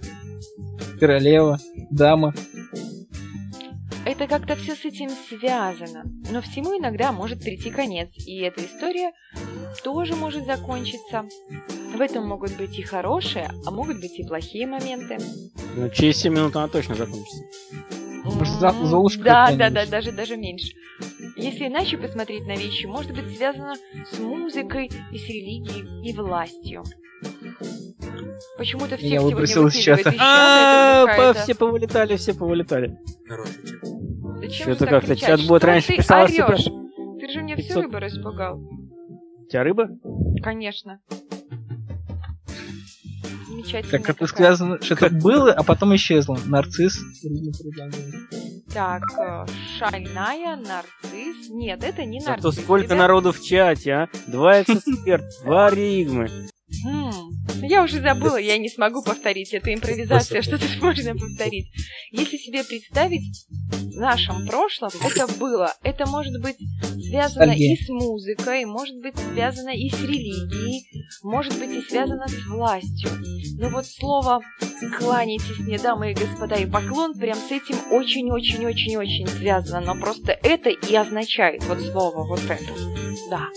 королева, 0.99 1.59
дама. 1.89 2.33
Это 4.03 4.27
как-то 4.27 4.55
все 4.55 4.75
с 4.75 4.83
этим 4.83 5.09
связано. 5.09 6.03
Но 6.31 6.41
всему 6.41 6.77
иногда 6.77 7.11
может 7.11 7.43
прийти 7.43 7.69
конец, 7.69 8.09
и 8.15 8.39
эта 8.39 8.65
история 8.65 9.11
тоже 9.83 10.15
может 10.15 10.45
закончиться. 10.45 11.25
В 11.95 12.01
этом 12.01 12.27
могут 12.27 12.55
быть 12.57 12.79
и 12.79 12.81
хорошие, 12.81 13.51
а 13.65 13.71
могут 13.71 13.99
быть 13.99 14.17
и 14.17 14.23
плохие 14.23 14.65
моменты. 14.65 15.17
Ну, 15.75 15.89
через 15.89 16.17
7 16.17 16.33
минут 16.33 16.55
она 16.55 16.67
точно 16.67 16.95
закончится. 16.95 17.43
Может, 18.23 18.59
за- 18.59 18.67
М, 18.69 18.85
Золушка 18.85 19.23
Да, 19.23 19.51
да, 19.55 19.69
да, 19.69 19.85
даже, 19.85 20.11
даже 20.11 20.37
меньше. 20.37 20.73
Если 21.35 21.67
иначе 21.67 21.97
посмотреть 21.97 22.45
на 22.45 22.55
вещи, 22.55 22.85
может 22.85 23.11
быть 23.15 23.35
связано 23.35 23.75
с 24.11 24.19
музыкой 24.19 24.91
и 25.11 25.17
с 25.17 25.27
религией 25.27 26.09
и 26.09 26.13
властью. 26.13 26.83
Почему-то 28.57 28.97
всех 28.97 29.03
Меня 29.03 29.19
сегодня 29.19 29.35
выбросило 29.35 29.67
из 29.67 29.75
чата. 29.75 30.13
А, 30.19 31.33
все 31.33 31.55
повылетали, 31.55 32.15
все 32.17 32.33
повылетали. 32.33 32.97
Чат. 34.41 34.53
Что-то 34.53 34.87
как-то 34.87 35.15
чат-бот 35.15 35.61
Что 35.61 35.67
раньше 35.67 35.87
ты 35.87 35.95
писал? 35.97 36.27
Ты 36.27 37.29
же 37.29 37.41
мне 37.41 37.55
всю 37.55 37.67
500. 37.67 37.83
рыбу 37.83 37.97
распугал. 37.99 38.57
У 38.59 39.47
тебя 39.49 39.63
рыба? 39.63 39.89
Конечно. 40.43 40.99
Замечательно. 43.51 43.91
Так 43.91 44.09
это 44.09 44.27
связано, 44.27 44.81
что 44.81 44.93
это 44.93 45.09
было, 45.09 45.51
а 45.51 45.63
потом 45.63 45.93
исчезло. 45.95 46.39
Нарцисс. 46.45 46.99
Так, 48.73 49.03
э, 49.19 49.45
шальная, 49.77 50.55
нарцисс. 50.55 51.49
Нет, 51.49 51.83
это 51.83 52.05
не 52.05 52.21
Зато 52.21 52.43
нарцисс. 52.43 52.63
сколько 52.63 52.85
ребят. 52.85 52.97
народу 52.97 53.31
в 53.33 53.41
чате, 53.41 53.91
а? 53.91 54.09
Два 54.27 54.61
эксперт, 54.61 55.25
два 55.43 55.69
ригмы. 55.69 56.29
Я 57.61 57.83
уже 57.83 58.01
забыла, 58.01 58.37
я 58.37 58.57
не 58.57 58.69
смогу 58.69 59.03
повторить. 59.03 59.53
Это 59.53 59.73
импровизация, 59.73 60.41
что 60.41 60.57
тут 60.57 60.81
можно 60.81 61.13
повторить. 61.13 61.71
Если 62.11 62.37
себе 62.37 62.63
представить, 62.63 63.45
в 63.91 63.97
нашем 63.97 64.47
прошлом 64.47 64.89
это 65.03 65.27
было. 65.37 65.73
Это 65.83 66.07
может 66.07 66.41
быть 66.41 66.57
связано 67.09 67.51
и 67.51 67.75
с 67.75 67.89
музыкой, 67.89 68.65
может 68.65 68.95
быть 69.01 69.15
связано 69.17 69.69
и 69.69 69.89
с 69.89 70.01
религией, 70.01 70.85
может 71.23 71.57
быть 71.59 71.71
и 71.71 71.81
связано 71.81 72.27
с 72.27 72.45
властью. 72.47 73.09
Но 73.57 73.69
вот 73.69 73.85
слово 73.85 74.41
«кланяйтесь 74.97 75.59
мне, 75.59 75.77
дамы 75.77 76.11
и 76.11 76.15
господа, 76.15 76.55
и 76.55 76.65
поклон» 76.65 77.13
прям 77.13 77.35
с 77.35 77.51
этим 77.51 77.75
очень-очень-очень-очень 77.91 79.27
связано. 79.27 79.81
Но 79.81 79.99
просто 79.99 80.31
это 80.41 80.69
и 80.69 80.95
означает 80.95 81.63
вот 81.65 81.81
слово 81.81 82.25
вот 82.25 82.41
это. 82.49 82.73
Да. 83.29 83.47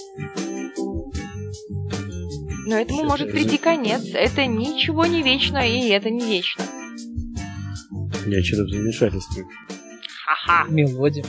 Но 2.66 2.76
этому 2.76 3.00
Чё 3.00 3.08
может 3.08 3.30
прийти 3.30 3.58
конец. 3.58 4.02
Это 4.14 4.46
ничего 4.46 5.06
не 5.06 5.22
вечно, 5.22 5.58
и 5.58 5.88
это 5.88 6.10
не 6.10 6.24
вечно. 6.24 6.64
Я 8.26 8.42
что-то 8.42 8.64
в 8.64 8.70
замешательстве. 8.70 9.44
Ха-ха. 10.24 10.66
Мелодия. 10.70 11.24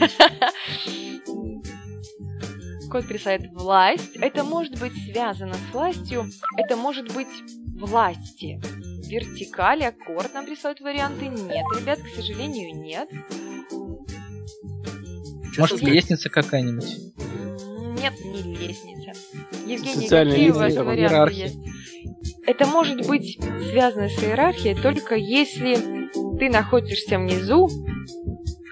Код 2.90 3.06
присылает 3.06 3.50
власть. 3.52 4.16
Это 4.16 4.44
может 4.44 4.78
быть 4.78 4.92
связано 5.04 5.54
с 5.54 5.72
властью. 5.72 6.30
Это 6.56 6.76
может 6.76 7.12
быть 7.14 7.28
власти. 7.76 8.60
Вертикаль, 9.08 9.84
аккорд 9.84 10.34
нам 10.34 10.46
присылают 10.46 10.80
варианты. 10.80 11.26
Нет, 11.26 11.64
ребят, 11.78 11.98
к 12.00 12.08
сожалению, 12.14 12.80
нет. 12.80 13.08
Может, 15.58 15.82
лестница 15.82 16.30
какая-нибудь? 16.30 16.96
Нет, 18.00 18.14
не 18.24 18.42
лестница. 18.42 19.12
Евгений, 19.66 20.02
Социальная 20.02 20.34
какие 20.34 20.50
у 20.50 20.54
вас 20.54 20.74
варианты 20.74 21.14
иерархия. 21.14 21.44
есть? 21.44 21.58
Это 22.46 22.66
может 22.66 23.06
быть 23.06 23.38
связано 23.70 24.08
с 24.08 24.22
иерархией 24.22 24.74
только 24.74 25.14
если 25.14 26.08
ты 26.38 26.48
находишься 26.48 27.18
внизу, 27.18 27.68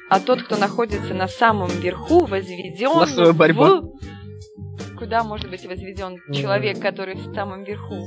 а 0.09 0.21
тот, 0.21 0.43
кто 0.43 0.57
находится 0.57 1.15
на 1.15 1.29
самом 1.29 1.69
верху, 1.69 2.25
возведен 2.25 3.37
борьба. 3.37 3.81
в... 3.83 4.97
Куда 4.97 5.23
может 5.23 5.51
быть 5.51 5.65
возведен 5.67 6.19
человек, 6.33 6.81
который 6.81 7.15
в 7.15 7.35
самом 7.35 7.65
верху? 7.65 8.07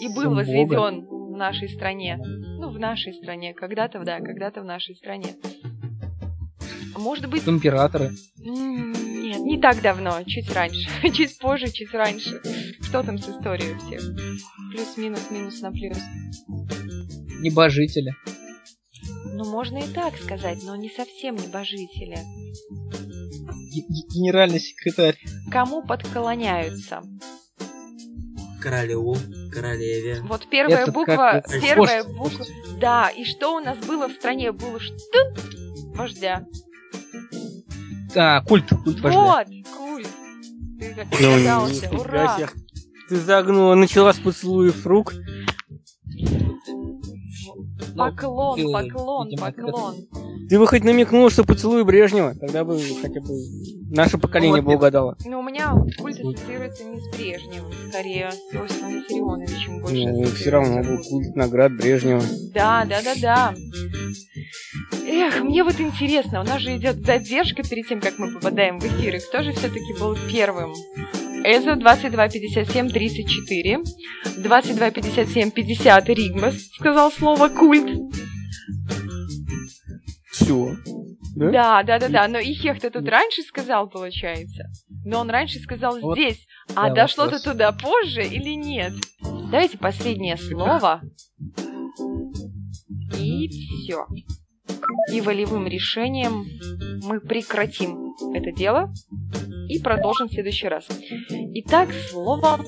И 0.00 0.08
был 0.14 0.34
возведен 0.34 1.06
в 1.06 1.36
нашей 1.36 1.68
стране. 1.68 2.18
Ну, 2.22 2.70
в 2.70 2.78
нашей 2.78 3.12
стране. 3.14 3.54
Когда-то, 3.54 4.00
да, 4.04 4.20
когда-то 4.20 4.60
в 4.60 4.64
нашей 4.64 4.94
стране. 4.94 5.34
Может 6.96 7.28
быть, 7.28 7.46
Императоры. 7.48 8.12
Нет, 8.36 9.40
не 9.40 9.60
так 9.60 9.80
давно, 9.82 10.22
чуть 10.24 10.50
раньше. 10.52 10.88
Чуть 11.12 11.38
позже, 11.38 11.70
чуть 11.70 11.92
раньше. 11.92 12.40
Что 12.82 13.02
там 13.02 13.18
с 13.18 13.28
историей 13.28 13.74
у 13.74 13.78
всех? 13.78 14.00
Плюс-минус, 14.72 15.30
минус 15.30 15.60
на 15.60 15.70
плюс. 15.72 15.98
Небожители. 17.40 18.14
Ну, 19.34 19.44
можно 19.50 19.78
и 19.78 19.88
так 19.92 20.16
сказать, 20.18 20.58
но 20.64 20.76
не 20.76 20.90
совсем 20.90 21.36
небожители. 21.36 22.18
Г- 22.18 23.86
Генеральный 24.14 24.60
секретарь. 24.60 25.18
Кому 25.50 25.82
подклоняются? 25.82 27.02
Королеву, 28.60 29.16
королеве. 29.52 30.20
Вот 30.22 30.46
первая 30.48 30.82
Это 30.82 30.92
буква, 30.92 31.42
как- 31.44 31.60
первая 31.60 32.04
Вождь, 32.04 32.36
буква. 32.38 32.46
Да, 32.80 33.08
и 33.08 33.24
что 33.24 33.56
у 33.56 33.60
нас 33.60 33.76
было 33.78 34.08
в 34.08 34.12
стране? 34.12 34.52
Было 34.52 34.78
что? 34.78 35.34
Вождя. 35.94 36.44
А, 38.16 38.40
культ. 38.42 38.68
Культ 38.84 39.00
вождя. 39.00 39.18
Вот, 39.20 39.46
культ. 39.76 40.08
Ты 40.78 40.94
как 40.94 41.06
Ну, 41.20 41.32
догадался, 41.36 41.90
ура. 41.90 42.38
Ты 43.08 43.16
загнула, 43.16 43.74
начала 43.74 44.12
с 44.12 44.18
поцелуев 44.18 44.86
рук. 44.86 45.12
Поклон, 47.96 48.58
э, 48.58 48.72
поклон, 48.72 49.30
поклон. 49.36 49.94
Ты 50.48 50.58
бы 50.58 50.66
хоть 50.66 50.84
намекнула, 50.84 51.30
что 51.30 51.44
поцелуй 51.44 51.84
Брежнева, 51.84 52.34
тогда 52.34 52.64
бы 52.64 52.78
хотя 53.00 53.20
бы 53.20 53.28
наше 53.90 54.18
поколение 54.18 54.60
Вот 54.60 54.68
бы 54.68 54.74
угадало. 54.74 55.16
Но 55.24 55.40
у 55.40 55.42
меня 55.42 55.72
культ 55.98 56.18
ассоциируется 56.18 56.84
не 56.84 57.00
с 57.00 57.08
Брежневым, 57.08 57.72
скорее 57.88 58.30
с 58.30 58.54
Иосифом 58.54 58.90
Виссарионовичем 58.90 59.80
больше. 59.80 60.08
Ну, 60.08 60.24
все 60.24 60.50
равно 60.50 60.82
был 60.82 61.02
культ 61.02 61.36
наград 61.36 61.72
Брежнева. 61.76 62.22
Да, 62.54 62.84
да, 62.84 63.00
да, 63.02 63.14
да. 63.20 63.54
Эх, 65.06 65.40
мне 65.42 65.64
вот 65.64 65.80
интересно, 65.80 66.40
у 66.40 66.44
нас 66.44 66.60
же 66.60 66.76
идет 66.76 67.04
задержка 67.04 67.62
перед 67.62 67.88
тем, 67.88 68.00
как 68.00 68.18
мы 68.18 68.32
попадаем 68.32 68.78
в 68.78 68.84
эфир, 68.84 69.16
и 69.16 69.20
кто 69.20 69.42
же 69.42 69.52
все-таки 69.52 69.92
был 69.98 70.16
первым? 70.30 70.72
Эзо 71.44 71.76
2257 71.76 72.90
34, 72.90 73.80
2257 74.38 75.50
50 75.50 76.08
Ригмас 76.08 76.54
сказал 76.74 77.10
слово 77.10 77.48
культ. 77.48 77.98
Все. 80.30 80.76
Да? 81.34 81.50
Да, 81.50 81.82
да, 81.82 81.98
да, 81.98 82.08
да. 82.08 82.28
Но 82.28 82.38
и 82.38 82.52
Хех-то 82.52 82.90
тут 82.90 83.08
раньше 83.08 83.42
сказал, 83.42 83.88
получается. 83.88 84.70
Но 85.04 85.20
он 85.20 85.30
раньше 85.30 85.58
сказал 85.58 85.98
Вот, 86.00 86.16
здесь. 86.16 86.46
А 86.74 86.88
да, 86.88 87.02
дошло-то 87.02 87.36
вопрос. 87.36 87.42
туда 87.42 87.72
позже 87.72 88.22
или 88.24 88.54
нет? 88.54 88.92
Давайте 89.22 89.78
последнее 89.78 90.36
слово. 90.36 91.02
И 93.18 93.48
все. 93.48 94.06
И 95.12 95.20
волевым 95.20 95.66
решением 95.66 96.46
мы 97.02 97.20
прекратим 97.20 98.14
это 98.34 98.52
дело 98.52 98.92
и 99.68 99.78
продолжим 99.78 100.28
в 100.28 100.32
следующий 100.32 100.68
раз. 100.68 100.86
Итак, 101.54 101.88
слово 102.10 102.60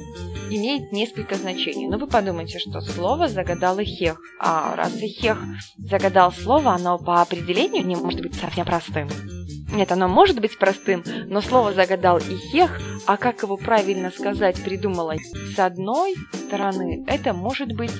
имеет 0.51 0.93
несколько 0.93 1.35
значений. 1.35 1.89
Но 1.89 1.99
вы 1.99 2.07
подумайте, 2.07 2.59
что 2.59 2.81
слово 2.81 3.29
загадал 3.29 3.79
Ихех. 3.81 4.21
А 4.41 4.77
раз 4.77 4.95
Ихех 4.97 5.39
загадал 5.79 6.33
слово, 6.33 6.73
оно 6.73 6.99
по 6.99 7.23
определению 7.23 7.85
не 7.85 7.97
может 7.97 8.21
быть 8.21 8.35
совсем 8.35 8.65
простым. 8.65 9.09
Нет, 9.73 9.91
оно 9.91 10.07
может 10.07 10.41
быть 10.41 10.57
простым, 10.57 11.03
но 11.27 11.41
слово 11.41 11.73
загадал 11.73 12.19
Ихех, 12.19 12.81
а 13.07 13.17
как 13.17 13.43
его 13.43 13.57
правильно 13.57 14.11
сказать 14.11 14.63
придумала 14.63 15.17
с 15.19 15.59
одной 15.59 16.15
стороны, 16.33 17.05
это 17.09 17.33
может 17.33 17.73
быть 17.73 17.93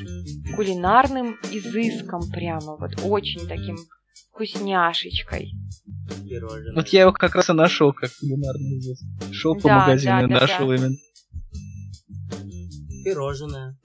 кулинарным 0.55 1.37
изыском 1.51 2.31
прямо, 2.31 2.77
вот 2.77 2.93
очень 3.03 3.49
таким 3.49 3.77
вкусняшечкой. 4.31 5.53
Пирожное. 6.29 6.75
Вот 6.75 6.89
я 6.89 7.03
его 7.03 7.13
как 7.13 7.35
раз 7.35 7.51
и 7.51 7.53
нашел, 7.53 7.93
как 7.93 8.11
кулинарный 8.19 8.77
язык. 8.77 8.99
Шел 9.33 9.55
по 9.55 9.69
Да, 9.69 9.81
магазину 9.81 10.29
да, 10.29 10.41
нашел 10.41 10.69
да. 10.69 10.75
именно. 10.77 10.97
Пирожное. 13.05 13.77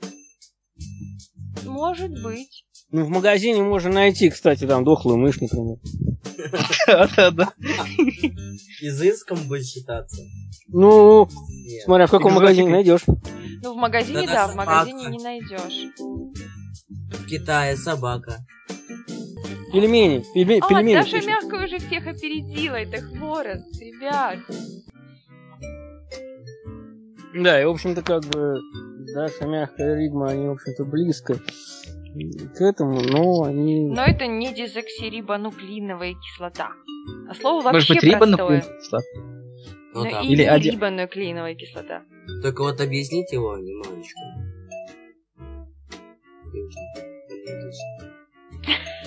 Может 1.66 2.22
быть. 2.24 2.66
Ну, 2.92 3.06
в 3.06 3.10
магазине 3.10 3.62
можно 3.62 3.92
найти, 3.92 4.30
кстати, 4.30 4.66
там 4.66 4.84
дохлую 4.84 5.18
мышь, 5.18 5.40
например. 5.40 5.78
Да-да-да. 6.88 7.54
Изыском 8.82 9.38
будет 9.48 9.66
считаться. 9.66 10.22
Ну, 10.70 11.30
смотря 11.86 12.08
в 12.08 12.12
каком 12.12 12.34
магазине 12.34 12.70
найдешь. 12.70 13.04
Ну, 13.62 13.74
в 13.74 13.78
магазине, 13.78 14.26
да, 14.26 14.48
в 14.48 14.56
магазине 14.56 15.06
не 15.08 15.24
найдешь. 15.24 15.94
В 16.00 17.26
Китае 17.28 17.76
собака. 17.76 18.46
Пельмени. 19.72 20.24
Пельме- 20.36 20.60
А, 20.62 20.68
пельмени. 20.70 20.96
Даша 20.96 21.12
точно. 21.12 21.28
мягко 21.30 21.56
уже 21.64 21.78
всех 21.80 22.08
опередила, 22.08 22.76
это 22.76 23.02
хворост, 23.02 23.80
ребят. 23.82 24.40
Да, 27.36 27.62
и, 27.62 27.66
в 27.66 27.70
общем-то, 27.70 28.02
как 28.02 28.24
бы, 28.26 28.60
Даша, 29.14 29.46
мягкая 29.46 29.96
ригма, 29.98 30.30
они, 30.30 30.48
в 30.48 30.52
общем-то, 30.52 30.84
близко 30.86 31.36
к 31.36 32.62
этому, 32.62 33.02
но 33.02 33.44
они... 33.44 33.88
Но 33.90 34.04
это 34.04 34.26
не 34.26 34.52
дезоксирибонуклеиновая 34.54 36.16
кислота. 36.16 36.70
А 37.30 37.36
слово 37.36 37.62
вообще 37.62 37.74
Может 37.74 37.90
быть, 37.90 38.00
простое. 38.02 38.16
рибонуклеин? 38.16 38.64
Ну 39.94 40.04
Ну, 40.04 40.10
да. 40.12 40.22
Или 40.22 40.44
один. 40.44 40.74
рибонуклеиновая 40.76 41.56
кислота. 41.56 42.02
Только 42.42 42.62
вот 42.64 42.82
объяснить 42.82 43.32
его 43.32 43.56
немножечко. 43.58 44.20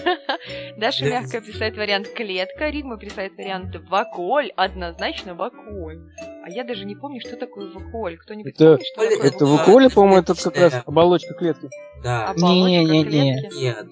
Даша 0.76 1.04
Да. 1.04 1.10
мягко 1.10 1.40
присылает 1.40 1.76
вариант 1.76 2.08
клетка, 2.08 2.68
Ригма 2.70 2.96
присылает 2.96 3.34
вариант 3.36 3.76
ваколь, 3.88 4.50
однозначно 4.56 5.34
ваколь. 5.34 6.00
А 6.44 6.50
я 6.50 6.64
даже 6.64 6.84
не 6.84 6.94
помню, 6.94 7.20
что 7.20 7.36
такое 7.36 7.70
вакуоль. 7.72 8.16
Кто-нибудь 8.18 8.54
Это- 8.54 8.64
помнит, 8.72 8.86
что 8.86 9.02
это 9.02 9.14
такое 9.16 9.30
Это 9.30 9.46
вакуоли, 9.46 9.88
по-моему, 9.88 10.18
это 10.18 10.34
как 10.34 10.56
раз 10.56 10.82
оболочка 10.86 11.34
клетки. 11.34 11.68
Да. 12.02 12.28
Оболочка 12.30 12.46
Не-не-не. 12.70 13.04
клетки? 13.04 13.58
Нет. 13.58 13.86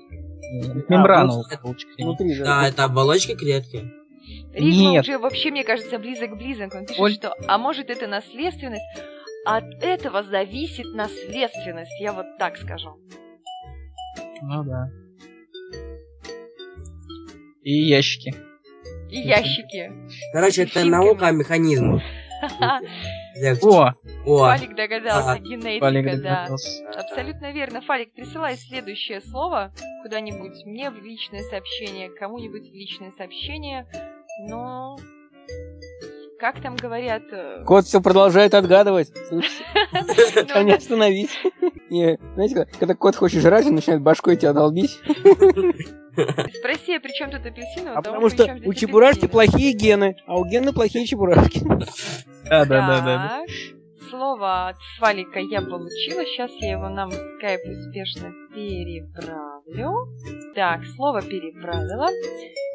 Мембрана. 0.88 1.32
Внутри 1.98 2.34
же. 2.34 2.44
Да, 2.44 2.66
это 2.66 2.84
оболочка 2.84 3.36
клетки. 3.36 3.92
Рифма 4.52 4.90
Нет. 4.92 5.04
уже 5.04 5.18
вообще, 5.18 5.50
мне 5.50 5.64
кажется, 5.64 5.98
близок 5.98 6.32
к 6.32 6.36
близок. 6.36 6.74
Он 6.74 6.86
пишет, 6.86 7.00
Оль- 7.00 7.14
что 7.14 7.34
а 7.46 7.58
может 7.58 7.88
это 7.90 8.06
наследственность? 8.06 8.84
От 9.46 9.64
этого 9.82 10.22
зависит 10.22 10.86
наследственность, 10.94 11.98
я 12.00 12.12
вот 12.12 12.26
так 12.38 12.56
скажу. 12.58 12.98
Ну 14.42 14.64
да. 14.64 14.90
И 17.62 17.72
ящики. 17.72 18.34
И 19.10 19.18
ящики. 19.18 19.92
Короче, 20.32 20.62
это 20.62 20.84
наука 20.84 21.28
о 21.28 21.32
механизмах. 21.32 22.02
О, 23.62 23.92
О, 24.26 24.38
Фалик 24.38 24.74
догадался, 24.74 25.32
А, 25.32 25.38
генетика, 25.38 25.84
Валик 25.84 26.04
да. 26.04 26.12
догадался. 26.16 26.88
Абсолютно 26.90 27.52
верно. 27.52 27.80
Фалик, 27.82 28.12
присылай 28.14 28.56
следующее 28.56 29.20
слово 29.20 29.72
куда-нибудь 30.02 30.64
мне 30.64 30.90
в 30.90 31.02
личное 31.02 31.42
сообщение, 31.42 32.10
кому-нибудь 32.10 32.70
в 32.70 32.74
личное 32.74 33.12
сообщение. 33.12 33.86
Но 34.48 34.96
как 36.40 36.60
там 36.62 36.74
говорят? 36.76 37.22
э, 37.32 37.62
Кот 37.66 37.84
все 37.84 38.00
продолжает 38.00 38.54
отгадывать. 38.54 39.12
А 40.54 40.62
не 40.62 40.72
остановить. 40.72 41.30
Знаете, 41.88 42.66
когда 42.78 42.94
кот 42.94 43.16
хочет 43.16 43.42
жрать, 43.42 43.66
он 43.66 43.74
начинает 43.74 44.02
башкой 44.02 44.36
тебя 44.36 44.52
долбить. 44.52 44.98
Спроси, 46.12 46.96
а 46.96 47.00
при 47.00 47.12
чем 47.12 47.30
тут 47.30 47.44
апельсиновый? 47.44 47.96
А 47.96 48.02
потому 48.02 48.28
что 48.30 48.56
у 48.64 48.74
чебурашки 48.74 49.26
апельсин? 49.26 49.30
плохие 49.30 49.72
гены, 49.72 50.16
а 50.26 50.36
у 50.38 50.44
Гены 50.44 50.72
плохие 50.72 51.06
чебурашки. 51.06 51.60
Да, 52.44 52.64
да, 52.64 52.86
да, 52.86 53.00
да. 53.00 53.42
Слово 54.10 54.68
от 54.68 54.76
Фалика 54.98 55.38
я 55.38 55.60
получила. 55.60 56.24
Сейчас 56.24 56.50
я 56.58 56.72
его 56.72 56.88
нам 56.88 57.10
в 57.10 57.14
скайп 57.14 57.60
успешно 57.64 58.32
переправлю. 58.52 60.08
Так, 60.54 60.80
слово 60.96 61.22
переправила. 61.22 62.08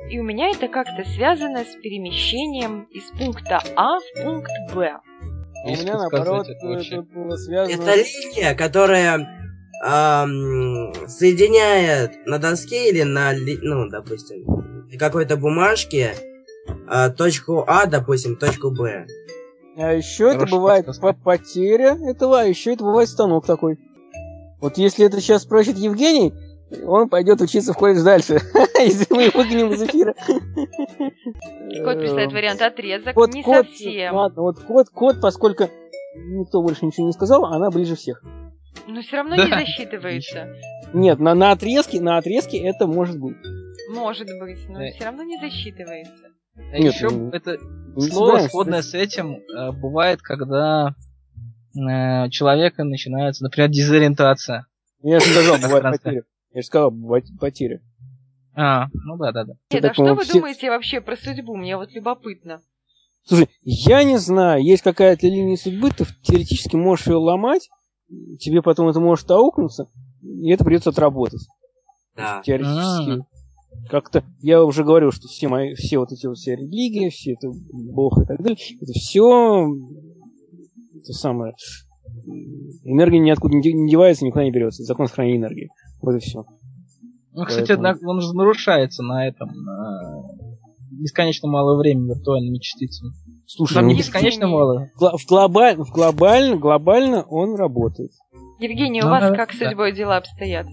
И 0.09 0.19
у 0.19 0.23
меня 0.23 0.49
это 0.49 0.67
как-то 0.67 1.03
связано 1.15 1.65
с 1.65 1.75
перемещением 1.83 2.83
из 2.91 3.03
пункта 3.17 3.61
А 3.75 3.99
в 3.99 4.23
пункт 4.23 4.51
Б. 4.73 4.97
У 5.65 5.69
меня, 5.69 5.97
наоборот, 5.97 6.47
это 6.47 6.67
это 6.67 7.01
было 7.01 7.35
связано... 7.35 7.81
это 7.81 7.95
линия, 7.95 8.55
которая 8.55 9.27
ам, 9.83 10.93
соединяет 11.07 12.25
на 12.25 12.39
доске 12.39 12.91
или 12.91 13.01
на, 13.01 13.33
ну, 13.33 13.89
допустим, 13.89 14.45
какой-то 14.97 15.35
бумажке 15.35 16.13
а, 16.87 17.09
точку 17.09 17.65
А, 17.67 17.85
допустим, 17.87 18.37
точку 18.37 18.71
Б. 18.71 19.05
А 19.77 19.91
еще 19.93 20.25
это 20.29 20.39
Хорошая 20.39 20.59
бывает 20.59 20.85
по- 21.01 21.13
потеря 21.13 21.97
этого, 22.09 22.41
а 22.41 22.43
еще 22.45 22.73
это 22.73 22.83
бывает 22.83 23.09
станок 23.09 23.45
такой. 23.45 23.77
Вот 24.61 24.77
если 24.77 25.05
это 25.05 25.19
сейчас 25.19 25.43
спросит 25.43 25.77
Евгений, 25.77 26.33
он 26.85 27.09
пойдет 27.09 27.41
учиться 27.41 27.73
в 27.73 27.77
колледж 27.77 28.01
дальше, 28.03 28.39
если 28.79 29.13
мы 29.13 29.23
его 29.23 29.39
выгоним 29.41 29.71
из 29.73 29.81
эфира. 29.83 30.13
Кот 31.83 31.99
представляет 31.99 32.31
вариант 32.31 32.61
отрезок. 32.61 33.15
Не 33.33 33.41
Э, 33.41 33.43
кот, 33.43 33.67
совсем. 33.67 34.15
ладно, 34.15 34.41
вот 34.41 34.59
кот, 34.59 34.89
кот, 34.89 35.21
поскольку 35.21 35.69
никто 36.15 36.61
больше 36.61 36.85
ничего 36.85 37.07
не 37.07 37.13
сказал, 37.13 37.45
она 37.45 37.69
ближе 37.69 37.95
всех. 37.95 38.23
Но 38.87 39.01
все 39.01 39.17
равно 39.17 39.35
Да. 39.35 39.43
не 39.45 39.49
засчитывается. 39.51 40.47
Нет, 40.93 41.19
на, 41.19 41.33
на 41.35 41.51
отрезке, 41.51 41.99
на 42.01 42.17
отрезке 42.17 42.57
это 42.59 42.87
может 42.87 43.19
быть. 43.19 43.35
Может 43.93 44.27
быть, 44.39 44.59
но 44.69 44.79
Да. 44.79 44.85
все 44.95 45.05
равно 45.05 45.23
не 45.23 45.37
засчитывается. 45.37 46.27
А 46.73 46.79
Нет, 46.79 46.93
еще 46.93 47.09
ну, 47.09 47.29
это 47.31 47.57
Не 47.57 47.84
слово, 48.01 48.47
сходное 48.47 48.81
с 48.81 48.93
этим, 48.93 49.35
э, 49.35 49.71
бывает, 49.71 50.21
когда 50.21 50.95
э, 51.75 52.25
у 52.25 52.29
человека 52.29 52.83
начинается, 52.83 53.43
например, 53.43 53.69
дезориентация. 53.69 54.65
Я 55.01 55.19
же 55.19 55.25
сказал, 55.25 55.57
бывает 55.61 55.83
потеря. 55.83 56.23
Я 56.51 56.61
же 56.61 56.67
сказал, 56.67 56.91
бывает 56.91 57.25
потеря. 57.39 57.81
А, 58.55 58.87
ну 58.93 59.17
да, 59.17 59.31
да, 59.31 59.43
да. 59.43 59.53
Нет, 59.71 59.85
а 59.85 59.93
что 59.93 60.13
вы 60.15 60.23
все- 60.23 60.33
думаете 60.33 60.69
вообще 60.69 61.01
про 61.01 61.17
судьбу? 61.17 61.55
Мне 61.55 61.75
вот 61.77 61.91
любопытно. 61.91 62.61
Слушай, 63.23 63.49
я 63.63 64.03
не 64.03 64.17
знаю, 64.17 64.63
есть 64.63 64.83
какая-то 64.83 65.27
линия 65.27 65.57
судьбы, 65.57 65.89
ты 65.89 66.05
теоретически 66.21 66.75
можешь 66.75 67.07
ее 67.07 67.15
ломать, 67.15 67.69
тебе 68.39 68.61
потом 68.61 68.87
это 68.87 68.99
может 68.99 69.29
аукнуться, 69.31 69.87
и 70.21 70.51
это 70.51 70.63
придется 70.63 70.91
отработать. 70.91 71.41
Да. 72.15 72.41
Теоретически. 72.45 73.25
Как-то, 73.89 74.23
я 74.41 74.63
уже 74.63 74.83
говорил, 74.83 75.11
что 75.11 75.27
все 75.27 75.47
мои, 75.47 75.73
все 75.75 75.99
вот 75.99 76.11
эти 76.11 76.25
вот 76.27 76.37
все 76.37 76.55
религии, 76.55 77.09
все 77.09 77.33
это 77.33 77.49
Бог 77.71 78.17
и 78.19 78.25
так 78.25 78.37
далее, 78.41 78.57
это 78.81 78.91
все 78.93 79.67
это 80.95 81.13
самое, 81.13 81.53
энергия 82.83 83.19
ниоткуда 83.19 83.55
не 83.55 83.61
де- 83.61 83.73
не 83.73 83.89
девается, 83.89 84.25
никуда 84.25 84.43
не 84.43 84.51
берется. 84.51 84.83
Закон 84.83 85.07
сохранения 85.07 85.37
энергии. 85.37 85.69
Вот 86.01 86.15
и 86.15 86.19
все. 86.19 86.45
Ну, 87.33 87.45
кстати, 87.45 87.67
Поэтому- 87.75 88.09
он 88.09 88.21
же 88.21 88.33
нарушается 88.33 89.03
на 89.03 89.27
этом, 89.27 89.49
на 89.49 90.23
бесконечно 90.91 91.49
мало 91.49 91.77
времени 91.77 92.07
виртуальными 92.07 92.57
частицами. 92.59 93.11
Слушай, 93.45 93.75
Там 93.75 93.83
ну, 93.85 93.91
не 93.91 93.97
бесконечно 93.97 94.47
мало. 94.47 94.89
в, 94.95 95.29
глобаль- 95.29 95.77
в 95.77 95.91
глобально, 95.91 96.55
глобально 96.57 97.23
он 97.23 97.55
работает. 97.55 98.11
Евгений, 98.59 99.01
у 99.01 99.05
Ну 99.05 99.11
вас 99.11 99.29
да, 99.29 99.35
как 99.35 99.51
с 99.53 99.59
да. 99.59 99.67
судьбой 99.69 99.91
дела 99.93 100.17
обстоят? 100.17 100.65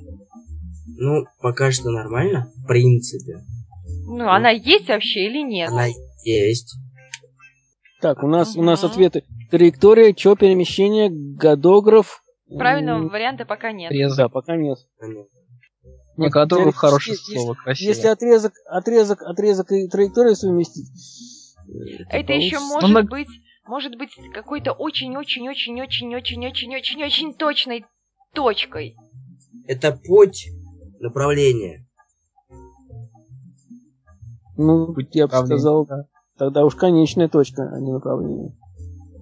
Ну, 0.86 1.24
пока 1.40 1.70
что 1.72 1.90
нормально, 1.90 2.50
в 2.56 2.66
принципе. 2.66 3.42
Ну, 4.06 4.28
она 4.28 4.50
есть 4.50 4.88
вообще 4.88 5.26
или 5.26 5.42
нет? 5.42 5.70
Она 5.70 5.86
есть. 6.24 6.74
Так, 8.00 8.22
у 8.24 8.26
нас, 8.26 8.56
у 8.56 8.62
нас 8.62 8.82
ответы. 8.84 9.22
Траектория, 9.50 10.12
чё, 10.12 10.34
перемещение, 10.34 11.08
годограф. 11.10 12.22
Правильного 12.58 12.98
М, 12.98 13.08
варианта 13.08 13.44
пока 13.44 13.70
нет. 13.72 13.90
Отрезок. 13.90 14.16
Да, 14.18 14.28
пока 14.28 14.56
нет. 14.56 14.78
Не, 16.18 16.28
теоретически, 16.30 16.76
хорошее 16.76 17.16
если- 17.16 17.32
слово, 17.34 17.54
красивое. 17.54 17.94
Если 17.94 18.06
отрезок, 18.08 18.52
отрезок, 18.66 19.22
отрезок 19.22 19.72
и 19.72 19.88
траекторию 19.88 20.34
совместить. 20.36 20.88
э, 21.68 22.04
Это 22.10 22.32
еще 22.34 22.58
может 22.60 22.88
Ну, 22.88 22.94
на- 22.96 23.02
быть, 23.04 23.28
может 23.66 23.96
быть 23.96 24.10
какой-то 24.34 24.72
очень-очень-очень-очень-очень-очень-очень 24.72 27.34
точной 27.34 27.84
точкой. 28.34 28.96
Это 29.66 29.92
путь 29.92 30.48
направления. 31.02 31.84
Ну, 34.56 34.94
я 35.12 35.26
бы 35.26 35.32
Направление, 35.32 35.46
сказал, 35.58 35.88
тогда 36.38 36.64
уж 36.64 36.74
конечная 36.74 37.28
точка, 37.28 37.70
а 37.74 37.80
не 37.80 37.92
направление. 37.92 38.52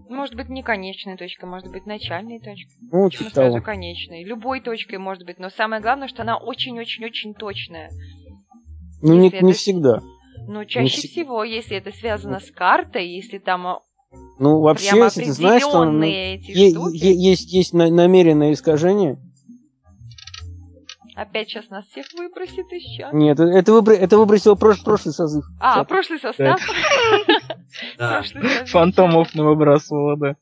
Может 0.08 0.34
быть, 0.34 0.48
не 0.48 0.62
конечная 0.62 1.16
точка, 1.16 1.46
может 1.46 1.70
быть, 1.70 1.86
начальная 1.86 2.40
точка. 2.40 2.70
Ну, 2.92 3.04
Почему 3.04 3.28
типа 3.28 3.30
сразу 3.34 3.52
того. 3.54 3.64
конечной? 3.64 4.24
Любой 4.24 4.60
точкой 4.60 4.98
может 4.98 5.24
быть, 5.24 5.38
но 5.38 5.50
самое 5.50 5.80
главное, 5.80 6.08
что 6.08 6.22
она 6.22 6.36
очень-очень-очень 6.36 7.34
точная. 7.34 7.90
Ну, 9.02 9.14
не, 9.16 9.26
если 9.26 9.44
не 9.44 9.50
это- 9.52 9.58
всегда. 9.58 10.02
Но 10.48 10.64
чаще 10.64 10.96
всегда. 10.98 11.12
всего, 11.12 11.44
если 11.44 11.76
это 11.76 11.92
связано 11.92 12.40
с 12.40 12.50
картой, 12.50 13.06
если 13.08 13.38
там 13.38 13.66
а, 13.68 13.80
Ну, 14.40 14.60
вообще, 14.60 14.90
прямо 14.90 15.04
если 15.04 15.24
ты 15.24 15.32
знаешь, 15.32 15.62
что 15.62 15.72
ну, 15.84 15.90
определенные 15.90 16.34
эти 16.36 16.50
е- 16.50 16.70
штуки, 16.72 16.96
е- 16.96 17.30
есть, 17.30 17.52
есть 17.52 17.72
на- 17.72 17.88
намеренное 17.90 18.52
искажение. 18.52 19.16
Опять 21.16 21.48
сейчас 21.48 21.68
нас 21.70 21.86
всех 21.86 22.06
выбросит 22.16 22.66
из 22.72 22.82
чата. 22.96 23.16
Нет, 23.16 23.38
это, 23.40 23.72
выбро- 23.72 23.94
это 23.94 24.16
выбросил 24.18 24.54
прош- 24.54 24.82
прошлый 24.84 25.12
созыв. 25.14 25.44
А, 25.60 25.76
чата. 25.76 25.84
прошлый 25.88 26.18
состав? 26.20 26.60
Фантомов 28.68 29.34
навыбрасывала, 29.34 30.16
да. 30.16 30.36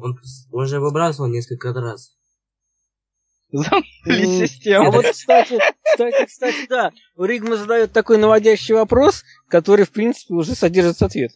Он, 0.00 0.16
он 0.52 0.66
же 0.66 0.80
выбрасывал 0.80 1.28
несколько 1.28 1.72
раз. 1.72 2.14
Замкнули 3.50 3.82
М, 4.04 4.42
А 4.42 4.46
систему. 4.46 4.90
вот, 4.92 5.06
кстати, 5.06 5.58
кстати, 5.82 6.26
кстати, 6.26 6.66
да, 6.68 6.92
Ригма 7.18 7.56
задает 7.56 7.92
такой 7.92 8.18
наводящий 8.18 8.74
вопрос, 8.74 9.24
который, 9.48 9.86
в 9.86 9.90
принципе, 9.90 10.34
уже 10.34 10.54
содержит 10.54 11.00
ответ. 11.02 11.32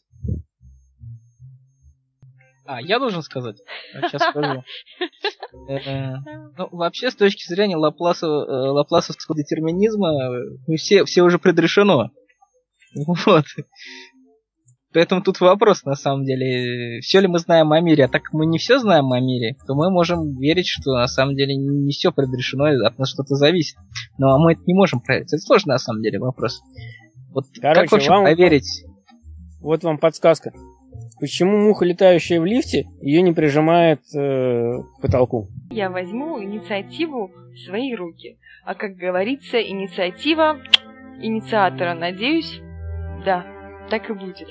А, 2.67 2.81
я 2.83 2.99
должен 2.99 3.23
сказать? 3.23 3.57
Сейчас 3.95 4.23
скажу. 4.31 4.63
Э, 5.69 6.17
Ну, 6.57 6.69
вообще, 6.73 7.11
с 7.11 7.17
точки 7.17 7.47
зрения 7.49 7.75
э, 7.75 7.79
лапласовского 7.79 9.37
детерминизма, 9.37 10.11
э, 10.69 10.77
все, 10.77 11.05
все 11.05 11.23
уже 11.23 11.39
предрешено. 11.39 12.11
Вот. 13.27 13.45
Поэтому 14.95 15.23
тут 15.23 15.41
вопрос, 15.41 15.85
на 15.85 15.95
самом 15.95 16.25
деле, 16.25 17.01
все 17.01 17.21
ли 17.21 17.27
мы 17.27 17.39
знаем 17.39 17.73
о 17.73 17.81
мире, 17.81 18.05
а 18.05 18.09
так 18.09 18.25
как 18.25 18.35
мы 18.35 18.45
не 18.45 18.59
все 18.59 18.79
знаем 18.79 19.11
о 19.11 19.21
мире, 19.21 19.57
то 19.67 19.75
мы 19.75 19.91
можем 19.91 20.39
верить, 20.39 20.67
что 20.67 20.93
на 20.93 21.07
самом 21.07 21.35
деле 21.35 21.57
не 21.57 21.93
все 21.93 22.13
предрешено, 22.13 22.67
от 22.87 22.99
нас 22.99 23.09
что-то 23.09 23.35
зависит. 23.37 23.77
Но 24.19 24.39
мы 24.39 24.53
это 24.53 24.61
не 24.67 24.75
можем 24.75 25.01
проверить. 25.01 25.33
Это 25.33 25.39
сложный, 25.39 25.73
на 25.73 25.79
самом 25.79 26.03
деле, 26.03 26.19
вопрос. 26.19 26.61
Вот 27.33 27.47
Короче, 27.59 27.81
как 27.81 27.93
вообще 27.93 28.11
вам- 28.11 28.25
проверить? 28.25 28.85
Вот 29.61 29.83
вам 29.83 29.97
подсказка. 29.97 30.53
Почему 31.21 31.59
муха, 31.59 31.85
летающая 31.85 32.41
в 32.41 32.45
лифте, 32.45 32.87
ее 33.01 33.23
не 33.23 33.33
прижимает 33.33 34.01
э, 34.15 34.79
к 34.99 35.01
потолку? 35.01 35.49
Я 35.71 35.91
возьму 35.91 36.43
инициативу 36.43 37.31
в 37.53 37.59
свои 37.59 37.95
руки. 37.95 38.39
А 38.65 38.75
как 38.75 38.97
говорится, 38.97 39.61
инициатива 39.61 40.61
инициатора. 41.21 41.95
Надеюсь, 41.95 42.61
да, 43.25 43.47
так 43.91 44.11
и 44.11 44.13
будет. 44.13 44.49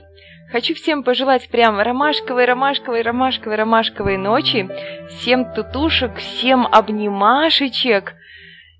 Хочу 0.51 0.75
всем 0.75 1.03
пожелать 1.03 1.47
прям 1.49 1.79
ромашковой, 1.79 2.45
ромашковой, 2.45 3.03
ромашковой, 3.03 3.55
ромашковой 3.55 4.17
ночи. 4.17 4.69
Всем 5.09 5.53
тутушек, 5.53 6.17
всем 6.17 6.67
обнимашечек. 6.67 8.15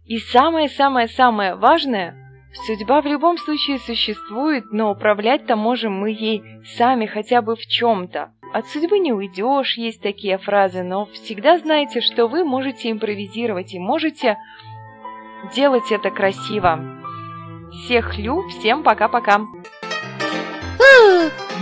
И 0.05 0.17
самое-самое-самое 0.17 1.55
важное, 1.55 2.15
судьба 2.54 3.02
в 3.02 3.06
любом 3.06 3.38
случае 3.38 3.80
существует, 3.80 4.66
но 4.72 4.91
управлять-то 4.91 5.56
можем 5.56 5.93
мы 5.93 6.12
ей 6.12 6.43
сами 6.78 7.06
хотя 7.06 7.41
бы 7.41 7.56
в 7.56 7.66
чем-то. 7.66 8.32
От 8.54 8.68
судьбы 8.68 8.99
не 8.99 9.14
уйдешь, 9.14 9.78
есть 9.78 10.02
такие 10.02 10.38
фразы, 10.38 10.84
но 10.84 11.06
всегда 11.06 11.58
знайте, 11.58 12.02
что 12.02 12.28
вы 12.28 12.43
можете 12.43 12.91
импровизировать 12.91 13.74
и 13.74 13.80
можете 13.80 14.38
делать 15.56 15.91
это 15.91 16.10
красиво. 16.10 16.80
Всех 17.72 18.18
лю, 18.18 18.47
всем 18.49 18.84
пока-пока. 18.84 19.41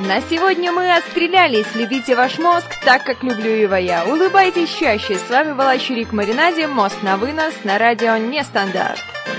На 0.07 0.21
сегодня 0.21 0.71
мы 0.71 0.95
отстрелялись. 0.95 1.75
Любите 1.75 2.15
ваш 2.15 2.39
мозг 2.39 2.65
так, 2.83 3.03
как 3.03 3.21
люблю 3.21 3.51
его 3.51 3.75
я. 3.75 4.05
Улыбайтесь 4.05 4.73
чаще. 4.73 5.15
С 5.15 5.29
вами 5.29 5.53
была 5.53 5.77
Чурик 5.77 6.13
Маринаде. 6.13 6.67
Мост 6.67 7.03
на 7.03 7.17
вынос 7.17 7.53
на 7.63 7.77
радио 7.77 8.15
Нестандарт. 8.17 9.19